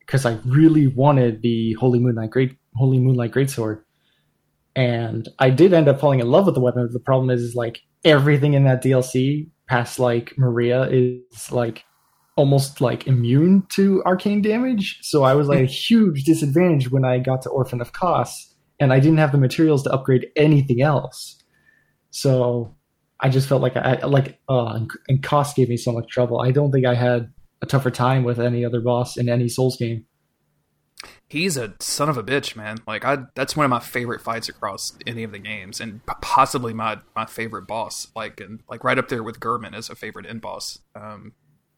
because 0.00 0.26
I 0.26 0.40
really 0.44 0.88
wanted 0.88 1.42
the 1.42 1.74
Holy 1.74 2.00
Moonlight 2.00 2.30
Great 2.30 2.56
Holy 2.74 2.98
Moonlight 2.98 3.30
Greatsword, 3.30 3.82
and 4.74 5.28
I 5.38 5.50
did 5.50 5.72
end 5.72 5.88
up 5.88 6.00
falling 6.00 6.20
in 6.20 6.30
love 6.30 6.46
with 6.46 6.54
the 6.54 6.60
weapon. 6.60 6.88
The 6.92 7.00
problem 7.00 7.30
is, 7.30 7.42
is 7.42 7.54
like 7.54 7.80
everything 8.04 8.54
in 8.54 8.64
that 8.64 8.82
DLC 8.82 9.48
past 9.68 9.98
like 9.98 10.32
Maria 10.36 10.88
is 10.90 11.52
like 11.52 11.84
almost 12.36 12.80
like 12.80 13.06
immune 13.06 13.64
to 13.70 14.02
arcane 14.04 14.42
damage. 14.42 14.98
So 15.02 15.22
I 15.22 15.34
was 15.34 15.48
like 15.48 15.60
a 15.60 15.64
huge 15.88 16.24
disadvantage 16.24 16.90
when 16.90 17.04
I 17.04 17.18
got 17.18 17.42
to 17.42 17.50
Orphan 17.50 17.80
of 17.80 17.92
Kos, 17.92 18.54
and 18.80 18.92
I 18.92 19.00
didn't 19.00 19.18
have 19.18 19.32
the 19.32 19.38
materials 19.38 19.82
to 19.84 19.92
upgrade 19.92 20.28
anything 20.36 20.82
else. 20.82 21.38
So 22.10 22.74
I 23.20 23.28
just 23.28 23.48
felt 23.48 23.62
like 23.62 23.76
I 23.76 24.04
like 24.04 24.38
uh, 24.48 24.80
and, 25.08 25.22
Kos 25.22 25.54
gave 25.54 25.68
me 25.68 25.76
so 25.76 25.92
much 25.92 26.08
trouble. 26.08 26.40
I 26.40 26.50
don't 26.50 26.72
think 26.72 26.86
I 26.86 26.94
had 26.94 27.32
a 27.60 27.66
tougher 27.66 27.90
time 27.90 28.24
with 28.24 28.40
any 28.40 28.64
other 28.64 28.80
boss 28.80 29.16
in 29.16 29.28
any 29.28 29.48
Souls 29.48 29.76
game. 29.76 30.04
He's 31.32 31.56
a 31.56 31.72
son 31.80 32.10
of 32.10 32.18
a 32.18 32.22
bitch, 32.22 32.56
man. 32.56 32.76
Like 32.86 33.06
I, 33.06 33.24
that's 33.34 33.56
one 33.56 33.64
of 33.64 33.70
my 33.70 33.80
favorite 33.80 34.20
fights 34.20 34.50
across 34.50 34.98
any 35.06 35.22
of 35.22 35.32
the 35.32 35.38
games, 35.38 35.80
and 35.80 36.04
p- 36.04 36.12
possibly 36.20 36.74
my 36.74 36.98
my 37.16 37.24
favorite 37.24 37.66
boss. 37.66 38.08
Like 38.14 38.38
and 38.38 38.60
like 38.68 38.84
right 38.84 38.98
up 38.98 39.08
there 39.08 39.22
with 39.22 39.40
Gehrman 39.40 39.74
as 39.74 39.88
a 39.88 39.94
favorite 39.94 40.26
end 40.26 40.42
boss. 40.42 40.80
Um, 40.94 41.32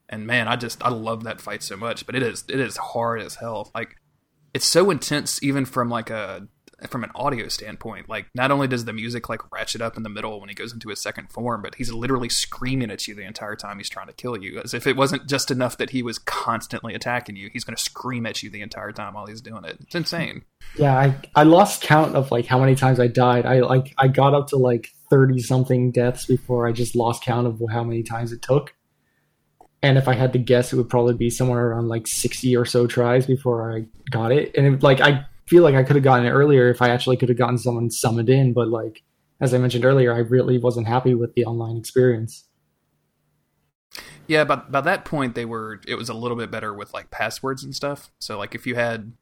and 0.09 0.27
man, 0.27 0.49
I 0.49 0.57
just 0.57 0.85
I 0.85 0.89
love 0.89 1.23
that 1.23 1.41
fight 1.41 1.63
so 1.63 1.77
much. 1.77 2.05
But 2.05 2.17
it 2.17 2.23
is 2.25 2.43
it 2.49 2.59
is 2.59 2.77
hard 2.77 3.23
as 3.23 3.37
hell. 3.37 3.71
Like 3.77 3.95
it's 4.53 4.67
so 4.67 4.91
intense, 4.91 5.41
even 5.41 5.67
from 5.67 5.89
like 5.89 6.11
a 6.11 6.49
from 6.89 7.05
an 7.05 7.11
audio 7.15 7.49
standpoint. 7.49 8.09
Like 8.09 8.27
not 8.35 8.51
only 8.51 8.67
does 8.69 8.85
the 8.85 8.93
music 8.93 9.29
like 9.29 9.53
ratchet 9.53 9.81
up 9.81 9.97
in 9.97 10.03
the 10.03 10.09
middle 10.09 10.41
when 10.41 10.49
he 10.49 10.55
goes 10.55 10.73
into 10.73 10.89
his 10.89 11.01
second 11.01 11.31
form, 11.31 11.63
but 11.63 11.77
he's 11.77 11.93
literally 11.93 12.29
screaming 12.29 12.91
at 12.91 13.07
you 13.07 13.15
the 13.15 13.23
entire 13.25 13.57
time 13.57 13.79
he's 13.79 13.89
trying 13.89 14.07
to 14.09 14.13
kill 14.13 14.37
you. 14.37 14.61
As 14.61 14.75
if 14.75 14.87
it 14.87 14.97
wasn't 14.97 15.27
just 15.27 15.51
enough 15.51 15.77
that 15.79 15.91
he 15.91 16.03
was 16.03 16.19
constantly 16.19 16.95
attacking 16.95 17.37
you, 17.37 17.51
he's 17.53 17.65
going 17.65 17.77
to 17.77 17.83
scream 17.83 18.27
at 18.27 18.43
you 18.43 18.51
the 18.51 18.63
entire 18.63 18.93
time 18.93 19.15
while 19.15 19.27
he's 19.27 19.41
doing 19.41 19.65
it. 19.65 19.79
It's 19.81 19.95
insane. 19.95 20.45
Yeah, 20.77 20.97
I 20.97 21.17
I 21.35 21.43
lost 21.45 21.83
count 21.83 22.15
of 22.17 22.31
like 22.31 22.47
how 22.47 22.59
many 22.59 22.75
times 22.75 22.99
I 22.99 23.07
died. 23.07 23.47
I 23.47 23.61
like 23.61 23.95
I 23.99 24.09
got 24.09 24.35
up 24.35 24.49
to 24.49 24.57
like 24.57 24.91
thirty 25.11 25.41
something 25.41 25.93
deaths 25.93 26.27
before 26.27 26.67
I 26.67 26.73
just 26.73 26.97
lost 26.97 27.23
count 27.23 27.47
of 27.47 27.63
how 27.71 27.85
many 27.85 28.03
times 28.03 28.33
it 28.33 28.43
took. 28.43 28.75
and 29.83 29.99
if 29.99 30.09
I 30.09 30.15
had 30.15 30.33
to 30.33 30.39
guess, 30.39 30.73
it 30.73 30.77
would 30.77 30.89
probably 30.89 31.15
be 31.15 31.29
somewhere 31.29 31.69
around 31.69 31.89
like 31.89 32.07
sixty 32.07 32.57
or 32.57 32.65
so 32.65 32.87
tries 32.87 33.27
before 33.27 33.77
I 33.77 33.85
got 34.11 34.33
it. 34.33 34.53
And 34.57 34.67
it, 34.77 34.83
like 34.83 35.01
I 35.01 35.27
feel 35.47 35.63
like 35.63 35.75
I 35.75 35.83
could 35.83 35.97
have 35.97 36.05
gotten 36.05 36.27
it 36.27 36.31
earlier 36.31 36.69
if 36.69 36.83
I 36.83 36.89
actually 36.89 37.17
could 37.17 37.29
have 37.29 37.39
gotten 37.39 37.59
someone 37.59 37.91
summoned 37.91 38.29
in, 38.31 38.53
but 38.53 38.69
like 38.69 39.03
as 39.41 39.53
I 39.53 39.59
mentioned 39.59 39.85
earlier, 39.85 40.15
I 40.15 40.19
really 40.19 40.59
wasn't 40.59 40.87
happy 40.87 41.15
with 41.15 41.35
the 41.35 41.45
online 41.45 41.77
experience. 41.77 42.49
Yeah, 44.27 44.45
but 44.45 44.73
by 44.73 44.81
that 44.81 45.05
point 45.05 45.35
they 45.35 45.45
were 45.45 45.81
it 45.87 45.97
was 45.97 46.09
a 46.09 46.15
little 46.15 46.37
bit 46.37 46.51
better 46.51 46.73
with 46.73 46.95
like 46.95 47.11
passwords 47.11 47.63
and 47.63 47.75
stuff. 47.75 48.11
So 48.21 48.39
like 48.39 48.55
if 48.55 48.67
you 48.67 48.75
had 48.75 49.13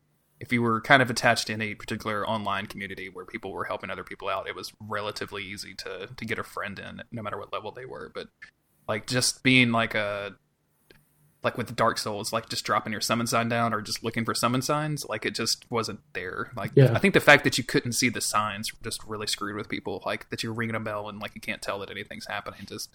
if 0.40 0.52
you 0.52 0.62
were 0.62 0.80
kind 0.80 1.02
of 1.02 1.10
attached 1.10 1.50
in 1.50 1.60
a 1.60 1.74
particular 1.74 2.28
online 2.28 2.66
community 2.66 3.08
where 3.08 3.24
people 3.24 3.52
were 3.52 3.64
helping 3.64 3.90
other 3.90 4.04
people 4.04 4.28
out, 4.28 4.48
it 4.48 4.54
was 4.54 4.72
relatively 4.80 5.42
easy 5.42 5.74
to 5.76 6.08
to 6.14 6.24
get 6.24 6.38
a 6.38 6.44
friend 6.44 6.78
in 6.78 7.02
no 7.10 7.22
matter 7.22 7.38
what 7.38 7.52
level 7.52 7.72
they 7.72 7.86
were. 7.86 8.12
But 8.14 8.28
like 8.88 9.06
just 9.06 9.42
being 9.42 9.72
like 9.72 9.94
a 9.94 10.36
like 11.44 11.58
with 11.58 11.74
Dark 11.74 11.98
Souls, 11.98 12.32
like 12.32 12.48
just 12.48 12.64
dropping 12.64 12.92
your 12.92 13.00
summon 13.00 13.26
sign 13.26 13.48
down 13.48 13.74
or 13.74 13.80
just 13.80 14.04
looking 14.04 14.24
for 14.24 14.34
summon 14.34 14.62
signs, 14.62 15.04
like 15.08 15.26
it 15.26 15.34
just 15.34 15.68
wasn't 15.70 16.00
there. 16.12 16.52
Like 16.56 16.72
Yeah. 16.74 16.92
I 16.94 16.98
think 16.98 17.14
the 17.14 17.20
fact 17.20 17.44
that 17.44 17.58
you 17.58 17.64
couldn't 17.64 17.92
see 17.92 18.08
the 18.08 18.20
signs 18.20 18.70
just 18.82 19.04
really 19.04 19.26
screwed 19.26 19.56
with 19.56 19.68
people. 19.68 20.02
Like 20.06 20.30
that 20.30 20.42
you're 20.42 20.52
ringing 20.52 20.76
a 20.76 20.80
bell 20.80 21.08
and 21.08 21.20
like 21.20 21.34
you 21.34 21.40
can't 21.40 21.60
tell 21.60 21.80
that 21.80 21.90
anything's 21.90 22.26
happening. 22.26 22.60
Just 22.66 22.94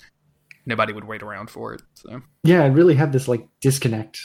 nobody 0.66 0.94
would 0.94 1.04
wait 1.04 1.24
around 1.24 1.50
for 1.50 1.74
it. 1.74 1.82
So 1.96 2.22
Yeah, 2.44 2.64
it 2.64 2.70
really 2.70 2.96
had 2.96 3.12
this 3.12 3.28
like 3.28 3.46
disconnect 3.60 4.20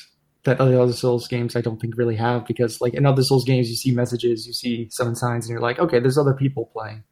that 0.45 0.61
other 0.61 0.81
other 0.81 0.93
Souls 0.93 1.29
games 1.29 1.57
I 1.57 1.61
don't 1.61 1.81
think 1.81 1.97
really 1.97 2.17
have 2.17 2.47
because 2.47 2.81
like 2.81 2.95
in 2.95 3.07
other 3.07 3.23
Souls 3.23 3.45
games 3.45 3.71
you 3.71 3.77
see 3.77 3.93
messages, 3.93 4.47
you 4.47 4.53
see 4.53 4.89
summon 4.91 5.15
signs, 5.15 5.47
and 5.47 5.53
you're 5.53 5.61
like, 5.61 5.79
okay, 5.79 6.01
there's 6.01 6.19
other 6.19 6.35
people 6.35 6.67
playing. 6.73 7.05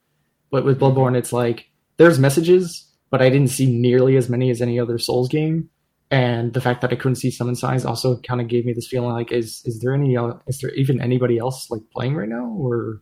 But 0.51 0.64
with 0.64 0.81
Bloodborne, 0.81 1.16
it's 1.16 1.33
like 1.33 1.70
there's 1.96 2.18
messages, 2.18 2.88
but 3.11 3.23
I 3.23 3.31
didn't 3.31 3.51
see 3.51 3.66
nearly 3.66 4.16
as 4.16 4.29
many 4.29 4.51
as 4.51 4.61
any 4.61 4.81
other 4.81 4.99
Souls 4.99 5.29
game. 5.29 5.70
And 6.11 6.53
the 6.53 6.61
fact 6.61 6.81
that 6.81 6.92
I 6.92 6.96
couldn't 6.96 7.16
see 7.16 7.31
summon 7.31 7.55
signs 7.55 7.85
also 7.85 8.18
kind 8.20 8.40
of 8.40 8.49
gave 8.49 8.64
me 8.64 8.73
this 8.73 8.88
feeling 8.88 9.12
like, 9.12 9.31
is 9.31 9.62
is 9.64 9.81
there 9.81 9.94
any 9.94 10.16
is 10.49 10.59
there 10.59 10.70
even 10.75 11.01
anybody 11.01 11.38
else 11.38 11.70
like 11.70 11.83
playing 11.92 12.16
right 12.16 12.29
now? 12.29 12.46
Or 12.59 13.01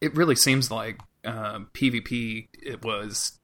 it 0.00 0.14
really 0.14 0.36
seems 0.36 0.70
like 0.70 1.00
uh, 1.24 1.60
PvP 1.72 2.48
it 2.52 2.84
was 2.84 3.40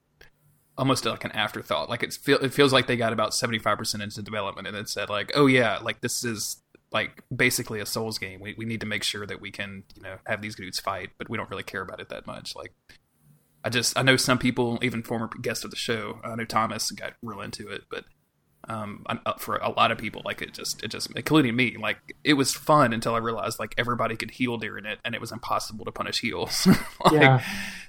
almost 0.77 1.05
like 1.05 1.23
an 1.23 1.31
afterthought. 1.31 1.89
Like 1.89 2.03
it's 2.03 2.17
feel, 2.17 2.37
it 2.37 2.53
feels 2.53 2.71
like 2.71 2.85
they 2.85 2.95
got 2.95 3.13
about 3.13 3.33
seventy 3.33 3.57
five 3.57 3.79
percent 3.79 4.03
into 4.03 4.21
development 4.21 4.67
and 4.67 4.77
it 4.77 4.89
said 4.89 5.09
like, 5.09 5.31
oh 5.33 5.47
yeah, 5.47 5.79
like 5.79 6.01
this 6.01 6.23
is 6.23 6.61
like 6.91 7.23
basically 7.35 7.79
a 7.79 7.87
Souls 7.87 8.19
game. 8.19 8.39
We 8.39 8.53
we 8.55 8.65
need 8.65 8.81
to 8.81 8.85
make 8.85 9.03
sure 9.03 9.25
that 9.25 9.41
we 9.41 9.49
can 9.49 9.83
you 9.95 10.03
know 10.03 10.17
have 10.27 10.43
these 10.43 10.55
dudes 10.55 10.79
fight, 10.79 11.09
but 11.17 11.29
we 11.29 11.37
don't 11.37 11.49
really 11.49 11.63
care 11.63 11.81
about 11.81 11.99
it 11.99 12.09
that 12.09 12.27
much. 12.27 12.55
Like 12.55 12.73
I 13.63 13.69
just 13.69 13.97
I 13.97 14.03
know 14.03 14.17
some 14.17 14.37
people, 14.37 14.77
even 14.83 15.01
former 15.01 15.29
guests 15.41 15.63
of 15.63 15.71
the 15.71 15.77
show, 15.77 16.19
I 16.23 16.35
know 16.35 16.45
Thomas 16.45 16.91
got 16.91 17.13
real 17.23 17.41
into 17.41 17.69
it, 17.69 17.85
but 17.89 18.05
um 18.69 19.03
for 19.39 19.57
a 19.57 19.69
lot 19.69 19.91
of 19.91 19.97
people 19.97 20.21
like 20.23 20.41
it 20.41 20.53
just 20.53 20.81
it 20.83 20.87
just 20.89 21.11
including 21.15 21.55
me 21.55 21.75
like 21.79 21.97
it 22.23 22.33
was 22.33 22.53
fun 22.53 22.93
until 22.93 23.13
i 23.13 23.17
realized 23.17 23.59
like 23.59 23.75
everybody 23.77 24.15
could 24.15 24.31
heal 24.31 24.57
during 24.57 24.85
it 24.85 24.99
and 25.03 25.13
it 25.15 25.19
was 25.21 25.31
impossible 25.31 25.83
to 25.83 25.91
punish 25.91 26.21
heals 26.21 26.65
like, 27.05 27.13
Yeah. 27.13 27.43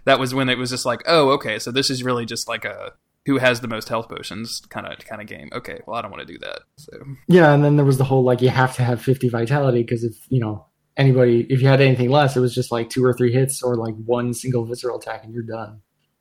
that 0.04 0.18
was 0.18 0.34
when 0.34 0.48
it 0.48 0.58
was 0.58 0.70
just 0.70 0.84
like 0.84 1.02
oh 1.06 1.30
okay 1.34 1.58
so 1.58 1.70
this 1.70 1.90
is 1.90 2.02
really 2.02 2.26
just 2.26 2.48
like 2.48 2.64
a 2.64 2.92
who 3.26 3.38
has 3.38 3.60
the 3.60 3.68
most 3.68 3.88
health 3.88 4.08
potions 4.08 4.62
kind 4.68 4.86
of 4.86 4.98
kind 5.06 5.20
of 5.22 5.28
game 5.28 5.48
okay 5.52 5.80
well 5.86 5.96
i 5.96 6.02
don't 6.02 6.10
want 6.10 6.26
to 6.26 6.32
do 6.32 6.38
that 6.40 6.60
so 6.76 6.92
yeah, 7.28 7.52
and 7.54 7.64
then 7.64 7.76
there 7.76 7.84
was 7.86 7.98
the 7.98 8.04
whole 8.04 8.22
like 8.24 8.42
you 8.42 8.48
have 8.50 8.74
to 8.76 8.82
have 8.82 9.00
50 9.00 9.28
vitality 9.28 9.82
because 9.82 10.02
if 10.04 10.14
you 10.28 10.40
know 10.40 10.66
anybody 10.96 11.46
if 11.50 11.60
you 11.62 11.68
had 11.68 11.80
anything 11.80 12.10
less, 12.10 12.36
it 12.36 12.40
was 12.40 12.54
just 12.54 12.70
like 12.70 12.88
two 12.90 13.04
or 13.04 13.12
three 13.12 13.32
hits 13.32 13.62
or 13.62 13.76
like 13.76 13.94
one 14.04 14.32
single 14.34 14.64
visceral 14.64 14.98
attack 14.98 15.24
and 15.24 15.32
you're 15.34 15.42
done. 15.42 15.80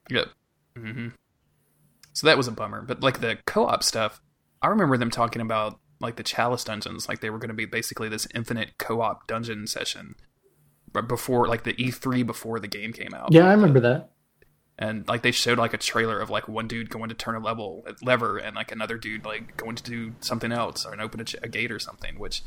Yep. 0.09 0.27
hmm 0.77 1.07
So 2.13 2.25
that 2.27 2.37
was 2.37 2.47
a 2.47 2.51
bummer. 2.51 2.81
But 2.81 3.01
like 3.01 3.19
the 3.19 3.37
co-op 3.45 3.83
stuff, 3.83 4.19
I 4.63 4.67
remember 4.67 4.97
them 4.97 5.11
talking 5.11 5.41
about 5.41 5.79
like 5.99 6.15
the 6.15 6.23
Chalice 6.23 6.63
dungeons, 6.63 7.07
like 7.07 7.19
they 7.19 7.29
were 7.29 7.37
going 7.37 7.49
to 7.49 7.53
be 7.53 7.65
basically 7.65 8.09
this 8.09 8.27
infinite 8.33 8.77
co-op 8.77 9.27
dungeon 9.27 9.67
session, 9.67 10.15
but 10.91 11.07
before 11.07 11.47
like 11.47 11.63
the 11.63 11.73
E3 11.73 12.25
before 12.25 12.59
the 12.59 12.67
game 12.67 12.93
came 12.93 13.13
out. 13.13 13.31
Yeah, 13.31 13.47
I 13.47 13.51
remember 13.51 13.81
that. 13.81 14.11
And 14.79 15.07
like 15.07 15.21
they 15.21 15.31
showed 15.31 15.59
like 15.59 15.73
a 15.73 15.77
trailer 15.77 16.19
of 16.19 16.29
like 16.29 16.47
one 16.47 16.67
dude 16.67 16.89
going 16.89 17.09
to 17.09 17.15
turn 17.15 17.35
a 17.35 17.39
level 17.39 17.85
lever 18.01 18.37
and 18.37 18.55
like 18.55 18.71
another 18.71 18.97
dude 18.97 19.23
like 19.25 19.55
going 19.55 19.75
to 19.75 19.83
do 19.83 20.13
something 20.19 20.51
else 20.51 20.85
or 20.85 20.99
open 20.99 21.19
a, 21.19 21.25
ch- 21.25 21.35
a 21.43 21.47
gate 21.47 21.71
or 21.71 21.79
something, 21.79 22.17
which 22.17 22.41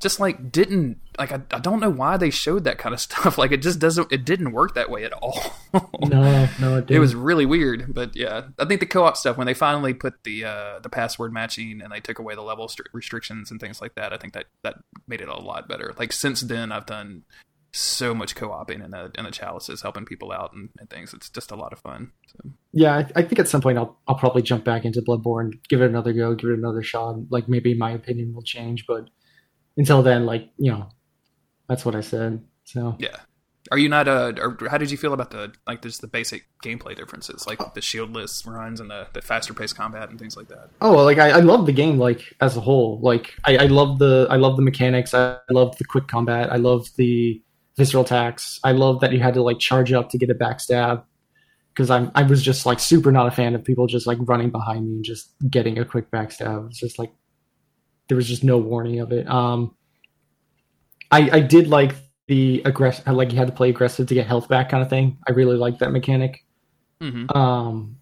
just 0.00 0.20
like 0.20 0.52
didn't 0.52 0.98
like 1.18 1.32
I, 1.32 1.40
I 1.50 1.58
don't 1.58 1.80
know 1.80 1.90
why 1.90 2.16
they 2.16 2.30
showed 2.30 2.64
that 2.64 2.78
kind 2.78 2.94
of 2.94 3.00
stuff. 3.08 3.38
Like 3.38 3.52
it 3.52 3.62
just 3.62 3.78
doesn't 3.78 4.12
it 4.12 4.24
didn't 4.24 4.52
work 4.52 4.74
that 4.74 4.90
way 4.90 5.04
at 5.04 5.12
all. 5.12 5.54
No, 6.00 6.48
no, 6.60 6.76
it 6.76 6.86
didn't. 6.86 6.90
It 6.90 6.98
was 6.98 7.14
really 7.14 7.46
weird, 7.46 7.92
but 7.92 8.14
yeah, 8.14 8.48
I 8.58 8.64
think 8.64 8.80
the 8.80 8.86
co-op 8.86 9.16
stuff 9.16 9.36
when 9.36 9.46
they 9.46 9.54
finally 9.54 9.94
put 9.94 10.24
the 10.24 10.44
uh, 10.44 10.78
the 10.80 10.88
password 10.88 11.32
matching 11.32 11.80
and 11.82 11.92
they 11.92 12.00
took 12.00 12.18
away 12.18 12.34
the 12.34 12.42
level 12.42 12.68
stri- 12.68 12.86
restrictions 12.92 13.50
and 13.50 13.60
things 13.60 13.80
like 13.80 13.94
that, 13.94 14.12
I 14.12 14.16
think 14.16 14.32
that 14.34 14.46
that 14.62 14.76
made 15.06 15.20
it 15.20 15.28
a 15.28 15.36
lot 15.36 15.68
better. 15.68 15.94
Like 15.98 16.12
since 16.12 16.40
then, 16.42 16.72
I've 16.72 16.86
done 16.86 17.24
so 17.72 18.14
much 18.14 18.34
co-oping 18.34 18.80
in 18.80 18.90
the 18.92 19.10
in 19.16 19.24
the 19.24 19.30
chalices, 19.30 19.82
helping 19.82 20.04
people 20.04 20.32
out 20.32 20.52
and, 20.52 20.70
and 20.78 20.88
things. 20.88 21.12
It's 21.12 21.28
just 21.28 21.50
a 21.50 21.56
lot 21.56 21.72
of 21.72 21.80
fun. 21.80 22.12
So, 22.26 22.50
yeah. 22.72 22.96
I, 22.96 23.20
I 23.20 23.22
think 23.22 23.38
at 23.38 23.48
some 23.48 23.60
point 23.60 23.78
I'll 23.78 23.98
I'll 24.06 24.16
probably 24.16 24.42
jump 24.42 24.64
back 24.64 24.84
into 24.84 25.02
Bloodborne, 25.02 25.58
give 25.68 25.82
it 25.82 25.86
another 25.86 26.12
go, 26.12 26.34
give 26.34 26.50
it 26.50 26.58
another 26.58 26.82
shot. 26.82 27.16
Like 27.30 27.48
maybe 27.48 27.74
my 27.74 27.90
opinion 27.90 28.34
will 28.34 28.42
change, 28.42 28.86
but 28.86 29.08
until 29.78 30.02
then, 30.02 30.26
like 30.26 30.50
you 30.58 30.72
know, 30.72 30.88
that's 31.68 31.86
what 31.86 31.94
I 31.94 32.02
said. 32.02 32.44
So 32.64 32.96
yeah. 32.98 33.16
Are 33.70 33.78
you 33.78 33.88
not 33.88 34.08
uh 34.08 34.32
or 34.38 34.56
how 34.70 34.78
did 34.78 34.90
you 34.90 34.96
feel 34.96 35.12
about 35.12 35.30
the 35.30 35.52
like 35.66 35.82
just 35.82 36.00
the 36.00 36.06
basic 36.06 36.46
gameplay 36.64 36.96
differences, 36.96 37.46
like 37.46 37.58
the 37.74 37.80
shieldless 37.80 38.46
runs 38.46 38.80
and 38.80 38.90
the, 38.90 39.06
the 39.12 39.20
faster 39.20 39.52
paced 39.52 39.76
combat 39.76 40.08
and 40.08 40.18
things 40.18 40.36
like 40.36 40.48
that? 40.48 40.70
Oh, 40.80 40.94
well, 40.94 41.04
like 41.04 41.18
I, 41.18 41.30
I 41.30 41.40
love 41.40 41.66
the 41.66 41.72
game 41.72 41.98
like 41.98 42.22
as 42.40 42.56
a 42.56 42.60
whole. 42.60 42.98
Like 43.00 43.34
I, 43.44 43.56
I 43.56 43.66
love 43.66 43.98
the 43.98 44.26
I 44.30 44.36
love 44.36 44.56
the 44.56 44.62
mechanics. 44.62 45.12
I 45.14 45.38
love 45.50 45.76
the 45.76 45.84
quick 45.84 46.08
combat. 46.08 46.52
I 46.52 46.56
love 46.56 46.88
the 46.96 47.42
visceral 47.76 48.04
attacks. 48.04 48.58
I 48.64 48.72
love 48.72 49.00
that 49.00 49.12
you 49.12 49.20
had 49.20 49.34
to 49.34 49.42
like 49.42 49.58
charge 49.58 49.92
up 49.92 50.10
to 50.10 50.18
get 50.18 50.30
a 50.30 50.34
backstab 50.34 51.04
because 51.74 51.90
I'm 51.90 52.10
I 52.14 52.22
was 52.22 52.42
just 52.42 52.64
like 52.64 52.80
super 52.80 53.12
not 53.12 53.28
a 53.28 53.30
fan 53.30 53.54
of 53.54 53.64
people 53.64 53.86
just 53.86 54.06
like 54.06 54.18
running 54.22 54.50
behind 54.50 54.86
me 54.86 54.96
and 54.96 55.04
just 55.04 55.34
getting 55.48 55.78
a 55.78 55.84
quick 55.84 56.10
backstab. 56.10 56.68
It's 56.68 56.80
just 56.80 56.98
like 56.98 57.12
there 58.08 58.16
was 58.16 58.28
just 58.28 58.44
no 58.44 58.58
warning 58.58 59.00
of 59.00 59.12
it. 59.12 59.28
Um, 59.28 59.74
I 61.10 61.30
I 61.30 61.40
did 61.40 61.68
like 61.68 61.94
the 62.26 62.62
aggressive 62.64 63.06
like 63.08 63.32
you 63.32 63.38
had 63.38 63.48
to 63.48 63.54
play 63.54 63.70
aggressive 63.70 64.06
to 64.08 64.14
get 64.14 64.26
health 64.26 64.48
back 64.48 64.70
kind 64.70 64.82
of 64.82 64.90
thing. 64.90 65.18
I 65.28 65.32
really 65.32 65.56
liked 65.56 65.80
that 65.80 65.92
mechanic. 65.92 66.44
Mm-hmm. 67.00 67.36
Um, 67.36 67.96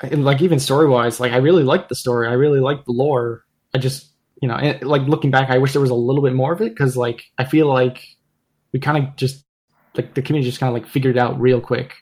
and 0.00 0.24
like 0.24 0.40
even 0.42 0.58
story 0.58 0.88
wise, 0.88 1.20
like 1.20 1.32
I 1.32 1.38
really 1.38 1.64
liked 1.64 1.88
the 1.88 1.94
story. 1.94 2.28
I 2.28 2.32
really 2.32 2.60
liked 2.60 2.86
the 2.86 2.92
lore. 2.92 3.44
I 3.74 3.78
just 3.78 4.12
you 4.40 4.48
know, 4.48 4.54
and, 4.54 4.82
like 4.82 5.02
looking 5.02 5.30
back, 5.30 5.50
I 5.50 5.58
wish 5.58 5.72
there 5.72 5.82
was 5.82 5.90
a 5.90 5.94
little 5.94 6.22
bit 6.22 6.32
more 6.32 6.52
of 6.52 6.60
it 6.60 6.70
because 6.70 6.96
like 6.96 7.24
I 7.38 7.44
feel 7.44 7.66
like 7.66 8.04
we 8.72 8.80
kind 8.80 9.04
of 9.04 9.16
just 9.16 9.44
like 9.98 10.14
the 10.14 10.22
community 10.22 10.48
just 10.48 10.60
kind 10.60 10.74
of 10.74 10.80
like 10.80 10.90
figured 10.90 11.16
it 11.16 11.18
out 11.18 11.38
real 11.40 11.60
quick. 11.60 11.94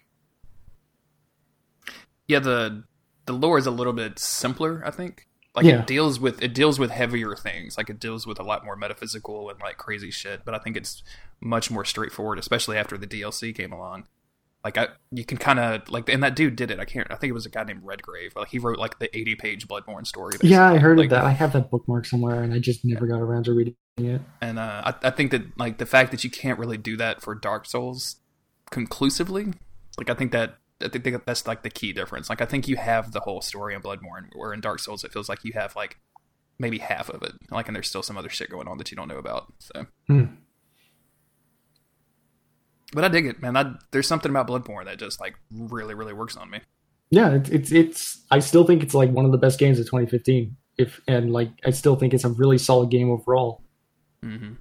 yeah 2.29 2.39
the 2.39 2.85
the 3.25 3.33
lore 3.33 3.59
is 3.59 3.67
a 3.67 3.71
little 3.71 3.93
bit 3.93 4.19
simpler 4.19 4.83
i 4.85 4.91
think 4.91 5.27
like 5.57 5.65
Yeah. 5.65 5.81
it 5.81 5.87
deals 5.87 6.21
with 6.21 6.43
it 6.43 6.55
deals 6.55 6.79
with 6.79 6.91
heavier 6.91 7.35
things 7.35 7.77
like 7.79 7.89
it 7.91 7.99
deals 7.99 8.27
with 8.27 8.39
a 8.39 8.43
lot 8.43 8.65
more 8.65 8.77
metaphysical 8.77 9.49
and 9.51 9.59
like 9.61 9.79
crazy 9.79 10.11
shit 10.11 10.45
but 10.45 10.55
i 10.55 10.59
think 10.59 10.77
it's 10.77 11.03
much 11.41 11.71
more 11.71 11.85
straightforward 11.85 12.39
especially 12.39 12.77
after 12.77 12.97
the 12.99 13.07
dlc 13.07 13.55
came 13.57 13.73
along 13.73 14.05
like 14.65 14.77
I, 14.79 14.89
you 15.13 15.25
can 15.25 15.39
kind 15.39 15.59
of 15.61 15.89
like 15.89 16.09
and 16.09 16.23
that 16.23 16.35
dude 16.37 16.57
did 16.57 16.71
it 16.71 16.79
i 16.81 16.85
can't 16.85 17.07
i 17.11 17.15
think 17.15 17.31
it 17.31 17.35
was 17.35 17.47
a 17.47 17.51
guy 17.51 17.63
named 17.65 17.83
redgrave 17.85 18.33
like 18.37 18.49
he 18.49 18.59
wrote 18.59 18.79
like 18.79 18.99
the 18.99 19.17
80 19.17 19.35
page 19.37 19.69
bloodborne 19.69 20.07
story 20.07 20.35
Yeah, 20.43 20.69
I 20.71 20.79
heard 20.79 20.99
Like- 20.99 21.07
of 21.07 21.11
that. 21.11 21.25
I 21.25 21.31
have 21.31 21.53
that 21.53 21.71
bookmark 21.71 22.05
somewhere, 22.05 22.43
and 22.43 22.53
I 22.53 22.59
just 22.59 22.85
never 22.85 23.07
got 23.07 23.21
around 23.21 23.45
to 23.45 23.53
reading 23.55 23.77
it. 23.99 24.21
and 24.43 24.59
uh, 24.59 24.83
I, 25.03 25.09
I 25.09 25.11
think 25.11 25.31
that 25.31 25.57
like 25.59 25.79
the 25.79 25.87
fact 25.87 26.11
that 26.11 26.25
you 26.25 26.31
can't 26.31 26.59
really 26.59 26.77
do 26.79 26.97
that 26.97 27.23
for 27.23 27.35
Dark 27.35 27.65
Souls 27.67 28.17
conclusively, 28.71 29.53
like 29.99 30.11
I 30.11 30.15
think 30.15 30.33
that 30.33 30.57
I 30.81 30.89
think 30.89 31.25
that's 31.25 31.47
like 31.47 31.63
the 31.63 31.71
key 31.71 31.93
difference. 31.93 32.29
Like 32.29 32.41
I 32.41 32.45
think 32.45 32.69
you 32.69 32.77
have 32.77 33.13
the 33.13 33.21
whole 33.21 33.41
story 33.41 33.75
in 33.75 33.81
Bloodborne, 33.83 34.29
where 34.35 34.53
in 34.53 34.61
Dark 34.61 34.81
Souls 34.81 35.05
it 35.05 35.13
feels 35.13 35.29
like 35.29 35.43
you 35.45 35.53
have 35.55 35.75
like 35.75 35.97
maybe 36.59 36.79
half 36.79 37.09
of 37.09 37.23
it. 37.23 37.33
Like 37.51 37.67
and 37.69 37.75
there's 37.77 37.89
still 37.89 38.03
some 38.03 38.17
other 38.19 38.29
shit 38.29 38.51
going 38.51 38.69
on 38.69 38.77
that 38.79 38.91
you 38.91 38.97
don't 38.97 39.09
know 39.09 39.19
about. 39.19 39.53
So, 39.59 39.87
Hmm. 40.07 40.25
but 42.93 43.05
I 43.05 43.09
dig 43.09 43.27
it, 43.27 43.41
man. 43.41 43.57
I, 43.57 43.75
there's 43.91 44.07
something 44.07 44.31
about 44.31 44.49
Bloodborne 44.49 44.85
that 44.87 44.99
just 44.99 45.21
like 45.21 45.35
really 45.51 45.95
really 45.95 46.13
works 46.13 46.37
on 46.37 46.51
me. 46.51 46.61
Yeah, 47.11 47.35
it's, 47.35 47.51
it's 47.51 47.73
it's. 47.73 48.25
I 48.31 48.41
still 48.41 48.65
think 48.65 48.83
it's 48.83 48.95
like 48.95 49.11
one 49.11 49.25
of 49.25 49.33
the 49.33 49.39
best 49.39 49.59
games 49.59 49.79
of 49.79 49.87
2015. 49.87 50.57
If 50.79 51.01
and 51.09 51.33
like 51.33 51.51
I 51.65 51.71
still 51.71 51.97
think 51.97 52.13
it's 52.15 52.25
a 52.25 52.29
really 52.29 52.59
solid 52.59 52.91
game 52.91 53.11
overall. 53.11 53.63
hmm 54.23 54.55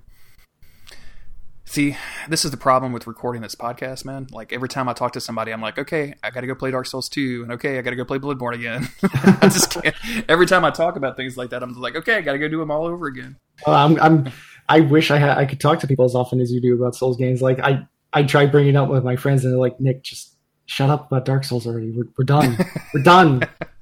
See, 1.76 1.98
this 2.30 2.46
is 2.46 2.52
the 2.52 2.58
problem 2.58 2.94
with 2.94 3.06
recording 3.06 3.42
this 3.42 3.54
podcast, 3.54 4.06
man. 4.06 4.28
Like 4.32 4.54
every 4.54 4.70
time 4.70 4.88
I 4.88 4.94
talk 4.94 5.12
to 5.12 5.20
somebody, 5.20 5.52
I'm 5.52 5.60
like, 5.60 5.78
okay, 5.78 6.14
I 6.24 6.30
got 6.30 6.40
to 6.40 6.48
go 6.48 6.56
play 6.56 6.72
Dark 6.72 6.86
Souls 6.86 7.10
2, 7.10 7.44
and 7.44 7.52
okay, 7.52 7.78
I 7.78 7.82
got 7.82 7.90
to 7.90 7.98
go 7.98 8.06
play 8.06 8.18
Bloodborne 8.18 8.54
again. 8.54 8.88
I 9.42 9.50
just 9.50 9.72
can't. 9.72 9.94
Every 10.30 10.46
time 10.46 10.64
I 10.64 10.72
talk 10.72 10.96
about 10.96 11.18
things 11.18 11.36
like 11.36 11.50
that, 11.50 11.62
I'm 11.62 11.74
like, 11.74 11.98
okay, 11.98 12.16
I 12.16 12.22
got 12.22 12.32
to 12.32 12.40
go 12.40 12.48
do 12.48 12.60
them 12.60 12.72
all 12.72 12.86
over 12.86 13.08
again. 13.08 13.36
Uh, 13.68 13.74
I'm, 13.74 14.00
I'm, 14.00 14.32
I 14.70 14.80
wish 14.80 15.12
I 15.12 15.18
had, 15.18 15.38
I 15.38 15.44
could 15.44 15.60
talk 15.60 15.80
to 15.80 15.88
people 15.88 16.06
as 16.06 16.16
often 16.16 16.40
as 16.40 16.50
you 16.50 16.62
do 16.62 16.76
about 16.76 16.96
Souls 16.96 17.18
games. 17.18 17.42
Like 17.42 17.60
I, 17.60 17.86
I 18.14 18.24
tried 18.24 18.54
bringing 18.54 18.76
it 18.76 18.78
up 18.78 18.88
with 18.88 19.04
my 19.04 19.18
friends, 19.18 19.44
and 19.44 19.52
they're 19.52 19.60
like, 19.60 19.78
Nick, 19.82 20.02
just 20.02 20.38
shut 20.68 20.90
up 20.90 21.08
about 21.08 21.26
Dark 21.26 21.44
Souls 21.44 21.68
already. 21.68 21.92
We're, 21.92 22.08
we're 22.18 22.24
done. 22.24 22.58
we're 22.94 23.04
done. 23.04 23.44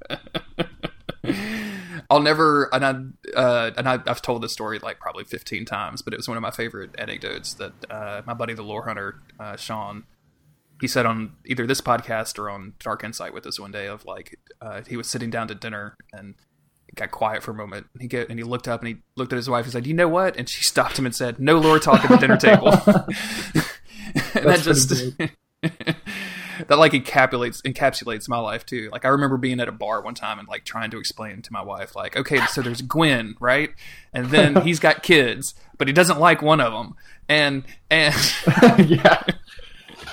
I'll 2.13 2.21
never, 2.21 2.69
and 2.71 2.85
I, 2.85 3.35
uh, 3.35 3.71
and 3.75 3.89
I, 3.89 3.97
have 4.05 4.21
told 4.21 4.43
this 4.43 4.53
story 4.53 4.77
like 4.77 4.99
probably 4.99 5.23
15 5.23 5.65
times, 5.65 6.03
but 6.03 6.13
it 6.13 6.17
was 6.17 6.27
one 6.27 6.37
of 6.37 6.43
my 6.43 6.51
favorite 6.51 6.91
anecdotes 6.99 7.55
that 7.55 7.73
uh, 7.89 8.21
my 8.27 8.35
buddy, 8.35 8.53
the 8.53 8.61
lore 8.61 8.85
hunter, 8.85 9.19
uh, 9.39 9.55
Sean, 9.55 10.03
he 10.79 10.87
said 10.87 11.07
on 11.07 11.33
either 11.43 11.65
this 11.65 11.81
podcast 11.81 12.37
or 12.37 12.51
on 12.51 12.73
Dark 12.77 13.03
Insight 13.03 13.33
with 13.33 13.47
us 13.47 13.59
one 13.59 13.71
day 13.71 13.87
of 13.87 14.05
like 14.05 14.37
uh, 14.61 14.83
he 14.87 14.95
was 14.95 15.09
sitting 15.09 15.31
down 15.31 15.47
to 15.47 15.55
dinner 15.55 15.95
and 16.11 16.35
got 16.93 17.09
quiet 17.09 17.41
for 17.41 17.49
a 17.49 17.55
moment. 17.55 17.87
And 17.93 18.03
he 18.03 18.07
get 18.07 18.29
and 18.29 18.37
he 18.37 18.43
looked 18.43 18.67
up 18.67 18.81
and 18.81 18.89
he 18.89 18.97
looked 19.15 19.33
at 19.33 19.37
his 19.37 19.49
wife. 19.49 19.65
He 19.65 19.71
said, 19.71 19.87
"You 19.87 19.95
know 19.95 20.07
what?" 20.07 20.37
And 20.37 20.47
she 20.47 20.61
stopped 20.69 20.99
him 20.99 21.07
and 21.07 21.15
said, 21.15 21.39
"No 21.39 21.57
lore 21.57 21.79
talk 21.79 22.03
at 22.03 22.11
the 22.11 22.17
dinner 22.17 22.37
table." 22.37 22.67
and 24.35 24.45
that 24.45 24.59
just 24.61 24.93
that 26.67 26.77
like 26.77 26.91
encapsulates 26.93 27.61
encapsulates 27.61 28.27
my 28.27 28.39
life 28.39 28.65
too. 28.65 28.89
Like 28.91 29.05
I 29.05 29.09
remember 29.09 29.37
being 29.37 29.59
at 29.59 29.67
a 29.67 29.71
bar 29.71 30.01
one 30.01 30.15
time 30.15 30.39
and 30.39 30.47
like 30.47 30.63
trying 30.63 30.91
to 30.91 30.97
explain 30.97 31.41
to 31.41 31.53
my 31.53 31.61
wife, 31.61 31.95
like, 31.95 32.15
okay, 32.15 32.45
so 32.47 32.61
there's 32.61 32.81
Gwen, 32.81 33.35
right? 33.39 33.71
And 34.13 34.27
then 34.27 34.61
he's 34.63 34.79
got 34.79 35.03
kids, 35.03 35.55
but 35.77 35.87
he 35.87 35.93
doesn't 35.93 36.19
like 36.19 36.41
one 36.41 36.61
of 36.61 36.73
them, 36.73 36.95
and 37.27 37.63
and 37.89 38.15
yeah. 38.89 39.23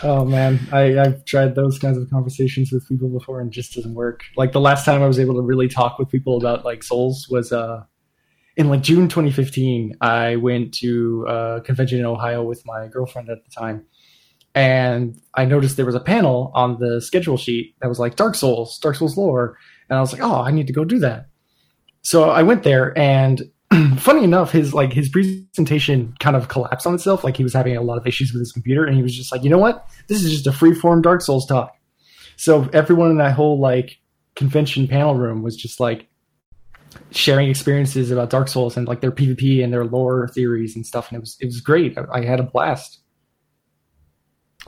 Oh 0.03 0.24
man, 0.24 0.59
I, 0.72 0.99
I've 0.99 1.24
tried 1.26 1.55
those 1.55 1.78
kinds 1.78 1.99
of 1.99 2.09
conversations 2.09 2.72
with 2.72 2.88
people 2.88 3.09
before 3.09 3.41
and 3.41 3.53
just 3.53 3.74
doesn't 3.74 3.95
work. 3.95 4.22
Like 4.36 4.53
the 4.53 4.61
last 4.61 4.84
time 4.84 5.03
I 5.03 5.07
was 5.07 5.18
able 5.18 5.34
to 5.34 5.43
really 5.43 5.68
talk 5.68 5.99
with 5.99 6.09
people 6.09 6.38
about 6.38 6.64
like 6.64 6.82
souls 6.82 7.28
was 7.28 7.53
uh 7.53 7.84
in 8.57 8.68
like 8.68 8.82
June 8.82 9.09
2015. 9.09 9.97
I 10.01 10.36
went 10.36 10.74
to 10.74 11.26
a 11.28 11.61
convention 11.61 11.99
in 11.99 12.07
Ohio 12.07 12.43
with 12.43 12.64
my 12.64 12.88
girlfriend 12.88 13.28
at 13.28 13.45
the 13.45 13.51
time 13.51 13.84
and 14.55 15.20
I 15.34 15.44
noticed 15.44 15.76
there 15.76 15.86
was 15.86 15.94
a 15.94 16.01
panel 16.01 16.51
on 16.55 16.78
the 16.78 17.01
schedule 17.01 17.36
sheet 17.36 17.74
that 17.80 17.88
was 17.88 17.98
like 17.98 18.16
Dark 18.16 18.34
Souls, 18.34 18.78
Dark 18.78 18.96
Souls 18.96 19.16
lore, 19.16 19.57
and 19.88 19.96
I 19.96 20.01
was 20.01 20.12
like, 20.12 20.22
oh, 20.22 20.42
I 20.42 20.51
need 20.51 20.66
to 20.66 20.72
go 20.72 20.84
do 20.84 20.98
that. 21.01 21.26
So 22.03 22.30
I 22.30 22.42
went 22.42 22.62
there, 22.62 22.96
and 22.98 23.42
funny 23.98 24.24
enough, 24.24 24.51
his 24.51 24.74
like 24.74 24.92
his 24.92 25.09
presentation 25.09 26.14
kind 26.18 26.36
of 26.36 26.48
collapsed 26.48 26.86
on 26.86 26.94
itself. 26.94 27.22
Like 27.22 27.36
he 27.36 27.42
was 27.42 27.53
having 27.53 27.76
a 27.76 27.82
lot 27.82 27.98
of 27.98 28.07
issues 28.07 28.32
with 28.32 28.40
his 28.40 28.53
computer, 28.53 28.84
and 28.84 28.96
he 28.96 29.03
was 29.03 29.16
just 29.16 29.30
like, 29.30 29.44
you 29.44 29.51
know 29.51 29.59
what, 29.59 29.86
this 30.09 30.22
is 30.22 30.30
just 30.30 30.46
a 30.46 30.53
free 30.53 30.74
form 30.74 31.03
Dark 31.03 31.20
Souls 31.20 31.46
talk. 31.46 31.76
So 32.36 32.68
everyone 32.72 33.11
in 33.11 33.18
that 33.18 33.34
whole 33.34 33.61
like 33.61 33.98
convention 34.34 34.88
panel 34.88 35.14
room 35.14 35.42
was 35.42 35.57
just 35.57 35.78
like 35.78 36.09
sharing 37.11 37.51
experiences 37.51 38.11
about 38.11 38.30
Dark 38.30 38.48
Souls 38.48 38.76
and 38.76 38.88
like 38.88 39.01
their 39.01 39.12
PvP 39.12 39.62
and 39.62 39.72
their 39.72 39.84
lore 39.84 40.28
theories 40.28 40.74
and 40.74 40.86
stuff, 40.86 41.09
and 41.09 41.16
it 41.16 41.20
was 41.20 41.36
it 41.40 41.46
was 41.46 41.61
great. 41.61 41.96
I, 41.98 42.20
I 42.20 42.24
had 42.24 42.40
a 42.40 42.44
blast. 42.44 42.99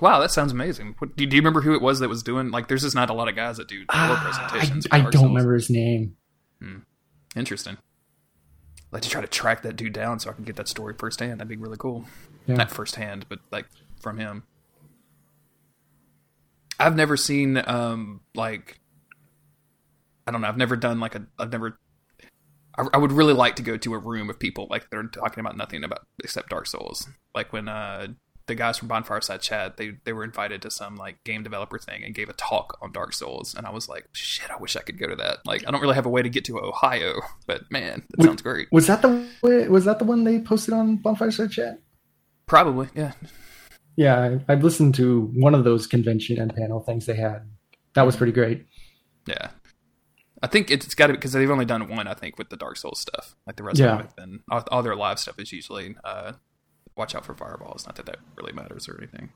Wow, 0.02 0.18
that 0.18 0.32
sounds 0.32 0.50
amazing. 0.50 0.96
What, 0.98 1.14
do, 1.14 1.22
you, 1.22 1.30
do, 1.30 1.36
you 1.36 1.40
remember 1.40 1.60
who 1.60 1.74
it 1.74 1.80
was 1.80 2.00
that 2.00 2.08
was 2.08 2.24
doing? 2.24 2.50
Like, 2.50 2.66
there's 2.66 2.82
just 2.82 2.96
not 2.96 3.08
a 3.08 3.12
lot 3.12 3.28
of 3.28 3.36
guys 3.36 3.58
that 3.58 3.68
do 3.68 3.84
uh, 3.88 4.16
presentations. 4.20 4.88
I, 4.90 4.98
I 4.98 5.08
don't 5.08 5.28
remember 5.28 5.54
his 5.54 5.70
name. 5.70 6.16
Hmm. 6.60 6.78
Interesting. 7.36 7.74
I'd 7.74 8.92
like 8.92 9.02
to 9.02 9.08
try 9.08 9.20
to 9.20 9.28
track 9.28 9.62
that 9.62 9.76
dude 9.76 9.92
down 9.92 10.18
so 10.18 10.28
I 10.28 10.32
can 10.32 10.42
get 10.42 10.56
that 10.56 10.66
story 10.66 10.94
firsthand. 10.98 11.38
That'd 11.38 11.46
be 11.46 11.54
really 11.54 11.76
cool. 11.76 12.04
Yeah. 12.48 12.56
Not 12.56 12.72
firsthand, 12.72 13.26
but 13.28 13.38
like 13.52 13.66
from 14.00 14.18
him. 14.18 14.42
I've 16.80 16.96
never 16.96 17.16
seen 17.16 17.62
um 17.64 18.22
like 18.34 18.80
I 20.26 20.32
don't 20.32 20.40
know. 20.40 20.48
I've 20.48 20.56
never 20.56 20.74
done 20.74 20.98
like 20.98 21.14
a. 21.14 21.26
I've 21.38 21.52
never. 21.52 21.78
I, 22.76 22.86
I 22.92 22.98
would 22.98 23.12
really 23.12 23.34
like 23.34 23.54
to 23.56 23.62
go 23.62 23.76
to 23.76 23.94
a 23.94 23.98
room 23.98 24.30
of 24.30 24.40
people 24.40 24.66
like 24.68 24.90
they're 24.90 25.04
talking 25.04 25.40
about 25.40 25.56
nothing 25.56 25.84
about 25.84 26.06
except 26.24 26.50
Dark 26.50 26.66
Souls. 26.66 27.08
Like 27.34 27.52
when 27.52 27.68
uh 27.68 28.08
the 28.52 28.58
guys 28.58 28.76
from 28.76 28.88
Bonfire 28.88 29.20
Bonfireside 29.20 29.40
Chat, 29.40 29.76
they 29.78 29.92
they 30.04 30.12
were 30.12 30.24
invited 30.24 30.60
to 30.62 30.70
some 30.70 30.96
like 30.96 31.24
game 31.24 31.42
developer 31.42 31.78
thing 31.78 32.04
and 32.04 32.14
gave 32.14 32.28
a 32.28 32.34
talk 32.34 32.78
on 32.82 32.92
Dark 32.92 33.14
Souls, 33.14 33.54
and 33.54 33.66
I 33.66 33.70
was 33.70 33.88
like, 33.88 34.06
shit, 34.12 34.50
I 34.50 34.56
wish 34.58 34.76
I 34.76 34.80
could 34.80 34.98
go 34.98 35.08
to 35.08 35.16
that. 35.16 35.38
Like, 35.46 35.66
I 35.66 35.70
don't 35.70 35.80
really 35.80 35.94
have 35.94 36.06
a 36.06 36.10
way 36.10 36.22
to 36.22 36.28
get 36.28 36.44
to 36.46 36.58
Ohio, 36.58 37.14
but 37.46 37.70
man, 37.70 38.02
that 38.10 38.24
sounds 38.24 38.42
great. 38.42 38.68
Was 38.70 38.86
that 38.86 39.00
the 39.00 39.26
was 39.70 39.86
that 39.86 39.98
the 39.98 40.04
one 40.04 40.24
they 40.24 40.40
posted 40.40 40.74
on 40.74 40.96
Bonfire 40.96 41.28
Bonfireside 41.28 41.50
Chat? 41.50 41.78
Probably, 42.46 42.88
yeah. 42.94 43.12
Yeah, 43.96 44.38
I, 44.48 44.52
have 44.52 44.64
listened 44.64 44.94
to 44.96 45.30
one 45.34 45.54
of 45.54 45.64
those 45.64 45.86
convention 45.86 46.40
and 46.40 46.54
panel 46.54 46.80
things 46.80 47.06
they 47.06 47.16
had. 47.16 47.42
That 47.94 48.06
was 48.06 48.16
pretty 48.16 48.32
great. 48.32 48.66
Yeah, 49.26 49.50
I 50.42 50.46
think 50.46 50.70
it's 50.70 50.94
got 50.94 51.06
to 51.06 51.12
because 51.14 51.32
they've 51.32 51.50
only 51.50 51.64
done 51.64 51.88
one. 51.88 52.06
I 52.06 52.14
think 52.14 52.36
with 52.36 52.50
the 52.50 52.56
Dark 52.56 52.76
Souls 52.76 53.00
stuff, 53.00 53.34
like 53.46 53.56
the 53.56 53.62
rest 53.62 53.78
yeah. 53.78 53.94
of 53.94 54.00
it, 54.00 54.10
and 54.18 54.40
all, 54.50 54.64
all, 54.70 54.82
their 54.82 54.96
live 54.96 55.18
stuff 55.18 55.38
is 55.38 55.52
usually 55.52 55.94
uh, 56.04 56.32
watch 56.96 57.14
out 57.14 57.24
for 57.24 57.34
fireballs. 57.34 57.86
Not 57.86 57.96
that 57.96 58.06
that 58.06 58.18
really 58.36 58.52
matters 58.52 58.88
or 58.88 58.96
anything. 58.98 59.30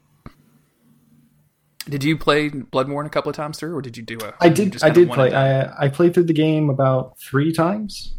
Did 1.89 2.03
you 2.03 2.19
play 2.19 2.51
Bloodborne 2.51 3.07
a 3.07 3.11
couple 3.11 3.31
of 3.31 3.37
times 3.37 3.59
through, 3.59 3.77
or 3.77 3.83
did 3.83 3.97
you 3.97 4.03
do 4.03 4.19
a? 4.19 4.35
I 4.41 4.49
did. 4.49 4.83
I 4.83 4.91
did 4.91 5.11
play. 5.11 5.33
I 5.33 5.85
I 5.85 5.89
played 5.89 6.15
through 6.15 6.25
the 6.25 6.33
game 6.33 6.69
about 6.69 7.19
three 7.19 7.53
times. 7.53 8.15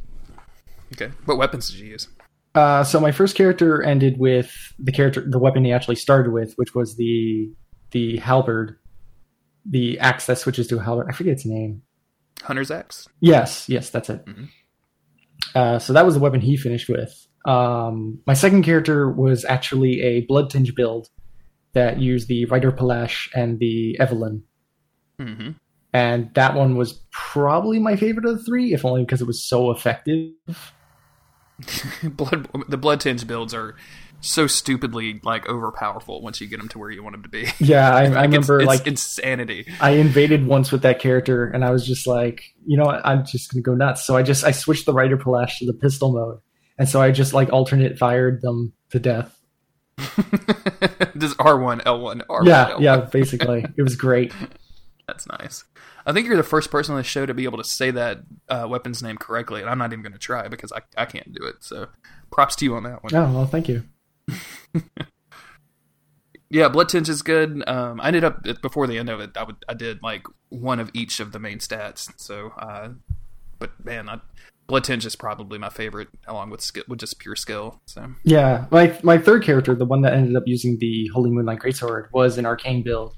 Okay. 0.93 1.11
What 1.25 1.37
weapons 1.37 1.69
did 1.69 1.79
you 1.79 1.87
use? 1.87 2.07
Uh, 2.55 2.83
so 2.83 2.99
my 2.99 3.11
first 3.11 3.35
character 3.35 3.83
ended 3.83 4.17
with 4.17 4.73
the 4.79 4.91
character, 4.91 5.23
the 5.29 5.37
weapon 5.37 5.65
he 5.65 5.71
actually 5.71 5.95
started 5.97 6.31
with, 6.31 6.53
which 6.55 6.73
was 6.73 6.95
the 6.95 7.51
the 7.91 8.17
halberd, 8.17 8.77
the 9.65 9.99
axe 9.99 10.25
that 10.27 10.37
switches 10.37 10.67
to 10.67 10.79
a 10.79 10.83
halberd. 10.83 11.07
I 11.09 11.13
forget 11.13 11.33
its 11.33 11.45
name. 11.45 11.83
Hunter's 12.41 12.71
axe. 12.71 13.07
Yes, 13.19 13.67
yes, 13.67 13.89
that's 13.89 14.09
it. 14.09 14.25
Mm-hmm. 14.25 14.45
Uh, 15.53 15.79
so 15.79 15.93
that 15.93 16.05
was 16.05 16.15
the 16.15 16.19
weapon 16.19 16.41
he 16.41 16.55
finished 16.55 16.89
with. 16.89 17.26
Um, 17.47 18.19
my 18.27 18.33
second 18.33 18.63
character 18.63 19.09
was 19.09 19.45
actually 19.45 20.01
a 20.01 20.21
Blood 20.21 20.49
Tinge 20.49 20.75
build 20.75 21.07
that 21.73 21.99
used 21.99 22.27
the 22.27 22.45
Reiterpallasch 22.47 23.29
and 23.33 23.57
the 23.59 23.97
Evelyn. 23.99 24.43
Mm-hmm. 25.19 25.51
And 25.93 26.33
that 26.35 26.53
one 26.53 26.75
was 26.75 26.99
probably 27.11 27.79
my 27.79 27.95
favorite 27.95 28.25
of 28.25 28.37
the 28.37 28.43
three, 28.43 28.73
if 28.73 28.83
only 28.83 29.03
because 29.03 29.21
it 29.21 29.27
was 29.27 29.43
so 29.43 29.71
effective. 29.71 30.33
blood, 32.03 32.49
the 32.67 32.77
Blood 32.77 32.99
Tinge 32.99 33.25
builds 33.25 33.53
are 33.53 33.75
so 34.19 34.47
stupidly 34.47 35.19
like 35.23 35.45
overpowerful 35.45 36.21
once 36.21 36.41
you 36.41 36.47
get 36.47 36.57
them 36.57 36.67
to 36.69 36.79
where 36.79 36.89
you 36.89 37.03
want 37.03 37.13
them 37.13 37.23
to 37.23 37.29
be. 37.29 37.47
Yeah, 37.59 37.95
I, 37.95 38.03
like 38.07 38.17
I 38.17 38.21
remember 38.23 38.59
it's, 38.59 38.63
it's 38.71 38.79
like 38.79 38.87
insanity. 38.87 39.67
I 39.79 39.91
invaded 39.91 40.45
once 40.45 40.71
with 40.71 40.81
that 40.81 40.99
character, 40.99 41.45
and 41.45 41.63
I 41.63 41.71
was 41.71 41.85
just 41.85 42.05
like, 42.07 42.43
you 42.65 42.77
know, 42.77 42.85
what? 42.85 43.05
I'm 43.05 43.25
just 43.25 43.51
gonna 43.51 43.61
go 43.61 43.73
nuts. 43.73 44.05
So 44.05 44.17
I 44.17 44.23
just 44.23 44.43
I 44.43 44.51
switched 44.51 44.85
the 44.85 44.93
Reiterpallasch 44.93 45.59
to 45.59 45.65
the 45.65 45.73
pistol 45.73 46.11
mode, 46.11 46.39
and 46.77 46.87
so 46.87 47.01
I 47.01 47.11
just 47.11 47.33
like 47.33 47.51
alternate 47.51 47.97
fired 47.97 48.41
them 48.41 48.73
to 48.91 48.99
death. 48.99 49.39
just 51.17 51.35
R 51.39 51.59
one 51.59 51.81
L 51.85 52.01
one 52.01 52.23
R. 52.29 52.45
Yeah, 52.45 52.71
L1. 52.71 52.79
yeah. 52.81 52.97
Basically, 53.01 53.65
it 53.75 53.81
was 53.81 53.95
great. 53.95 54.33
That's 55.07 55.25
nice. 55.27 55.63
I 56.05 56.13
think 56.13 56.27
you're 56.27 56.37
the 56.37 56.43
first 56.43 56.69
person 56.69 56.93
on 56.93 56.99
the 56.99 57.03
show 57.03 57.25
to 57.25 57.33
be 57.33 57.45
able 57.45 57.57
to 57.57 57.63
say 57.63 57.91
that 57.91 58.19
uh, 58.49 58.67
weapon's 58.69 59.01
name 59.01 59.17
correctly, 59.17 59.61
and 59.61 59.69
I'm 59.69 59.77
not 59.77 59.91
even 59.91 60.03
going 60.03 60.13
to 60.13 60.19
try 60.19 60.47
because 60.47 60.71
I 60.71 60.81
I 60.95 61.05
can't 61.05 61.33
do 61.33 61.45
it. 61.45 61.55
So, 61.61 61.87
props 62.31 62.55
to 62.57 62.65
you 62.65 62.75
on 62.75 62.83
that 62.83 63.03
one. 63.03 63.15
Oh 63.15 63.31
well, 63.33 63.45
thank 63.45 63.67
you. 63.67 63.83
yeah, 66.49 66.69
Blood 66.69 66.89
Tinge 66.89 67.09
is 67.09 67.21
good. 67.21 67.63
Um, 67.67 67.99
I 68.01 68.07
ended 68.07 68.23
up 68.23 68.43
before 68.61 68.87
the 68.87 68.97
end 68.97 69.09
of 69.09 69.19
it. 69.19 69.31
I 69.35 69.43
would 69.43 69.57
I 69.67 69.73
did 69.73 70.03
like 70.03 70.25
one 70.49 70.79
of 70.79 70.91
each 70.93 71.19
of 71.19 71.31
the 71.31 71.39
main 71.39 71.59
stats. 71.59 72.11
So, 72.17 72.51
uh, 72.59 72.89
but 73.59 73.83
man, 73.83 74.09
I 74.09 74.19
Blood 74.67 74.89
is 74.89 75.15
probably 75.15 75.57
my 75.57 75.69
favorite, 75.69 76.09
along 76.27 76.49
with 76.49 76.59
skill, 76.59 76.83
with 76.89 76.99
just 76.99 77.19
pure 77.19 77.37
skill. 77.37 77.81
So 77.85 78.13
yeah, 78.23 78.65
my 78.69 78.97
my 79.01 79.17
third 79.17 79.43
character, 79.43 79.73
the 79.73 79.85
one 79.85 80.01
that 80.01 80.13
ended 80.13 80.35
up 80.35 80.43
using 80.45 80.77
the 80.79 81.09
Holy 81.13 81.31
Moonlight 81.31 81.59
Greatsword, 81.59 82.07
was 82.11 82.37
an 82.37 82.45
arcane 82.45 82.83
build, 82.83 83.15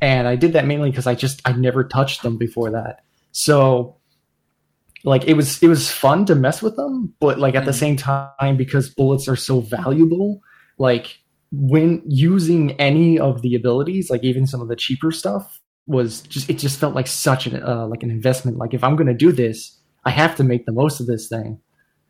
and 0.00 0.26
I 0.26 0.36
did 0.36 0.54
that 0.54 0.64
mainly 0.64 0.90
because 0.90 1.06
I 1.06 1.14
just 1.14 1.42
I 1.44 1.52
never 1.52 1.84
touched 1.84 2.22
them 2.22 2.38
before 2.38 2.70
that. 2.70 3.00
So 3.32 3.96
like 5.04 5.24
it 5.26 5.34
was 5.34 5.62
it 5.62 5.68
was 5.68 5.90
fun 5.90 6.24
to 6.26 6.34
mess 6.34 6.62
with 6.62 6.76
them, 6.76 7.14
but 7.20 7.38
like 7.38 7.54
at 7.54 7.64
mm. 7.64 7.66
the 7.66 7.72
same 7.74 7.96
time, 7.96 8.56
because 8.56 8.88
bullets 8.88 9.28
are 9.28 9.36
so 9.36 9.60
valuable, 9.60 10.40
like 10.78 11.18
when 11.52 12.02
using 12.06 12.72
any 12.72 13.18
of 13.18 13.42
the 13.42 13.54
abilities, 13.54 14.10
like 14.10 14.24
even 14.24 14.46
some 14.46 14.62
of 14.62 14.68
the 14.68 14.76
cheaper 14.76 15.12
stuff, 15.12 15.60
was 15.86 16.22
just 16.22 16.48
it 16.48 16.54
just 16.54 16.78
felt 16.78 16.94
like 16.94 17.06
such 17.06 17.46
an 17.46 17.62
uh, 17.62 17.86
like 17.86 18.02
an 18.02 18.10
investment. 18.10 18.56
Like 18.56 18.72
if 18.72 18.82
I'm 18.82 18.96
gonna 18.96 19.14
do 19.14 19.30
this 19.30 19.75
I 20.06 20.10
have 20.10 20.36
to 20.36 20.44
make 20.44 20.64
the 20.64 20.72
most 20.72 21.00
of 21.00 21.06
this 21.06 21.28
thing. 21.28 21.60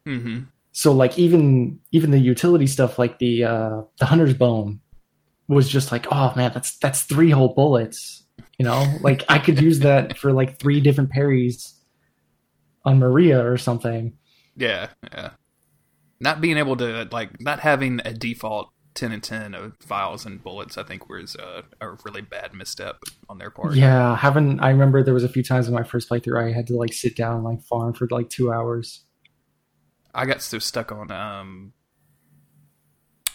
Mm-hmm. 0.07 0.40
So 0.72 0.92
like 0.92 1.18
even 1.18 1.80
even 1.90 2.11
the 2.11 2.18
utility 2.18 2.66
stuff 2.66 2.99
like 2.99 3.18
the 3.18 3.44
uh, 3.44 3.82
the 3.99 4.05
hunter's 4.05 4.34
bone 4.34 4.80
was 5.49 5.68
just 5.68 5.90
like 5.90 6.07
oh 6.11 6.32
man 6.36 6.51
that's 6.53 6.76
that's 6.78 7.03
three 7.03 7.30
whole 7.30 7.55
bullets. 7.55 8.24
You 8.59 8.66
know 8.66 8.86
like 9.01 9.24
I 9.28 9.38
could 9.38 9.61
use 9.61 9.80
that 9.80 10.18
for 10.18 10.32
like 10.32 10.59
three 10.59 10.80
different 10.80 11.11
parries 11.11 11.74
on 12.84 12.99
Maria 12.99 13.44
or 13.44 13.57
something. 13.57 14.12
Yeah, 14.57 14.88
yeah. 15.12 15.30
Not 16.20 16.40
being 16.40 16.59
able 16.59 16.76
to 16.76 17.09
like 17.11 17.40
not 17.40 17.61
having 17.61 18.01
a 18.05 18.12
default 18.12 18.70
10 18.97 19.12
and 19.12 19.22
10 19.22 19.55
of 19.55 19.76
files 19.80 20.26
and 20.26 20.42
bullets, 20.42 20.76
I 20.76 20.82
think 20.82 21.09
was 21.09 21.36
a, 21.36 21.62
a, 21.80 21.97
really 22.05 22.22
bad 22.22 22.55
misstep 22.55 22.97
on 23.28 23.38
their 23.38 23.51
part. 23.51 23.74
Yeah, 23.74 24.16
having 24.16 24.59
I 24.61 24.70
remember 24.70 25.03
there 25.03 25.14
was 25.14 25.24
a 25.24 25.28
few 25.28 25.42
times 25.42 25.68
in 25.68 25.74
my 25.74 25.82
first 25.82 26.09
playthrough 26.09 26.42
I 26.42 26.53
had 26.53 26.66
to 26.68 26.76
like 26.76 26.92
sit 26.92 27.16
down 27.16 27.36
and 27.36 27.44
like 27.44 27.62
farm 27.62 27.92
for 27.92 28.09
like 28.11 28.30
two 28.30 28.53
hours. 28.53 29.05
I 30.14 30.24
got 30.24 30.42
so 30.42 30.59
stuck 30.59 30.90
on 30.90 31.11
um 31.11 31.72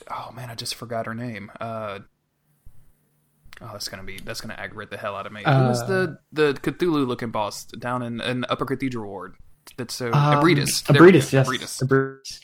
oh 0.09 0.32
man, 0.36 0.49
I 0.49 0.55
just 0.55 0.76
forgot 0.76 1.05
her 1.05 1.16
name. 1.16 1.51
Uh 1.59 1.99
Oh, 3.64 3.70
that's 3.74 3.89
gonna 3.89 4.03
be 4.03 4.20
that's 4.24 4.41
gonna 4.41 4.55
aggravate 4.55 4.89
the 4.89 4.97
hell 4.97 5.16
out 5.16 5.28
of 5.28 5.32
me. 5.32 5.43
Uh, 5.43 5.62
Who 5.62 5.70
was 5.70 5.86
the 5.86 6.18
the 6.32 6.53
Cthulhu 6.53 7.05
looking 7.05 7.30
boss 7.30 7.66
down 7.66 8.01
in, 8.01 8.20
in 8.20 8.43
Upper 8.49 8.66
Cathedral 8.66 9.07
Ward? 9.07 9.36
That's 9.78 9.93
so 9.93 10.07
Um, 10.07 10.14
Ebrietas. 10.14 10.89
A 10.89 10.93
There 10.93 11.03
we 11.03 11.12
go, 11.12 11.20
Breedis, 11.20 11.32
yes. 11.32 11.47
Ebrietas. 11.47 11.82
A 11.82 11.86
Breedis. 11.86 12.39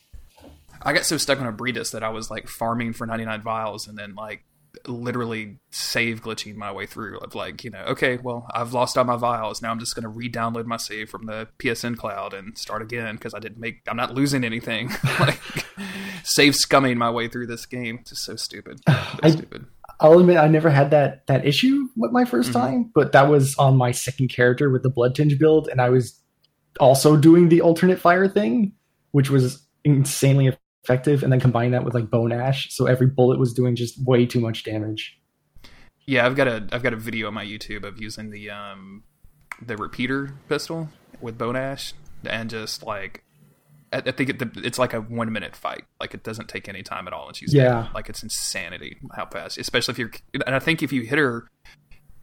I 0.82 0.94
got 0.94 1.06
so 1.06 1.18
stuck 1.18 1.40
on 1.42 1.52
Ebrietas 1.56 1.92
that 1.92 2.04
I 2.04 2.10
was 2.10 2.30
like 2.32 2.48
farming 2.48 2.94
for 2.94 3.06
99 3.08 3.42
vials 3.42 3.88
and 3.88 3.98
then 3.98 4.16
like 4.16 4.44
literally 4.86 5.58
save 5.72 6.22
glitching 6.22 6.56
my 6.56 6.72
way 6.72 6.86
through 6.86 7.18
of 7.20 7.34
like 7.34 7.64
you 7.64 7.70
know 7.72 7.80
okay 7.88 8.18
well 8.22 8.46
i've 8.54 8.74
lost 8.74 8.96
all 8.96 9.04
my 9.04 9.16
vials. 9.16 9.60
Now 9.60 9.72
i'm 9.72 9.80
just 9.80 9.96
going 9.96 10.04
to 10.04 10.10
re-download 10.10 10.66
my 10.66 10.78
save 10.78 11.10
from 11.10 11.26
the 11.26 11.48
psn 11.58 11.98
cloud 11.98 12.32
and 12.36 12.56
start 12.56 12.84
again 12.84 13.16
because 13.16 13.34
i 13.34 13.40
didn't 13.40 13.58
make 13.60 13.82
i'm 13.88 13.98
not 13.98 14.14
losing 14.14 14.44
anything. 14.44 14.92
Like 15.20 15.40
save 16.24 16.54
scumming 16.54 16.98
my 16.98 17.10
way 17.10 17.28
through 17.28 17.48
this 17.48 17.66
game. 17.66 17.98
It's 18.02 18.12
just 18.12 18.24
so 18.26 18.36
stupid. 18.36 18.82
I- 18.88 19.32
stupid. 19.32 19.66
I'll 20.00 20.20
admit 20.20 20.38
I 20.38 20.48
never 20.48 20.70
had 20.70 20.92
that 20.92 21.26
that 21.26 21.44
issue 21.44 21.88
with 21.98 22.12
my 22.12 22.24
1st 22.24 22.50
Mhm. 22.50 22.54
time, 22.54 22.92
but 22.94 23.14
that 23.14 23.30
was 23.30 23.56
on 23.58 23.78
my 23.78 23.90
second 23.92 24.28
character 24.28 24.70
with 24.70 24.84
the 24.84 24.90
blood 24.92 25.16
tinge 25.16 25.40
build, 25.40 25.70
and 25.70 25.82
I 25.82 25.90
was 25.90 26.20
also 26.80 27.18
doing 27.18 27.50
the 27.50 27.62
alternate 27.62 28.00
fire 28.00 28.28
thing, 28.28 28.74
which 29.12 29.32
was 29.32 29.66
insanely 29.84 30.56
effective, 30.88 31.22
and 31.24 31.32
then 31.32 31.40
combine 31.40 31.72
that 31.72 31.84
with 31.84 31.94
like 31.94 32.10
bone 32.10 32.32
ash, 32.32 32.74
so 32.74 32.86
every 32.86 33.08
bullet 33.08 33.38
was 33.40 33.54
doing 33.54 33.76
just 33.76 34.02
way 34.06 34.26
too 34.26 34.40
much 34.40 34.64
damage. 34.64 35.20
yeah 36.06 36.26
i've 36.26 36.36
got 36.38 36.48
a 36.48 36.66
i've 36.72 36.82
got 36.84 36.94
a 36.94 36.96
video 36.96 37.28
on 37.28 37.34
my 37.34 37.44
youtube 37.46 37.84
of 37.84 38.00
using 38.02 38.30
the 38.32 38.50
um 38.50 39.04
the 39.62 39.76
repeater 39.76 40.34
pistol 40.48 40.88
with 41.20 41.38
bone 41.38 41.56
ash 41.58 41.94
and 42.30 42.50
just 42.50 42.84
like 42.86 43.24
I, 43.92 43.98
I 43.98 44.12
think 44.12 44.30
it, 44.30 44.42
it's 44.58 44.80
like 44.80 44.94
a 44.94 45.00
one 45.02 45.32
minute 45.32 45.56
fight. 45.56 45.86
Like 46.00 46.14
it 46.14 46.22
doesn't 46.24 46.50
take 46.50 46.68
any 46.68 46.84
time 46.84 47.08
at 47.08 47.14
all, 47.14 47.28
and 47.28 47.36
she's 47.38 47.54
Yeah. 47.54 47.88
like 47.96 48.10
it's 48.10 48.22
insanity 48.22 48.98
how 49.16 49.26
fast. 49.28 49.58
Especially 49.58 49.94
if 49.94 49.98
you're, 50.00 50.12
and 50.46 50.54
I 50.56 50.60
think 50.60 50.84
if 50.84 50.92
you 50.92 51.04
hit 51.04 51.18
her 51.20 51.48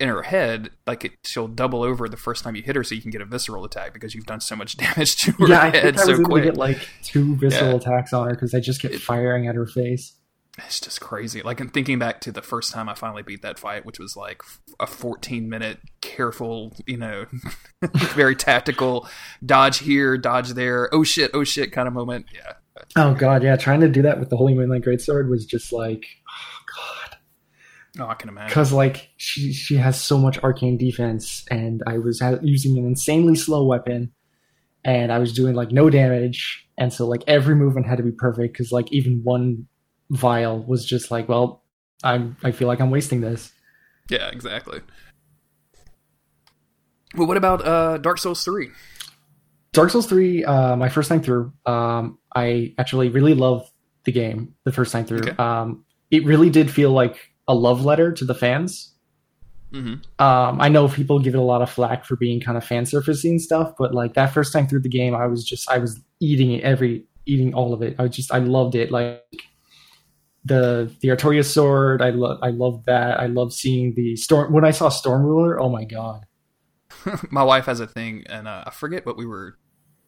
in 0.01 0.09
her 0.09 0.23
head, 0.23 0.71
like 0.87 1.05
it, 1.05 1.13
she'll 1.25 1.49
double 1.49 1.83
over 1.83 2.09
the 2.09 2.17
first 2.17 2.43
time 2.45 2.57
you 2.57 2.63
hit 2.63 2.77
her, 2.77 2.83
so 2.85 2.95
you 2.95 3.03
can 3.03 3.11
get 3.11 3.21
a 3.21 3.25
visceral 3.25 3.65
attack 3.65 3.93
because 3.95 4.15
you've 4.15 4.27
done 4.27 4.41
so 4.41 4.57
much 4.57 4.77
damage 4.79 5.17
to 5.19 5.33
her 5.33 5.47
yeah, 5.49 5.61
I 5.63 5.65
head 5.71 5.73
think 5.73 5.85
I 5.85 5.89
was 5.91 6.05
so 6.05 6.13
able 6.15 6.25
quick. 6.25 6.43
to 6.45 6.51
get 6.51 6.57
like 6.59 6.89
two 7.03 7.37
visceral 7.37 7.71
Yeah. 7.71 7.77
attacks 7.77 8.13
on 8.13 8.27
her 8.29 8.35
because 8.35 8.55
I 8.55 8.61
just 8.61 8.81
kept 8.83 8.95
It- 8.95 9.01
firing 9.03 9.47
at 9.47 9.55
her 9.55 9.67
face. 9.67 10.15
it's 10.59 10.81
just 10.81 11.01
crazy. 11.01 11.43
Like 11.43 11.61
I'm 11.61 11.69
thinking 11.69 11.99
back 11.99 12.21
to 12.23 12.33
the 12.33 12.43
first 12.43 12.73
time 12.73 12.89
I 12.89 12.95
finally 12.95 13.23
beat 13.23 13.43
that 13.43 13.59
fight, 13.59 13.85
which 13.85 13.99
was 13.99 14.17
like 14.17 14.41
a 14.81 14.87
14 14.87 15.49
minute 15.49 15.79
careful, 16.01 16.77
you 16.87 16.97
know, 16.97 17.27
very 18.15 18.37
tactical 18.37 19.09
dodge 19.45 19.79
here, 19.79 20.17
dodge 20.17 20.51
there, 20.51 20.89
oh 20.95 21.03
shit, 21.05 21.31
oh 21.35 21.43
shit 21.45 21.73
kind 21.73 21.89
of 21.89 21.95
moment. 21.95 22.27
Yeah. 22.33 22.53
Oh 22.97 23.15
god, 23.15 23.43
yeah, 23.45 23.57
trying 23.57 23.81
to 23.81 23.89
do 23.89 24.03
that 24.03 24.19
with 24.19 24.31
the 24.31 24.37
Holy 24.37 24.55
Moonlight 24.55 24.83
Greatsword 24.83 25.29
was 25.29 25.45
just 25.47 25.73
like, 25.73 26.05
oh 26.29 26.61
god. 26.77 27.04
Oh, 27.99 28.07
I 28.09 28.15
can 28.15 28.29
imagine. 28.29 28.49
because 28.49 28.73
like 28.73 29.11
she 29.17 29.53
she 29.53 29.77
has 29.77 30.01
so 30.01 30.19
much 30.19 30.37
arcane 30.43 30.77
defense 30.77 31.45
and 31.51 31.81
i 31.87 31.97
was 31.99 32.19
ha- 32.21 32.39
using 32.43 32.77
an 32.77 32.85
insanely 32.85 33.37
slow 33.37 33.65
weapon 33.65 34.11
and 34.85 35.13
i 35.13 35.19
was 35.19 35.33
doing 35.33 35.55
like 35.55 35.71
no 35.71 35.89
damage 35.91 36.67
and 36.77 36.93
so 36.93 37.07
like 37.07 37.23
every 37.29 37.55
movement 37.55 37.87
had 37.87 37.99
to 37.99 38.03
be 38.03 38.11
perfect 38.11 38.53
because 38.53 38.73
like 38.73 38.91
even 38.93 39.21
one 39.23 39.69
vial 40.11 40.59
was 40.65 40.85
just 40.85 41.13
like 41.13 41.29
well 41.29 41.63
i'm 42.03 42.37
i 42.43 42.51
feel 42.51 42.67
like 42.67 42.81
i'm 42.81 42.91
wasting 42.91 43.21
this 43.21 43.53
Yeah, 44.11 44.29
exactly. 44.29 44.81
Well, 47.17 47.29
what 47.29 47.37
about 47.37 47.65
uh, 47.65 47.99
Dark 47.99 48.19
Souls 48.19 48.43
3? 48.45 48.71
dark 49.73 49.91
souls 49.91 50.07
3 50.07 50.45
uh 50.45 50.77
my 50.77 50.89
first 50.89 51.09
time 51.09 51.21
through 51.21 51.53
um 51.67 52.17
i 52.37 52.73
actually 52.79 53.09
really 53.09 53.35
loved 53.35 53.69
the 54.05 54.13
game 54.13 54.55
the 54.63 54.71
first 54.71 54.93
time 54.93 55.05
through 55.05 55.19
Okay. 55.19 55.35
um 55.43 55.85
it 56.13 56.25
really 56.25 56.49
did 56.49 56.71
feel 56.71 56.93
like 56.93 57.34
a 57.49 57.55
love 57.55 57.85
letter 57.85 58.13
to 58.13 58.25
the 58.25 58.35
fans 58.35 58.95
Mm-hmm. 59.75 60.25
um, 60.25 60.61
I 60.61 60.69
know 60.69 60.87
people 60.87 61.19
give 61.19 61.35
it 61.35 61.39
a 61.39 61.43
lot 61.43 61.61
of 61.61 61.69
flack 61.69 62.05
for 62.05 62.15
being 62.15 62.41
kind 62.41 62.57
of 62.57 62.65
fan 62.65 62.87
surfacing 62.87 63.41
stuff, 63.41 63.73
but 63.77 63.93
like 63.93 64.15
that 64.15 64.33
first 64.33 64.53
time 64.53 64.69
through 64.69 64.83
the 64.83 64.89
game, 64.89 65.17
I 65.17 65.27
was 65.27 65.45
just 65.45 65.69
I 65.69 65.79
was 65.79 66.01
eating 66.21 66.53
it 66.53 66.63
every 66.63 67.05
eating 67.27 67.55
all 67.55 67.75
of 67.75 67.83
it. 67.83 67.97
I 67.99 68.07
just 68.07 68.33
I 68.33 68.39
loved 68.39 68.77
it. 68.77 68.93
Like 68.93 69.25
the 70.45 70.93
the 71.01 71.09
Artorias 71.09 71.47
sword, 71.47 72.03
I 72.03 72.11
love 72.11 72.39
I 72.41 72.51
loved 72.51 72.87
that. 72.87 73.19
I 73.19 73.27
love 73.27 73.53
seeing 73.53 73.95
the 73.95 74.15
storm 74.15 74.53
when 74.53 74.65
I 74.65 74.71
saw 74.71 74.91
Storm 74.91 75.25
Ruler. 75.25 75.61
Oh 75.61 75.69
my 75.69 75.85
god! 75.85 76.25
My 77.33 77.43
wife 77.43 77.65
has 77.67 77.81
a 77.81 77.87
thing, 77.89 78.23
and 78.27 78.47
uh, 78.47 78.63
I 78.67 78.71
forget 78.71 79.05
what 79.05 79.17
we 79.17 79.27
were 79.27 79.59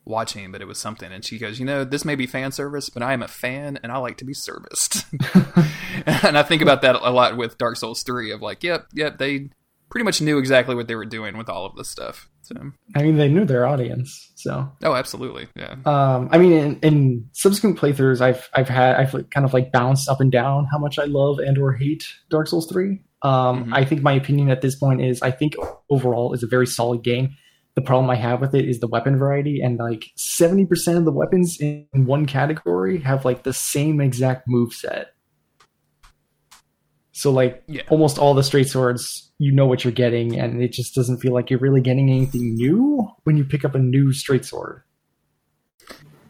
watching, 0.06 0.52
but 0.52 0.62
it 0.62 0.66
was 0.66 0.78
something. 0.78 1.10
And 1.12 1.24
she 1.24 1.38
goes, 1.38 1.58
You 1.58 1.66
know, 1.66 1.84
this 1.84 2.04
may 2.04 2.14
be 2.14 2.26
fan 2.26 2.52
service, 2.52 2.88
but 2.88 3.02
I 3.02 3.12
am 3.12 3.22
a 3.22 3.28
fan 3.28 3.78
and 3.82 3.92
I 3.92 3.98
like 3.98 4.16
to 4.18 4.24
be 4.24 4.34
serviced. 4.34 5.04
and 6.06 6.38
I 6.38 6.42
think 6.42 6.62
about 6.62 6.82
that 6.82 6.96
a 6.96 7.10
lot 7.10 7.36
with 7.36 7.58
Dark 7.58 7.76
Souls 7.76 8.02
3 8.02 8.30
of 8.30 8.42
like, 8.42 8.62
Yep, 8.62 8.86
yep, 8.94 9.18
they 9.18 9.50
pretty 9.90 10.04
much 10.04 10.20
knew 10.20 10.38
exactly 10.38 10.74
what 10.74 10.88
they 10.88 10.94
were 10.94 11.04
doing 11.04 11.36
with 11.36 11.48
all 11.48 11.66
of 11.66 11.76
this 11.76 11.88
stuff. 11.88 12.28
So, 12.42 12.54
I 12.94 13.02
mean, 13.02 13.16
they 13.16 13.28
knew 13.28 13.44
their 13.44 13.66
audience, 13.66 14.30
so 14.36 14.70
oh, 14.84 14.94
absolutely. 14.94 15.48
Yeah. 15.56 15.74
um, 15.84 16.28
I 16.30 16.38
mean, 16.38 16.52
in, 16.52 16.78
in 16.80 17.28
subsequent 17.32 17.76
playthroughs, 17.76 18.20
I've 18.20 18.48
I've 18.54 18.68
had 18.68 18.94
I've 18.94 19.12
like 19.14 19.32
kind 19.32 19.44
of 19.44 19.52
like 19.52 19.72
bounced 19.72 20.08
up 20.08 20.20
and 20.20 20.30
down 20.30 20.68
how 20.70 20.78
much 20.78 20.96
I 21.00 21.06
love 21.06 21.40
and 21.40 21.58
or 21.58 21.72
hate 21.72 22.06
Dark 22.30 22.46
Souls 22.46 22.68
three. 22.70 23.00
Um, 23.22 23.64
Mhm. 23.64 23.70
I 23.72 23.84
think 23.84 24.02
my 24.02 24.12
opinion 24.12 24.48
at 24.50 24.60
this 24.60 24.76
point 24.76 25.00
is 25.00 25.20
I 25.22 25.32
think 25.32 25.54
overall 25.90 26.34
is 26.34 26.44
a 26.44 26.46
very 26.46 26.68
solid 26.68 27.02
game. 27.02 27.30
The 27.76 27.82
problem 27.82 28.08
I 28.10 28.16
have 28.16 28.40
with 28.40 28.54
it 28.54 28.66
is 28.66 28.80
the 28.80 28.88
weapon 28.88 29.16
variety, 29.18 29.60
and 29.60 29.78
like 29.78 30.06
seventy 30.16 30.64
percent 30.66 30.96
of 30.98 31.04
the 31.04 31.12
weapons 31.12 31.58
in 31.60 31.86
one 31.92 32.24
category 32.26 32.98
have 33.00 33.24
like 33.24 33.42
the 33.42 33.52
same 33.52 34.00
exact 34.00 34.48
move 34.48 34.72
set. 34.72 35.08
So 37.12 37.30
like 37.30 37.62
Yeah. 37.68 37.82
almost 37.88 38.18
all 38.18 38.34
the 38.34 38.42
straight 38.42 38.68
swords, 38.68 39.30
you 39.38 39.52
know 39.52 39.66
what 39.66 39.84
you're 39.84 39.92
getting, 39.92 40.38
and 40.38 40.62
it 40.62 40.72
just 40.72 40.94
doesn't 40.94 41.18
feel 41.18 41.32
like 41.34 41.50
you're 41.50 41.58
really 41.60 41.80
getting 41.82 42.10
anything 42.10 42.54
new 42.54 43.06
when 43.24 43.36
you 43.36 43.44
pick 43.44 43.64
up 43.64 43.74
a 43.74 43.78
new 43.78 44.12
straight 44.12 44.44
sword. 44.46 44.82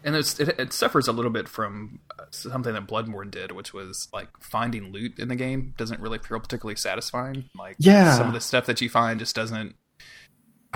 And 0.05 0.15
it's, 0.15 0.39
it, 0.39 0.51
it 0.61 0.73
suffers 0.73 1.09
a 1.09 1.13
little 1.13 1.33
bit 1.33 1.49
from 1.49 1.99
uh, 2.17 2.25
something 2.31 2.73
that 2.75 2.87
Bloodborne 2.87 3.29
did, 3.31 3.51
which 3.51 3.75
was 3.75 4.07
like 4.13 4.29
finding 4.41 4.93
loot 4.93 5.19
in 5.19 5.27
the 5.27 5.35
game 5.35 5.75
doesn't 5.77 6.01
really 6.01 6.19
feel 6.19 6.39
particularly 6.39 6.77
satisfying. 6.77 7.51
Like, 7.59 7.75
Yeah. 7.81 8.17
some 8.17 8.29
of 8.29 8.33
the 8.33 8.41
stuff 8.41 8.67
that 8.67 8.81
you 8.81 8.89
find 8.89 9.19
just 9.19 9.35
doesn't. 9.35 9.75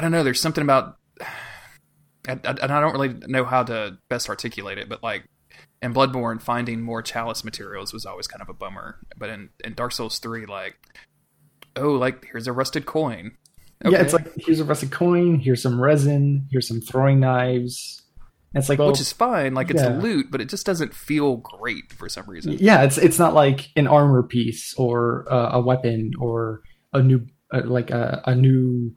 I 0.00 0.02
don't 0.02 0.12
know. 0.12 0.24
There's 0.24 0.40
something 0.40 0.64
about, 0.64 0.96
and, 2.26 2.40
and 2.42 2.72
I 2.72 2.80
don't 2.80 2.92
really 2.92 3.14
know 3.26 3.44
how 3.44 3.64
to 3.64 3.98
best 4.08 4.30
articulate 4.30 4.78
it, 4.78 4.88
but 4.88 5.02
like 5.02 5.28
in 5.82 5.92
Bloodborne, 5.92 6.40
finding 6.40 6.80
more 6.80 7.02
chalice 7.02 7.44
materials 7.44 7.92
was 7.92 8.06
always 8.06 8.26
kind 8.26 8.40
of 8.40 8.48
a 8.48 8.54
bummer. 8.54 9.00
But 9.18 9.28
in, 9.28 9.50
in 9.62 9.74
Dark 9.74 9.92
Souls 9.92 10.18
three, 10.18 10.46
like, 10.46 10.78
oh, 11.76 11.90
like 11.90 12.24
here's 12.32 12.46
a 12.46 12.52
rusted 12.54 12.86
coin. 12.86 13.32
Yeah, 13.84 14.00
it's 14.00 14.14
like 14.14 14.32
here's 14.36 14.58
a 14.58 14.64
rusted 14.64 14.90
coin, 14.90 15.38
here's 15.38 15.60
some 15.60 15.78
resin, 15.78 16.48
here's 16.50 16.66
some 16.66 16.80
throwing 16.80 17.20
knives. 17.20 18.02
And 18.54 18.62
it's 18.62 18.70
like, 18.70 18.78
well, 18.78 18.88
which 18.88 19.02
is 19.02 19.12
fine, 19.12 19.52
like 19.52 19.70
it's 19.70 19.82
yeah. 19.82 19.98
loot, 19.98 20.30
but 20.30 20.40
it 20.40 20.48
just 20.48 20.64
doesn't 20.64 20.94
feel 20.94 21.36
great 21.36 21.92
for 21.92 22.08
some 22.08 22.24
reason. 22.26 22.52
yeah, 22.52 22.84
it's 22.84 22.96
it's 22.96 23.18
not 23.18 23.34
like 23.34 23.68
an 23.76 23.86
armor 23.86 24.22
piece 24.22 24.74
or 24.78 25.30
uh, 25.30 25.50
a 25.52 25.60
weapon 25.60 26.12
or 26.18 26.62
a 26.94 27.02
new 27.02 27.26
uh, 27.52 27.62
like 27.64 27.90
a, 27.90 28.22
a 28.26 28.34
new 28.34 28.94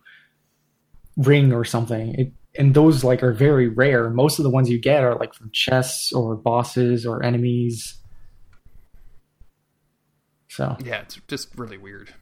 ring 1.17 1.53
or 1.53 1.63
something. 1.63 2.15
It, 2.15 2.33
and 2.57 2.73
those 2.73 3.03
like 3.03 3.23
are 3.23 3.33
very 3.33 3.67
rare. 3.67 4.09
Most 4.09 4.39
of 4.39 4.43
the 4.43 4.49
ones 4.49 4.69
you 4.69 4.79
get 4.79 5.03
are 5.03 5.15
like 5.15 5.33
from 5.33 5.49
chests 5.53 6.11
or 6.13 6.35
bosses 6.35 7.05
or 7.05 7.23
enemies. 7.23 7.99
So 10.49 10.77
Yeah, 10.83 11.01
it's 11.01 11.19
just 11.27 11.49
really 11.57 11.77
weird. 11.77 12.13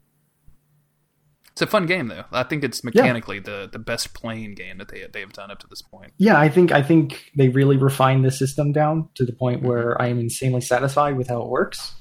It's 1.52 1.62
a 1.62 1.68
fun 1.68 1.86
game 1.86 2.08
though. 2.08 2.24
I 2.32 2.44
think 2.44 2.64
it's 2.64 2.82
mechanically 2.82 3.40
the 3.40 3.70
the 3.72 3.80
best 3.80 4.14
playing 4.14 4.56
game 4.56 4.78
that 4.78 4.88
they 4.88 5.06
they 5.12 5.20
have 5.20 5.34
done 5.34 5.52
up 5.52 5.60
to 5.60 5.68
this 5.68 5.82
point. 5.82 6.14
yeah, 6.18 6.40
I 6.40 6.48
think 6.48 6.72
I 6.72 6.82
think 6.82 7.30
they 7.36 7.50
really 7.50 7.78
refined 7.78 8.24
the 8.24 8.32
system 8.32 8.72
down 8.72 9.10
to 9.16 9.26
the 9.26 9.34
point 9.34 9.64
where 9.64 9.92
mm-hmm. 9.92 10.02
I 10.02 10.08
am 10.08 10.20
insanely 10.20 10.62
satisfied 10.62 11.18
with 11.18 11.28
how 11.28 11.42
it 11.42 11.50
works. 11.50 11.94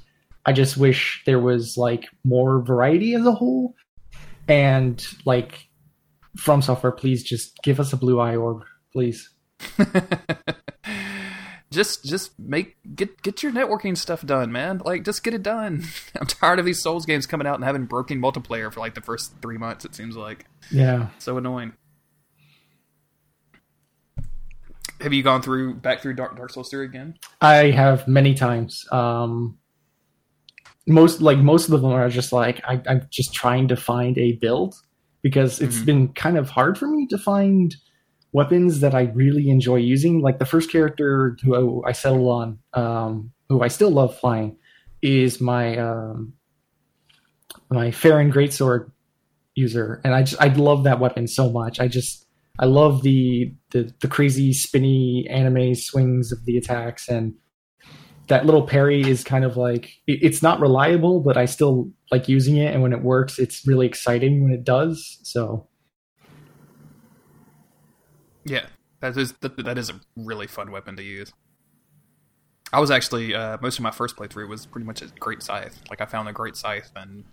I 0.46 0.52
just 0.52 0.76
wish 0.76 1.22
there 1.26 1.40
was 1.40 1.76
like 1.76 2.06
more 2.24 2.62
variety 2.62 3.14
as 3.14 3.26
a 3.26 3.32
whole, 3.32 3.74
and 4.46 5.04
like 5.24 5.66
from 6.36 6.62
software, 6.62 6.92
please 6.92 7.22
just 7.22 7.60
give 7.62 7.80
us 7.80 7.92
a 7.92 7.96
blue 7.96 8.20
eye 8.20 8.36
orb, 8.36 8.64
please. 8.92 9.30
just 11.70 12.04
just 12.04 12.38
make 12.38 12.76
get 12.94 13.22
get 13.22 13.42
your 13.42 13.52
networking 13.52 13.96
stuff 13.96 14.24
done, 14.24 14.50
man. 14.50 14.80
Like 14.84 15.04
just 15.04 15.22
get 15.22 15.34
it 15.34 15.42
done. 15.42 15.84
I'm 16.20 16.26
tired 16.26 16.58
of 16.58 16.64
these 16.64 16.80
Souls 16.80 17.06
games 17.06 17.26
coming 17.26 17.46
out 17.46 17.56
and 17.56 17.64
having 17.64 17.84
broken 17.84 18.20
multiplayer 18.20 18.72
for 18.72 18.80
like 18.80 18.94
the 18.94 19.00
first 19.00 19.34
three 19.40 19.58
months. 19.58 19.84
It 19.84 19.94
seems 19.94 20.16
like 20.16 20.46
Yeah, 20.70 21.08
so 21.18 21.36
annoying. 21.36 21.74
Have 25.00 25.14
you 25.14 25.22
gone 25.22 25.40
through 25.40 25.76
back 25.76 26.00
through 26.00 26.14
Dark 26.14 26.36
Dark 26.36 26.50
Souls 26.50 26.68
3 26.68 26.84
again? 26.84 27.14
I 27.40 27.70
have 27.70 28.06
many 28.06 28.34
times. 28.34 28.86
Um, 28.92 29.56
most 30.86 31.22
like 31.22 31.38
most 31.38 31.70
of 31.70 31.80
them 31.80 31.90
are 31.90 32.08
just 32.08 32.32
like 32.32 32.60
I, 32.66 32.82
I'm 32.86 33.06
just 33.10 33.32
trying 33.32 33.68
to 33.68 33.76
find 33.76 34.18
a 34.18 34.32
build 34.32 34.74
because 35.22 35.60
it's 35.60 35.78
Mhm. 35.78 35.86
been 35.86 36.08
kind 36.08 36.38
of 36.38 36.50
hard 36.50 36.78
for 36.78 36.88
me 36.88 37.06
to 37.08 37.18
find 37.18 37.76
weapons 38.32 38.80
that 38.80 38.94
I 38.94 39.10
really 39.14 39.50
enjoy 39.50 39.76
using. 39.76 40.20
Like 40.20 40.38
the 40.38 40.46
first 40.46 40.70
character 40.70 41.36
who 41.42 41.84
I 41.84 41.92
settled 41.92 42.28
on, 42.28 42.58
um, 42.74 43.32
who 43.48 43.62
I 43.62 43.68
still 43.68 43.90
love 43.90 44.16
flying, 44.16 44.56
is 45.02 45.40
my 45.40 45.76
um, 45.78 46.34
my 47.70 47.90
Farron 47.90 48.32
Greatsword 48.32 48.90
user, 49.54 50.00
and 50.04 50.14
I 50.14 50.22
just 50.22 50.40
I 50.40 50.48
love 50.48 50.84
that 50.84 51.00
weapon 51.00 51.26
so 51.26 51.50
much. 51.50 51.80
I 51.80 51.88
just 51.88 52.26
I 52.58 52.66
love 52.66 53.02
the 53.02 53.52
the 53.70 53.92
the 54.00 54.08
crazy 54.08 54.52
spinny 54.52 55.26
anime 55.28 55.74
swings 55.74 56.32
of 56.32 56.44
the 56.44 56.56
attacks 56.56 57.08
and 57.08 57.34
that 58.30 58.46
little 58.46 58.66
parry 58.66 59.02
is 59.02 59.22
kind 59.22 59.44
of 59.44 59.56
like 59.56 59.96
it, 60.06 60.20
it's 60.22 60.42
not 60.42 60.60
reliable, 60.60 61.20
but 61.20 61.36
I 61.36 61.44
still 61.44 61.90
like 62.10 62.28
using 62.28 62.56
it 62.56 62.72
and 62.72 62.82
when 62.82 62.92
it 62.92 63.02
works, 63.02 63.38
it's 63.38 63.66
really 63.66 63.86
exciting 63.86 64.42
when 64.42 64.52
it 64.52 64.64
does. 64.64 65.18
So 65.22 65.66
Yeah, 68.44 68.66
that 69.00 69.16
is 69.16 69.34
that, 69.40 69.56
that 69.64 69.76
is 69.76 69.90
a 69.90 70.00
really 70.16 70.46
fun 70.46 70.70
weapon 70.70 70.96
to 70.96 71.02
use. 71.02 71.32
I 72.72 72.78
was 72.78 72.90
actually 72.90 73.34
uh, 73.34 73.58
most 73.60 73.78
of 73.78 73.82
my 73.82 73.90
first 73.90 74.16
playthrough 74.16 74.48
was 74.48 74.66
pretty 74.66 74.86
much 74.86 75.02
a 75.02 75.06
great 75.18 75.42
scythe. 75.42 75.80
Like 75.90 76.00
I 76.00 76.06
found 76.06 76.28
a 76.28 76.32
great 76.32 76.56
scythe, 76.56 76.90
and 76.94 77.24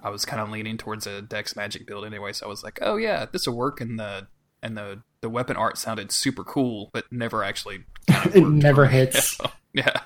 I 0.00 0.10
was 0.10 0.24
kind 0.24 0.40
of 0.40 0.48
leaning 0.50 0.78
towards 0.78 1.06
a 1.06 1.20
Dex 1.20 1.56
magic 1.56 1.86
build 1.86 2.06
anyway. 2.06 2.32
So 2.32 2.46
I 2.46 2.48
was 2.48 2.64
like, 2.64 2.78
oh 2.80 2.96
yeah, 2.96 3.26
this 3.30 3.46
will 3.46 3.56
work. 3.56 3.80
And 3.80 3.98
the 3.98 4.28
and 4.62 4.76
the 4.76 5.02
the 5.20 5.28
weapon 5.28 5.56
art 5.56 5.76
sounded 5.76 6.10
super 6.12 6.44
cool, 6.44 6.90
but 6.92 7.04
never 7.12 7.44
actually. 7.44 7.84
Kind 8.08 8.30
of 8.30 8.36
it 8.36 8.48
never 8.48 8.86
hits. 8.86 9.38
yeah, 9.74 10.00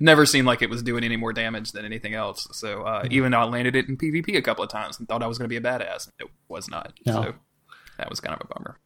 never 0.00 0.26
seemed 0.26 0.46
like 0.46 0.62
it 0.62 0.70
was 0.70 0.82
doing 0.82 1.04
any 1.04 1.16
more 1.16 1.32
damage 1.32 1.72
than 1.72 1.84
anything 1.84 2.14
else. 2.14 2.46
So 2.52 2.82
uh, 2.82 3.02
mm-hmm. 3.02 3.12
even 3.12 3.32
though 3.32 3.38
I 3.38 3.44
landed 3.44 3.76
it 3.76 3.88
in 3.88 3.96
PvP 3.96 4.36
a 4.36 4.42
couple 4.42 4.64
of 4.64 4.70
times 4.70 4.98
and 4.98 5.08
thought 5.08 5.22
I 5.22 5.26
was 5.26 5.38
going 5.38 5.48
to 5.48 5.48
be 5.48 5.56
a 5.56 5.60
badass, 5.60 6.08
it 6.18 6.28
was 6.48 6.68
not. 6.68 6.92
No. 7.06 7.12
So 7.12 7.34
that 7.98 8.10
was 8.10 8.20
kind 8.20 8.34
of 8.34 8.40
a 8.44 8.54
bummer 8.54 8.78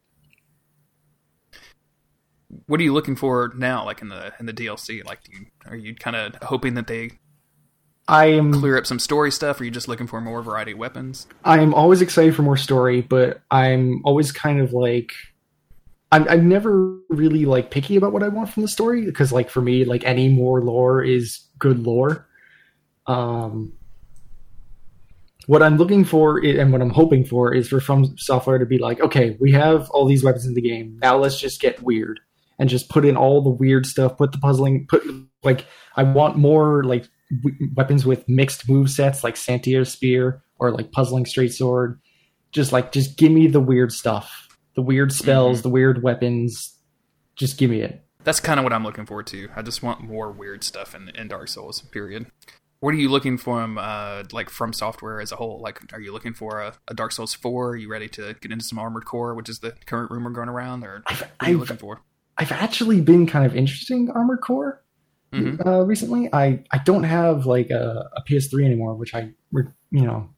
what 2.65 2.79
are 2.79 2.83
you 2.83 2.93
looking 2.93 3.15
for 3.15 3.51
now 3.55 3.85
like 3.85 4.01
in 4.01 4.09
the 4.09 4.33
in 4.39 4.45
the 4.45 4.53
DLC 4.53 5.03
like 5.05 5.19
you, 5.29 5.45
are 5.65 5.75
you 5.75 5.95
kind 5.95 6.15
of 6.15 6.35
hoping 6.43 6.73
that 6.75 6.87
they 6.87 7.11
I 8.07 8.25
am 8.27 8.53
clear 8.53 8.77
up 8.77 8.87
some 8.87 8.97
story 8.97 9.31
stuff 9.31 9.59
or 9.59 9.63
are 9.63 9.65
you 9.65 9.71
just 9.71 9.87
looking 9.87 10.07
for 10.07 10.19
more 10.19 10.41
variety 10.41 10.71
of 10.71 10.79
weapons 10.79 11.27
I'm 11.43 11.73
always 11.73 12.01
excited 12.01 12.35
for 12.35 12.41
more 12.41 12.57
story 12.57 13.01
but 13.01 13.41
I'm 13.51 14.01
always 14.03 14.31
kind 14.31 14.59
of 14.59 14.73
like 14.73 15.11
I'm, 16.11 16.27
I'm 16.27 16.49
never 16.49 16.97
really 17.09 17.45
like 17.45 17.71
picky 17.71 17.95
about 17.95 18.13
what 18.13 18.23
I 18.23 18.29
want 18.29 18.49
from 18.49 18.63
the 18.63 18.69
story 18.69 19.05
because 19.05 19.31
like 19.31 19.49
for 19.49 19.61
me 19.61 19.85
like 19.85 20.03
any 20.05 20.27
more 20.27 20.61
lore 20.61 21.03
is 21.03 21.45
good 21.59 21.79
lore 21.79 22.27
um 23.05 23.73
what 25.49 25.63
I'm 25.63 25.77
looking 25.77 26.05
for 26.05 26.37
and 26.37 26.71
what 26.71 26.79
I'm 26.79 26.91
hoping 26.91 27.25
for 27.25 27.55
is 27.55 27.69
for 27.69 27.79
From 27.79 28.15
Software 28.19 28.59
to 28.59 28.67
be 28.67 28.77
like, 28.77 28.99
okay, 29.01 29.35
we 29.39 29.51
have 29.53 29.89
all 29.89 30.05
these 30.05 30.23
weapons 30.23 30.45
in 30.45 30.53
the 30.53 30.61
game. 30.61 30.99
Now 31.01 31.17
let's 31.17 31.39
just 31.39 31.59
get 31.59 31.81
weird 31.81 32.19
and 32.59 32.69
just 32.69 32.87
put 32.87 33.03
in 33.03 33.17
all 33.17 33.41
the 33.41 33.49
weird 33.49 33.87
stuff. 33.87 34.15
Put 34.15 34.31
the 34.31 34.37
puzzling. 34.37 34.85
Put 34.85 35.01
like 35.41 35.65
I 35.95 36.03
want 36.03 36.37
more 36.37 36.83
like 36.83 37.07
w- 37.35 37.69
weapons 37.73 38.05
with 38.05 38.29
mixed 38.29 38.69
move 38.69 38.91
sets, 38.91 39.23
like 39.23 39.35
Santier's 39.35 39.91
spear 39.91 40.43
or 40.59 40.69
like 40.69 40.91
puzzling 40.91 41.25
straight 41.25 41.53
sword. 41.53 41.99
Just 42.51 42.71
like 42.71 42.91
just 42.91 43.17
give 43.17 43.31
me 43.31 43.47
the 43.47 43.59
weird 43.59 43.91
stuff, 43.91 44.48
the 44.75 44.81
weird 44.81 45.11
spells, 45.11 45.57
mm-hmm. 45.57 45.63
the 45.63 45.69
weird 45.69 46.03
weapons. 46.03 46.77
Just 47.35 47.57
give 47.57 47.69
me 47.69 47.81
it. 47.81 48.03
That's 48.23 48.39
kind 48.39 48.59
of 48.59 48.63
what 48.63 48.73
I'm 48.73 48.83
looking 48.83 49.05
forward 49.05 49.27
to. 49.27 49.49
I 49.55 49.61
just 49.61 49.81
want 49.81 50.01
more 50.01 50.31
weird 50.31 50.63
stuff 50.63 50.93
in, 50.93 51.09
in 51.09 51.27
Dark 51.29 51.47
Souls. 51.47 51.81
Period. 51.81 52.27
What 52.81 52.93
are 52.93 52.97
you 52.97 53.09
looking 53.09 53.37
from, 53.37 53.77
uh, 53.77 54.23
like 54.31 54.49
from 54.49 54.71
software 54.71 55.19
as 55.19 55.31
a 55.31 55.35
whole? 55.35 55.61
Like, 55.61 55.91
are 55.93 55.99
you 55.99 56.13
looking 56.13 56.33
for 56.33 56.61
a, 56.61 56.73
a, 56.87 56.93
Dark 56.93 57.11
Souls 57.11 57.33
four? 57.33 57.71
Are 57.71 57.75
you 57.75 57.89
ready 57.89 58.07
to 58.09 58.35
get 58.39 58.51
into 58.51 58.63
some 58.63 58.79
Armored 58.79 59.05
Core, 59.05 59.35
which 59.35 59.49
is 59.49 59.59
the 59.59 59.73
current 59.85 60.11
rumor 60.11 60.29
going 60.29 60.47
around, 60.47 60.83
or 60.85 61.03
what 61.05 61.21
are 61.41 61.49
you 61.49 61.55
I've, 61.55 61.59
looking 61.59 61.77
for? 61.77 62.01
I've 62.37 62.51
actually 62.53 63.01
been 63.01 63.27
kind 63.27 63.45
of 63.45 63.55
interested 63.55 63.95
in 63.95 64.09
Armored 64.11 64.41
Core 64.41 64.81
mm-hmm. 65.33 65.67
uh, 65.67 65.81
recently. 65.81 66.29
I, 66.33 66.63
I 66.71 66.77
don't 66.79 67.03
have 67.03 67.45
like 67.45 67.69
a, 67.69 68.09
a, 68.15 68.23
PS3 68.23 68.65
anymore, 68.65 68.95
which 68.95 69.13
I 69.13 69.31
you 69.51 70.05
know 70.05 70.29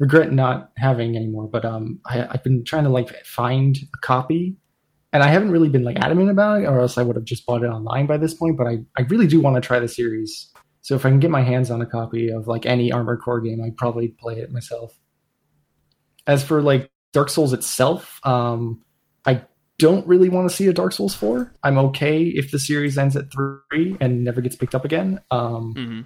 regret 0.00 0.32
not 0.32 0.72
having 0.76 1.14
anymore. 1.14 1.46
But 1.46 1.64
um, 1.64 2.00
I, 2.06 2.26
I've 2.28 2.42
been 2.42 2.64
trying 2.64 2.84
to 2.84 2.90
like 2.90 3.14
find 3.24 3.78
a 3.94 3.98
copy, 3.98 4.56
and 5.12 5.22
I 5.22 5.28
haven't 5.28 5.52
really 5.52 5.68
been 5.68 5.84
like 5.84 5.98
adamant 6.00 6.30
about 6.30 6.62
it, 6.62 6.66
or 6.66 6.80
else 6.80 6.98
I 6.98 7.02
would 7.02 7.14
have 7.14 7.24
just 7.24 7.46
bought 7.46 7.62
it 7.62 7.68
online 7.68 8.06
by 8.06 8.16
this 8.16 8.34
point. 8.34 8.56
But 8.56 8.66
I 8.66 8.78
I 8.98 9.02
really 9.02 9.28
do 9.28 9.40
want 9.40 9.54
to 9.54 9.60
try 9.60 9.78
the 9.78 9.86
series. 9.86 10.50
So 10.82 10.96
if 10.96 11.06
I 11.06 11.10
can 11.10 11.20
get 11.20 11.30
my 11.30 11.42
hands 11.42 11.70
on 11.70 11.82
a 11.82 11.86
copy 11.86 12.30
of 12.30 12.48
like 12.48 12.66
any 12.66 12.90
Armored 12.90 13.20
Core 13.20 13.40
game, 13.40 13.62
I'd 13.62 13.76
probably 13.76 14.08
play 14.08 14.40
it 14.40 14.50
myself. 14.50 14.98
As 16.26 16.42
for 16.42 16.62
like 16.62 16.90
Dark 17.12 17.28
Souls 17.28 17.52
itself, 17.52 18.18
um, 18.24 18.82
I 19.26 19.42
don't 19.78 20.06
really 20.06 20.30
want 20.30 20.48
to 20.48 20.56
see 20.56 20.68
a 20.68 20.72
Dark 20.72 20.92
Souls 20.92 21.14
4. 21.14 21.52
I'm 21.62 21.76
okay 21.78 22.22
if 22.22 22.50
the 22.50 22.58
series 22.58 22.96
ends 22.96 23.14
at 23.14 23.30
3 23.30 23.98
and 24.00 24.24
never 24.24 24.40
gets 24.40 24.56
picked 24.56 24.74
up 24.74 24.86
again. 24.86 25.20
Um, 25.30 25.74
mm-hmm. 25.76 26.00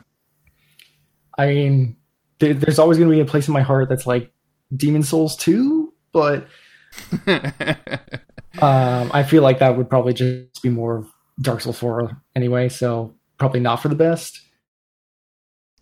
I 1.39 1.47
mean, 1.47 1.97
there, 2.39 2.55
there's 2.55 2.79
always 2.79 2.99
going 2.99 3.11
to 3.11 3.15
be 3.15 3.21
a 3.21 3.25
place 3.25 3.49
in 3.49 3.55
my 3.55 3.63
heart 3.63 3.89
that's 3.89 4.07
like 4.07 4.33
Demon's 4.75 5.09
Souls 5.09 5.37
2, 5.37 5.93
but 6.13 6.47
um, 7.27 9.11
I 9.13 9.23
feel 9.23 9.43
like 9.43 9.59
that 9.59 9.77
would 9.77 9.89
probably 9.89 10.15
just 10.15 10.63
be 10.63 10.69
more 10.69 11.07
Dark 11.41 11.61
Souls 11.61 11.79
4 11.79 12.21
anyway, 12.35 12.69
so 12.69 13.15
probably 13.39 13.61
not 13.61 13.77
for 13.77 13.89
the 13.89 13.95
best. 13.95 14.41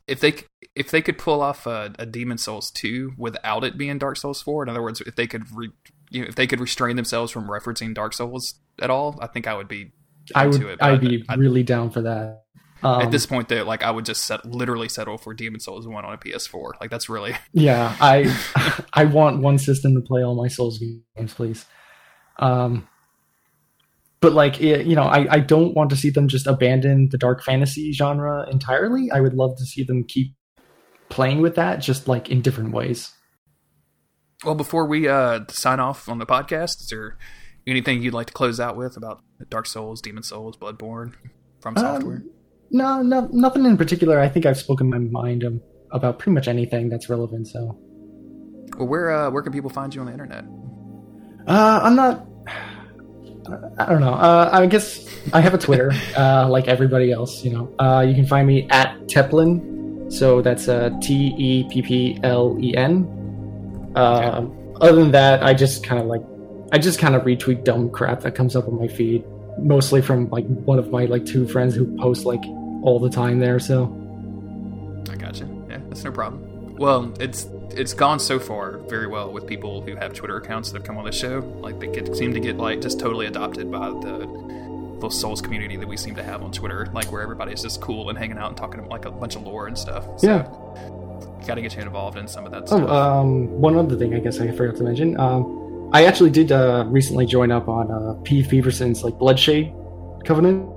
If 0.07 0.21
they 0.21 0.35
if 0.75 0.91
they 0.91 1.03
could 1.03 1.19
pull 1.19 1.43
off 1.43 1.67
a, 1.67 1.95
a 1.99 2.07
Demon's 2.07 2.45
Souls 2.45 2.71
2 2.71 3.13
without 3.17 3.63
it 3.63 3.77
being 3.77 3.99
Dark 3.99 4.17
Souls 4.17 4.43
4, 4.43 4.65
in 4.65 4.69
other 4.69 4.83
words, 4.83 5.01
if 5.03 5.17
they 5.17 5.27
could 5.27 5.45
re- 5.55 5.71
you 6.11 6.23
know, 6.23 6.29
if 6.29 6.35
they 6.35 6.47
could 6.47 6.61
restrain 6.61 6.97
themselves 6.97 7.33
from 7.33 7.49
referencing 7.49 7.95
Dark 7.95 8.13
Souls 8.13 8.55
at 8.81 8.91
all, 8.91 9.19
I 9.21 9.27
think 9.27 9.47
I 9.47 9.55
would 9.55 9.69
be. 9.69 9.93
I 10.35 10.47
would. 10.47 10.63
It, 10.63 10.83
I'd 10.83 11.01
be 11.01 11.25
I'd, 11.29 11.39
really 11.39 11.63
down 11.63 11.91
for 11.91 12.03
that. 12.03 12.45
Um, 12.83 13.03
at 13.03 13.11
this 13.11 13.27
point, 13.27 13.49
though, 13.49 13.65
like 13.65 13.83
I 13.83 13.91
would 13.91 14.05
just 14.05 14.25
set, 14.25 14.45
literally 14.45 14.89
settle 14.89 15.19
for 15.19 15.35
Demon's 15.35 15.65
Souls 15.65 15.87
one 15.87 16.05
on 16.05 16.13
a 16.13 16.19
PS4. 16.19 16.81
Like 16.81 16.91
that's 16.91 17.09
really. 17.09 17.35
Yeah, 17.53 17.97
I 18.01 18.35
I 18.93 19.05
want 19.05 19.41
one 19.41 19.59
system 19.59 19.95
to 19.95 20.01
play 20.01 20.23
all 20.23 20.35
my 20.35 20.49
Souls 20.49 20.83
games, 21.17 21.35
please. 21.35 21.65
Um, 22.39 22.89
but 24.21 24.33
like 24.33 24.61
you 24.61 24.95
know, 24.95 25.03
I 25.03 25.27
I 25.31 25.39
don't 25.41 25.75
want 25.75 25.91
to 25.91 25.97
see 25.97 26.11
them 26.11 26.29
just 26.29 26.47
abandon 26.47 27.09
the 27.11 27.19
dark 27.19 27.43
fantasy 27.43 27.93
genre 27.93 28.49
entirely. 28.51 29.11
I 29.11 29.21
would 29.21 29.35
love 29.35 29.57
to 29.59 29.65
see 29.65 29.85
them 29.85 30.05
keep 30.05 30.35
playing 31.09 31.41
with 31.41 31.57
that, 31.57 31.77
just 31.77 32.09
like 32.09 32.31
in 32.31 32.41
different 32.41 32.73
ways. 32.73 33.13
Well, 34.45 34.55
before 34.55 34.87
we 34.87 35.09
uh, 35.09 35.41
sign 35.49 35.79
off 35.79 36.09
on 36.09 36.19
the 36.19 36.27
podcast, 36.27 36.81
is 36.81 36.89
there 36.91 37.17
anything 37.67 38.03
you'd 38.03 38.15
like 38.15 38.27
to 38.29 38.33
close 38.33 38.59
out 38.59 38.77
with 38.77 38.97
about 38.97 39.23
Dark 39.49 39.67
Souls, 39.67 40.01
Demon's 40.01 40.29
Souls, 40.29 40.57
Bloodborne 40.57 41.13
from 41.61 41.77
um, 41.77 41.81
software? 41.81 42.17
Um, 42.17 42.31
no, 42.73 43.03
no, 43.03 43.29
nothing 43.33 43.67
in 43.67 43.77
particular. 43.77 44.19
I 44.19 44.29
think 44.29 44.47
I've 44.47 44.57
spoken 44.57 44.89
my 44.89 44.99
mind 44.99 45.45
um, 45.45 45.61
about 45.91 46.19
pretty 46.19 46.33
much 46.33 46.49
anything 46.49 46.89
that's 46.89 47.09
relevant. 47.11 47.49
So, 47.49 47.79
well, 48.79 48.89
where 48.89 49.13
uh, 49.13 49.31
where 49.31 49.43
can 49.43 49.53
people 49.53 49.69
find 49.69 49.95
you 49.95 50.01
on 50.01 50.07
the 50.07 50.13
internet? 50.13 50.45
Uh, 51.47 51.81
I'm 51.83 51.95
not. 51.95 52.27
I 53.79 53.87
don't 53.87 54.01
know. 54.01 54.15
Uh, 54.15 54.49
I 54.53 54.67
guess 54.67 55.07
I 55.35 55.41
have 55.41 55.53
a 55.53 55.59
Twitter, 55.59 55.93
uh, 56.17 56.49
like 56.49 56.67
everybody 56.67 57.13
else. 57.13 57.45
You 57.45 57.53
know, 57.53 57.75
uh, 57.79 58.01
you 58.01 58.15
can 58.15 58.27
find 58.27 58.47
me 58.47 58.67
at 58.71 58.99
Tepplen. 59.03 60.11
So 60.11 60.41
that's 60.41 60.67
uh, 60.69 60.91
T 61.03 61.35
E 61.37 61.69
P 61.71 61.83
P 61.83 62.21
L 62.23 62.57
E 62.59 62.75
N. 62.75 63.93
Uh, 63.95 64.47
other 64.81 64.97
than 64.97 65.11
that, 65.11 65.43
I 65.43 65.53
just 65.53 65.85
kind 65.85 66.01
of 66.01 66.07
like, 66.07 66.23
I 66.73 66.79
just 66.79 66.99
kind 66.99 67.15
of 67.15 67.23
retweet 67.23 67.65
dumb 67.65 67.91
crap 67.91 68.21
that 68.21 68.35
comes 68.35 68.57
up 68.57 68.67
on 68.67 68.79
my 68.79 68.89
feed, 68.89 69.25
mostly 69.59 70.01
from 70.01 70.31
like 70.31 70.47
one 70.47 70.79
of 70.79 70.91
my 70.91 71.05
like 71.05 71.27
two 71.27 71.47
friends 71.47 71.75
who 71.75 71.95
post 71.99 72.25
like 72.25 72.43
all 72.83 72.99
the 72.99 73.11
time 73.11 73.39
there. 73.39 73.59
So 73.59 73.85
I 75.11 75.17
gotcha. 75.17 75.49
Yeah, 75.69 75.79
that's 75.89 76.05
no 76.05 76.13
problem. 76.13 76.77
Well, 76.77 77.13
it's 77.21 77.47
it's 77.71 77.95
gone 77.95 78.19
so 78.19 78.39
far 78.39 78.79
very 78.79 79.07
well 79.07 79.33
with 79.33 79.47
people 79.47 79.83
who 79.83 79.97
have 79.97 80.13
Twitter 80.13 80.37
accounts 80.37 80.71
that 80.71 80.79
have 80.79 80.87
come 80.87 80.99
on 80.99 81.05
the 81.05 81.13
show. 81.13 81.39
Like 81.61 81.81
they 81.81 81.87
get, 81.87 82.15
seem 82.17 82.35
to 82.35 82.41
get 82.41 82.57
like 82.57 82.81
just 82.81 82.99
totally 82.99 83.27
adopted 83.27 83.71
by 83.71 83.89
the 83.89 84.99
the 85.01 85.11
Souls 85.11 85.43
community 85.43 85.77
that 85.77 85.89
we 85.89 85.97
seem 85.97 86.15
to 86.15 86.23
have 86.23 86.43
on 86.43 86.53
Twitter, 86.53 86.89
like 86.93 87.11
where 87.11 87.23
everybody's 87.23 87.63
just 87.63 87.81
cool 87.81 88.09
and 88.09 88.17
hanging 88.17 88.39
out 88.39 88.49
and 88.49 88.57
talking 88.57 88.79
about 88.79 88.91
like 88.91 89.05
a 89.05 89.11
bunch 89.11 89.35
of 89.35 89.43
lore 89.43 89.67
and 89.67 89.77
stuff. 89.77 90.07
So, 90.21 90.27
yeah 90.29 90.93
got 91.47 91.57
to 91.57 91.63
get 91.63 91.75
you 91.75 91.83
involved 91.83 92.19
in 92.19 92.29
some 92.29 92.45
of 92.45 92.53
that 92.53 92.63
oh, 92.63 92.67
stuff. 92.67 92.85
Oh, 92.89 93.21
um, 93.21 93.49
one 93.61 93.77
other 93.77 93.97
thing 93.97 94.15
I 94.15 94.21
guess 94.21 94.41
I 94.41 94.51
forgot 94.53 94.77
to 94.77 94.85
mention. 94.85 95.19
Um, 95.19 95.91
I 95.93 96.05
actually 96.05 96.31
did 96.31 96.53
uh, 96.53 96.85
recently 96.89 97.27
join 97.27 97.51
up 97.51 97.69
on 97.69 97.91
uh, 97.91 98.15
P. 98.25 98.43
Feverson's 98.43 99.05
like 99.05 99.19
Bloodshade 99.19 99.73
Covenant. 100.25 100.69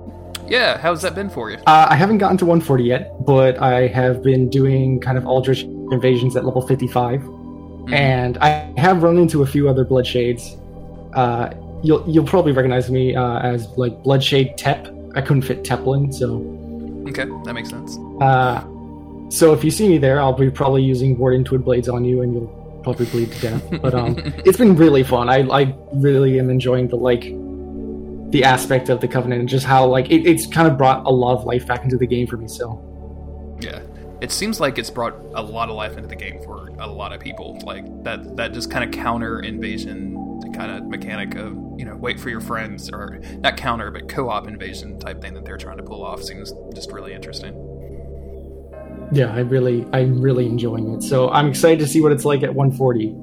Yeah, 0.48 0.78
how's 0.78 1.02
that 1.02 1.14
been 1.14 1.28
for 1.28 1.50
you? 1.50 1.56
Uh, 1.66 1.86
I 1.90 1.96
haven't 1.96 2.18
gotten 2.18 2.36
to 2.38 2.46
140 2.46 2.84
yet, 2.84 3.24
but 3.24 3.60
I 3.60 3.88
have 3.88 4.22
been 4.22 4.48
doing 4.48 5.00
kind 5.00 5.18
of 5.18 5.26
Aldrich 5.26 5.62
invasions 5.62 6.36
at 6.36 6.44
level 6.44 6.66
55, 6.66 7.20
mm-hmm. 7.20 7.94
and 7.94 8.38
I 8.38 8.72
have 8.76 9.02
run 9.02 9.18
into 9.18 9.42
a 9.42 9.46
few 9.46 9.68
other 9.68 9.84
Bloodshades. 9.84 10.56
Uh, 11.14 11.50
you'll 11.82 12.04
you'll 12.08 12.26
probably 12.26 12.52
recognize 12.52 12.90
me 12.90 13.14
uh, 13.14 13.38
as 13.38 13.68
like 13.76 14.02
Bloodshade 14.02 14.56
Tep. 14.56 14.88
I 15.14 15.20
couldn't 15.20 15.42
fit 15.42 15.64
Tepplen, 15.64 16.12
so 16.12 16.36
okay, 17.10 17.24
that 17.44 17.54
makes 17.54 17.70
sense. 17.70 17.96
Uh, 18.20 18.64
so 19.30 19.52
if 19.52 19.64
you 19.64 19.70
see 19.70 19.88
me 19.88 19.98
there, 19.98 20.20
I'll 20.20 20.32
be 20.32 20.50
probably 20.50 20.82
using 20.82 21.18
Warden 21.18 21.44
Twin 21.44 21.62
Blades 21.62 21.88
on 21.88 22.04
you, 22.04 22.22
and 22.22 22.34
you'll 22.34 22.80
probably 22.82 23.06
bleed 23.06 23.32
to 23.32 23.40
death. 23.40 23.80
But 23.80 23.94
um, 23.94 24.16
it's 24.44 24.58
been 24.58 24.76
really 24.76 25.02
fun. 25.02 25.28
I 25.28 25.40
I 25.48 25.74
really 25.94 26.38
am 26.38 26.50
enjoying 26.50 26.88
the 26.88 26.96
like 26.96 27.24
the 28.30 28.44
aspect 28.44 28.88
of 28.88 29.00
the 29.00 29.08
Covenant 29.08 29.40
and 29.40 29.48
just 29.48 29.66
how 29.66 29.86
like 29.86 30.10
it, 30.10 30.26
it's 30.26 30.46
kind 30.46 30.68
of 30.68 30.76
brought 30.76 31.06
a 31.06 31.10
lot 31.10 31.38
of 31.38 31.44
life 31.44 31.66
back 31.66 31.84
into 31.84 31.96
the 31.96 32.06
game 32.06 32.26
for 32.26 32.36
me. 32.36 32.48
So 32.48 33.58
yeah, 33.60 33.80
it 34.20 34.30
seems 34.30 34.60
like 34.60 34.78
it's 34.78 34.90
brought 34.90 35.14
a 35.34 35.42
lot 35.42 35.68
of 35.68 35.76
life 35.76 35.96
into 35.96 36.08
the 36.08 36.16
game 36.16 36.42
for 36.42 36.68
a 36.78 36.86
lot 36.86 37.12
of 37.12 37.20
people. 37.20 37.58
Like 37.64 37.84
that 38.04 38.36
that 38.36 38.52
just 38.52 38.70
kind 38.70 38.84
of 38.84 38.90
counter 38.90 39.40
invasion 39.40 40.14
kind 40.54 40.70
of 40.70 40.86
mechanic 40.86 41.34
of 41.34 41.56
you 41.76 41.84
know 41.84 41.96
wait 41.96 42.20
for 42.20 42.30
your 42.30 42.40
friends 42.40 42.90
or 42.90 43.20
not 43.38 43.56
counter 43.56 43.90
but 43.90 44.08
co-op 44.08 44.46
invasion 44.46 44.98
type 44.98 45.20
thing 45.20 45.34
that 45.34 45.44
they're 45.44 45.56
trying 45.56 45.76
to 45.76 45.82
pull 45.82 46.04
off 46.04 46.22
seems 46.22 46.52
just 46.74 46.92
really 46.92 47.12
interesting. 47.12 47.54
Yeah, 49.12 49.32
I 49.32 49.40
really, 49.40 49.86
I'm 49.92 50.20
really 50.20 50.46
enjoying 50.46 50.94
it. 50.94 51.02
So 51.02 51.30
I'm 51.30 51.48
excited 51.48 51.78
to 51.80 51.86
see 51.86 52.00
what 52.00 52.12
it's 52.12 52.24
like 52.24 52.42
at 52.42 52.54
140. 52.54 53.14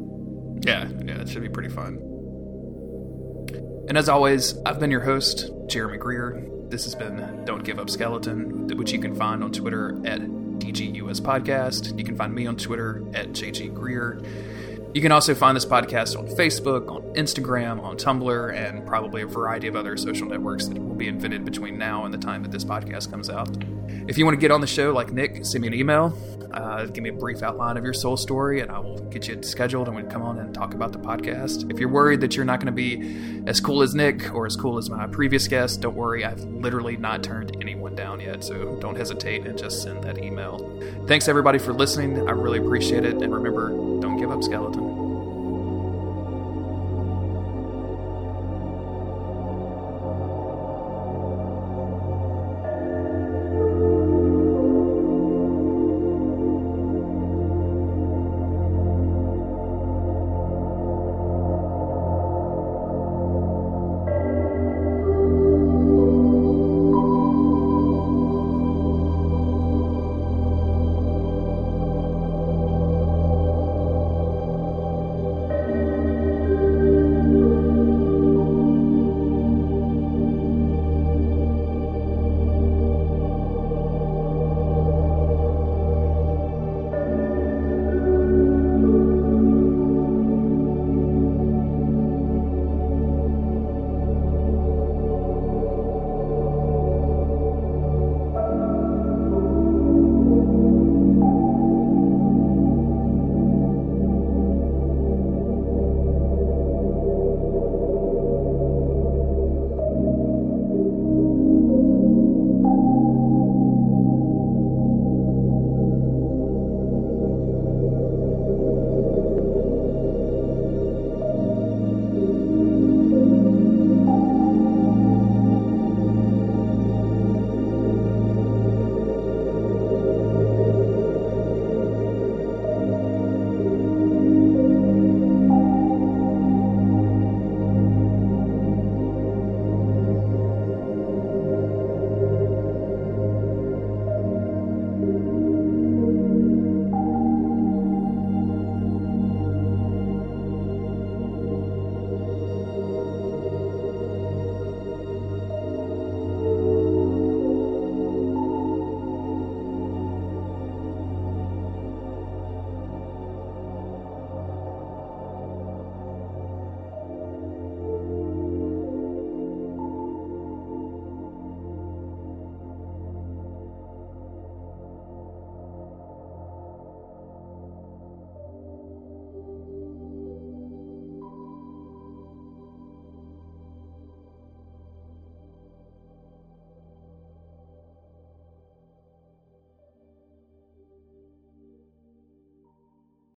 Yeah, 0.66 0.88
yeah, 1.06 1.22
it 1.22 1.30
should 1.30 1.42
be 1.42 1.50
pretty 1.50 1.70
fun. 1.70 2.13
And 3.86 3.98
as 3.98 4.08
always, 4.08 4.58
I've 4.66 4.80
been 4.80 4.92
your 4.92 5.02
host, 5.02 5.52
Jeremy 5.68 5.98
Greer. 5.98 6.42
This 6.70 6.86
has 6.86 6.96
been 6.96 7.44
Don't 7.44 7.66
Give 7.66 7.80
Up 7.80 7.90
Skeleton, 7.90 8.68
which 8.78 8.94
you 8.94 9.00
can 9.00 9.14
find 9.14 9.44
on 9.44 9.52
Twitter 9.52 10.00
at 10.06 10.22
DGUS 10.22 11.20
Podcast. 11.20 11.98
You 11.98 12.06
can 12.06 12.16
find 12.16 12.34
me 12.34 12.48
on 12.48 12.56
Twitter 12.56 13.04
at 13.14 13.34
JG 13.34 13.74
Greer. 13.74 14.22
You 14.94 15.02
can 15.02 15.12
also 15.12 15.36
find 15.36 15.56
this 15.56 15.66
podcast 15.66 16.18
on 16.18 16.28
Facebook, 16.28 16.90
on 16.90 17.02
Instagram, 17.16 17.84
on 17.84 17.98
Tumblr, 17.98 18.56
and 18.56 18.86
probably 18.88 19.24
a 19.24 19.28
variety 19.28 19.68
of 19.68 19.76
other 19.76 19.98
social 19.98 20.28
networks 20.28 20.68
that 20.68 20.78
will 20.78 20.96
be 20.96 21.10
invented 21.10 21.44
between 21.44 21.78
now 21.78 22.06
and 22.06 22.14
the 22.14 22.18
time 22.18 22.42
that 22.44 22.52
this 22.54 22.64
podcast 22.64 23.12
comes 23.12 23.30
out. 23.30 23.50
If 24.08 24.18
you 24.18 24.24
want 24.24 24.36
to 24.38 24.42
get 24.42 24.52
on 24.52 24.62
the 24.62 24.68
show 24.68 24.94
like 24.94 25.12
Nick, 25.12 25.46
send 25.46 25.62
me 25.62 25.68
an 25.68 25.74
email. 25.74 26.18
Uh, 26.54 26.86
give 26.86 27.04
me 27.04 27.10
a 27.10 27.14
brief 27.14 27.42
outline 27.42 27.78
of 27.78 27.84
your 27.84 27.94
soul 27.94 28.16
story, 28.16 28.62
and 28.62 28.72
I 28.72 28.80
will 28.80 29.00
get 29.10 29.28
you 29.28 29.42
scheduled 29.42 29.88
and 29.88 29.98
we 29.98 30.04
come 30.04 30.22
on 30.22 30.40
and 30.40 30.54
talk 30.54 30.74
about 30.74 30.92
the 30.92 31.00
podcast. 31.00 31.72
If 31.72 31.80
you're 31.80 31.90
worried 31.90 32.22
that 32.22 32.36
you're 32.36 32.46
not 32.46 32.60
going 32.60 32.68
to 32.68 32.72
be 32.72 33.44
as 33.48 33.60
cool 33.60 33.82
as 33.82 33.96
Nick 33.96 34.34
or 34.34 34.46
as 34.46 34.56
cool 34.56 34.78
as 34.78 34.90
my 34.90 35.08
previous 35.08 35.48
guest, 35.48 35.82
don't 35.82 35.96
worry. 35.96 36.24
I've 36.24 36.42
literally 36.42 36.98
not 36.98 37.24
turned 37.24 37.58
anyone 37.62 37.96
down 37.96 38.20
yet, 38.20 38.44
so 38.44 38.78
don't 38.80 38.96
hesitate 38.96 39.46
and 39.46 39.58
just 39.58 39.82
send 39.82 40.04
that 40.04 40.20
email. 40.20 40.82
Thanks 41.08 41.28
everybody 41.28 41.60
for 41.60 41.74
listening. 41.74 42.28
I 42.28 42.32
really 42.32 42.60
appreciate 42.60 43.04
it, 43.04 43.16
and 43.22 43.34
remember, 43.34 43.70
don't 43.70 44.18
give 44.18 44.32
up, 44.32 44.44
skeleton. 44.44 44.93